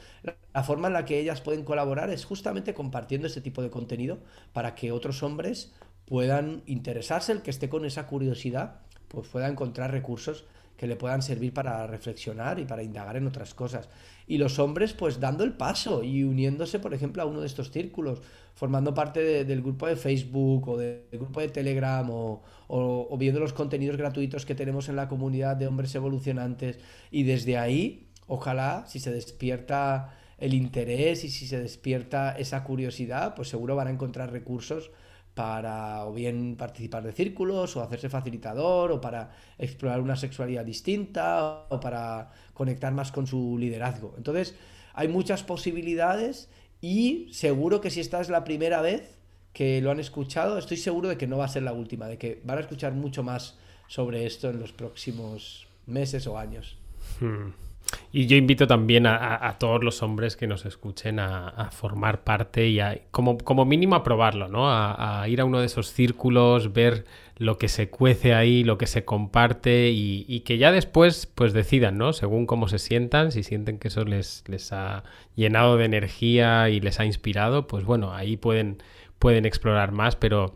la 0.52 0.64
forma 0.64 0.88
en 0.88 0.94
la 0.94 1.04
que 1.04 1.20
ellas 1.20 1.42
pueden 1.42 1.62
colaborar 1.62 2.10
es 2.10 2.24
justamente 2.24 2.74
compartiendo 2.74 3.28
ese 3.28 3.42
tipo 3.42 3.62
de 3.62 3.70
contenido 3.70 4.18
para 4.52 4.74
que 4.74 4.90
otros 4.90 5.22
hombres 5.22 5.74
puedan 6.06 6.62
interesarse, 6.66 7.30
el 7.30 7.42
que 7.42 7.50
esté 7.50 7.68
con 7.68 7.84
esa 7.84 8.06
curiosidad 8.06 8.80
pues 9.08 9.28
pueda 9.28 9.48
encontrar 9.48 9.90
recursos 9.90 10.44
que 10.76 10.86
le 10.86 10.96
puedan 10.96 11.22
servir 11.22 11.54
para 11.54 11.86
reflexionar 11.86 12.58
y 12.58 12.64
para 12.64 12.82
indagar 12.82 13.16
en 13.16 13.26
otras 13.26 13.54
cosas. 13.54 13.88
Y 14.26 14.38
los 14.38 14.58
hombres, 14.58 14.92
pues 14.92 15.20
dando 15.20 15.44
el 15.44 15.54
paso 15.54 16.02
y 16.02 16.24
uniéndose, 16.24 16.78
por 16.78 16.92
ejemplo, 16.92 17.22
a 17.22 17.26
uno 17.26 17.40
de 17.40 17.46
estos 17.46 17.70
círculos, 17.70 18.20
formando 18.54 18.92
parte 18.92 19.44
del 19.44 19.62
grupo 19.62 19.86
de 19.86 19.96
Facebook 19.96 20.68
o 20.68 20.76
del 20.76 21.02
grupo 21.12 21.40
de 21.40 21.48
Telegram 21.48 22.08
o, 22.10 22.42
o, 22.68 23.16
viendo 23.18 23.40
los 23.40 23.52
contenidos 23.52 23.96
gratuitos 23.96 24.44
que 24.44 24.54
tenemos 24.54 24.88
en 24.88 24.96
la 24.96 25.08
comunidad 25.08 25.56
de 25.56 25.66
hombres 25.66 25.94
evolucionantes. 25.94 26.78
Y 27.10 27.22
desde 27.22 27.56
ahí, 27.56 28.08
ojalá, 28.26 28.84
si 28.86 28.98
se 28.98 29.10
despierta 29.10 30.14
el 30.38 30.52
interés 30.52 31.24
y 31.24 31.30
si 31.30 31.46
se 31.46 31.58
despierta 31.58 32.36
esa 32.36 32.64
curiosidad, 32.64 33.34
pues 33.34 33.48
seguro 33.48 33.76
van 33.76 33.88
a 33.88 33.92
encontrar 33.92 34.30
recursos 34.30 34.90
para 35.36 36.06
o 36.06 36.14
bien 36.14 36.56
participar 36.56 37.02
de 37.02 37.12
círculos 37.12 37.76
o 37.76 37.82
hacerse 37.82 38.08
facilitador 38.08 38.90
o 38.90 39.02
para 39.02 39.36
explorar 39.58 40.00
una 40.00 40.16
sexualidad 40.16 40.64
distinta 40.64 41.66
o 41.68 41.78
para 41.78 42.32
conectar 42.54 42.90
más 42.94 43.12
con 43.12 43.26
su 43.26 43.58
liderazgo. 43.58 44.14
Entonces, 44.16 44.56
hay 44.94 45.08
muchas 45.08 45.42
posibilidades 45.42 46.48
y 46.80 47.28
seguro 47.32 47.82
que 47.82 47.90
si 47.90 48.00
esta 48.00 48.22
es 48.22 48.30
la 48.30 48.44
primera 48.44 48.80
vez 48.80 49.18
que 49.52 49.82
lo 49.82 49.90
han 49.90 50.00
escuchado, 50.00 50.56
estoy 50.56 50.78
seguro 50.78 51.10
de 51.10 51.18
que 51.18 51.26
no 51.26 51.36
va 51.36 51.44
a 51.44 51.48
ser 51.48 51.64
la 51.64 51.74
última, 51.74 52.06
de 52.06 52.16
que 52.16 52.40
van 52.42 52.56
a 52.56 52.62
escuchar 52.62 52.94
mucho 52.94 53.22
más 53.22 53.58
sobre 53.88 54.24
esto 54.24 54.48
en 54.48 54.58
los 54.58 54.72
próximos 54.72 55.68
meses 55.84 56.26
o 56.26 56.38
años. 56.38 56.78
Hmm. 57.20 57.65
Y 58.12 58.26
yo 58.26 58.36
invito 58.36 58.66
también 58.66 59.06
a, 59.06 59.56
todos 59.58 59.84
los 59.84 60.02
hombres 60.02 60.36
que 60.36 60.46
nos 60.46 60.64
escuchen 60.64 61.18
a, 61.18 61.70
formar 61.70 62.24
parte 62.24 62.68
y 62.68 62.80
a, 62.80 62.98
como, 63.10 63.38
como, 63.38 63.64
mínimo 63.64 63.94
a 63.94 64.02
probarlo, 64.02 64.48
¿no? 64.48 64.70
A, 64.70 65.24
ir 65.28 65.40
a 65.40 65.44
uno 65.44 65.60
de 65.60 65.66
esos 65.66 65.92
círculos, 65.92 66.72
ver 66.72 67.04
lo 67.36 67.58
que 67.58 67.68
se 67.68 67.90
cuece 67.90 68.34
ahí, 68.34 68.64
lo 68.64 68.78
que 68.78 68.86
se 68.86 69.04
comparte 69.04 69.90
y, 69.90 70.40
que 70.40 70.58
ya 70.58 70.72
después 70.72 71.26
pues 71.26 71.52
decidan, 71.52 71.98
¿no? 71.98 72.12
Según 72.12 72.46
cómo 72.46 72.68
se 72.68 72.78
sientan, 72.78 73.32
si 73.32 73.42
sienten 73.42 73.78
que 73.78 73.88
eso 73.88 74.04
les, 74.04 74.44
les 74.46 74.72
ha 74.72 75.04
llenado 75.34 75.76
de 75.76 75.84
energía 75.84 76.70
y 76.70 76.80
les 76.80 76.98
ha 77.00 77.04
inspirado, 77.04 77.66
pues 77.66 77.84
bueno, 77.84 78.14
ahí 78.14 78.36
pueden, 78.36 78.82
pueden 79.18 79.44
explorar 79.44 79.92
más, 79.92 80.16
pero 80.16 80.54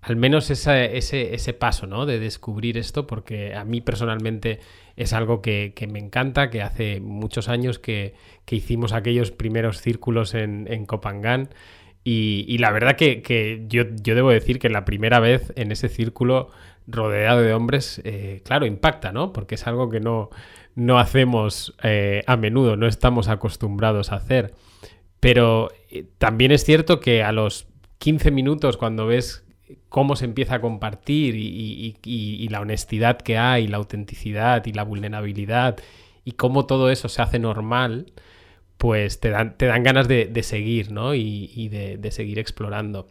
al 0.00 0.16
menos 0.16 0.50
ese, 0.50 0.96
ese 0.96 1.52
paso, 1.52 1.86
¿no? 1.86 2.06
De 2.06 2.18
descubrir 2.18 2.78
esto, 2.78 3.06
porque 3.06 3.54
a 3.54 3.64
mí 3.64 3.80
personalmente 3.80 4.60
es 4.96 5.12
algo 5.12 5.42
que, 5.42 5.74
me 5.90 5.98
encanta, 5.98 6.50
que 6.50 6.62
hace 6.62 7.00
muchos 7.00 7.48
años 7.48 7.78
que, 7.78 8.14
hicimos 8.50 8.92
aquellos 8.92 9.30
primeros 9.30 9.80
círculos 9.80 10.34
en, 10.34 10.66
en 10.70 10.86
Copangán. 10.86 11.48
Y, 12.04 12.58
la 12.58 12.72
verdad 12.72 12.96
que, 12.96 13.64
yo, 13.68 13.84
debo 13.84 14.30
decir 14.30 14.58
que 14.58 14.68
la 14.68 14.84
primera 14.84 15.20
vez 15.20 15.52
en 15.56 15.70
ese 15.70 15.88
círculo 15.88 16.50
rodeado 16.86 17.42
de 17.42 17.54
hombres, 17.54 18.00
eh, 18.04 18.42
claro, 18.44 18.66
impacta, 18.66 19.12
¿no? 19.12 19.32
Porque 19.32 19.54
es 19.54 19.66
algo 19.68 19.88
que 19.88 20.00
no, 20.00 20.30
no 20.74 20.98
hacemos 20.98 21.74
eh, 21.84 22.24
a 22.26 22.36
menudo, 22.36 22.76
no 22.76 22.88
estamos 22.88 23.28
acostumbrados 23.28 24.10
a 24.10 24.16
hacer. 24.16 24.54
Pero 25.20 25.70
eh, 25.90 26.04
también 26.18 26.50
es 26.50 26.64
cierto 26.64 26.98
que 26.98 27.22
a 27.22 27.30
los 27.30 27.68
15 27.98 28.32
minutos, 28.32 28.76
cuando 28.76 29.06
ves 29.06 29.44
cómo 29.88 30.16
se 30.16 30.24
empieza 30.24 30.56
a 30.56 30.60
compartir 30.60 31.34
y, 31.36 32.48
la 32.48 32.60
honestidad 32.60 33.18
que 33.18 33.38
hay, 33.38 33.66
la 33.68 33.78
autenticidad 33.78 34.64
y 34.66 34.72
la 34.72 34.82
vulnerabilidad 34.82 35.78
y 36.24 36.32
cómo 36.32 36.66
todo 36.66 36.90
eso 36.90 37.08
se 37.08 37.22
hace 37.22 37.38
normal, 37.38 38.12
pues 38.78 39.20
te 39.20 39.30
dan, 39.30 39.56
te 39.56 39.66
dan 39.66 39.82
ganas 39.82 40.08
de, 40.08 40.42
seguir, 40.42 40.92
¿no? 40.92 41.14
Y, 41.14 41.68
de, 41.68 42.10
seguir 42.10 42.38
explorando. 42.38 43.08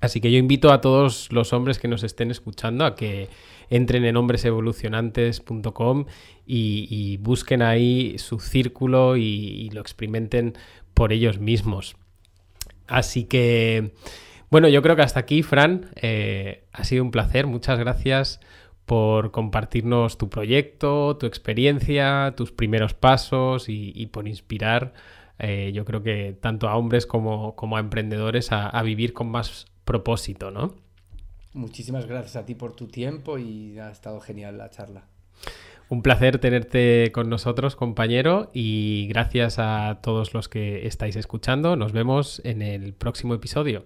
Así 0.00 0.20
que 0.20 0.30
yo 0.32 0.38
invito 0.38 0.72
a 0.72 0.80
todos 0.80 1.30
los 1.30 1.52
hombres 1.52 1.78
que 1.78 1.88
nos 1.88 2.02
estén 2.04 2.30
escuchando 2.30 2.86
a 2.86 2.94
que 2.94 3.28
entren 3.68 4.04
en 4.04 4.16
hombresevolucionantes.com 4.16 6.06
y, 6.46 6.86
y 6.88 7.16
busquen 7.18 7.60
ahí 7.60 8.16
su 8.18 8.40
círculo 8.40 9.16
y 9.16 9.68
lo 9.70 9.80
experimenten 9.80 10.54
por 10.94 11.12
ellos 11.12 11.38
mismos. 11.38 11.96
Así 12.86 13.24
que... 13.24 13.92
Bueno, 14.50 14.68
yo 14.68 14.82
creo 14.82 14.96
que 14.96 15.02
hasta 15.02 15.20
aquí, 15.20 15.44
Fran, 15.44 15.90
eh, 15.94 16.64
ha 16.72 16.82
sido 16.82 17.04
un 17.04 17.12
placer. 17.12 17.46
Muchas 17.46 17.78
gracias 17.78 18.40
por 18.84 19.30
compartirnos 19.30 20.18
tu 20.18 20.28
proyecto, 20.28 21.16
tu 21.16 21.26
experiencia, 21.26 22.34
tus 22.36 22.50
primeros 22.50 22.92
pasos 22.92 23.66
y, 23.68 24.06
por 24.06 24.26
inspirar, 24.26 24.92
eh, 25.38 25.70
yo 25.72 25.84
creo 25.84 26.02
que 26.02 26.36
tanto 26.40 26.68
a 26.68 26.76
hombres 26.76 27.06
como, 27.06 27.54
como 27.54 27.76
a 27.76 27.80
emprendedores 27.80 28.50
a, 28.50 28.68
a, 28.68 28.82
vivir 28.82 29.12
con 29.12 29.30
más 29.30 29.66
propósito, 29.84 30.50
¿no? 30.50 30.74
Muchísimas 31.52 32.06
gracias 32.06 32.34
a 32.34 32.44
ti 32.44 32.56
por 32.56 32.74
tu 32.74 32.88
tiempo 32.88 33.38
y 33.38 33.78
ha 33.78 33.92
estado 33.92 34.20
genial 34.20 34.58
la 34.58 34.70
charla. 34.70 35.04
Un 35.88 36.02
placer 36.02 36.38
tenerte 36.38 37.12
con 37.12 37.28
nosotros, 37.28 37.76
compañero, 37.76 38.50
y 38.52 39.06
gracias 39.08 39.60
a 39.60 40.00
todos 40.02 40.34
los 40.34 40.48
que 40.48 40.88
estáis 40.88 41.14
escuchando. 41.14 41.76
Nos 41.76 41.92
vemos 41.92 42.42
en 42.44 42.62
el 42.62 42.92
próximo 42.94 43.34
episodio. 43.34 43.84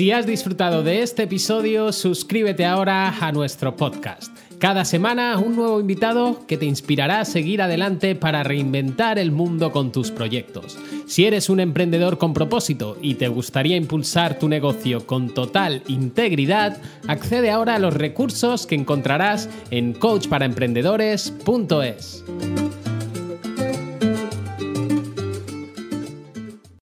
Si 0.00 0.12
has 0.12 0.26
disfrutado 0.26 0.82
de 0.82 1.02
este 1.02 1.24
episodio, 1.24 1.92
suscríbete 1.92 2.64
ahora 2.64 3.18
a 3.20 3.32
nuestro 3.32 3.76
podcast. 3.76 4.34
Cada 4.58 4.84
semana 4.84 5.38
un 5.38 5.56
nuevo 5.56 5.80
invitado 5.80 6.46
que 6.46 6.58
te 6.58 6.66
inspirará 6.66 7.20
a 7.20 7.24
seguir 7.24 7.60
adelante 7.60 8.14
para 8.14 8.42
reinventar 8.42 9.18
el 9.18 9.30
mundo 9.30 9.72
con 9.72 9.90
tus 9.90 10.10
proyectos. 10.10 10.78
Si 11.06 11.24
eres 11.24 11.48
un 11.48 11.60
emprendedor 11.60 12.18
con 12.18 12.34
propósito 12.34 12.98
y 13.00 13.14
te 13.14 13.28
gustaría 13.28 13.76
impulsar 13.76 14.38
tu 14.38 14.48
negocio 14.48 15.06
con 15.06 15.32
total 15.34 15.82
integridad, 15.88 16.76
accede 17.08 17.50
ahora 17.50 17.76
a 17.76 17.78
los 17.78 17.94
recursos 17.94 18.66
que 18.66 18.74
encontrarás 18.74 19.48
en 19.70 19.94
coachparaemprendedores.es. 19.94 22.24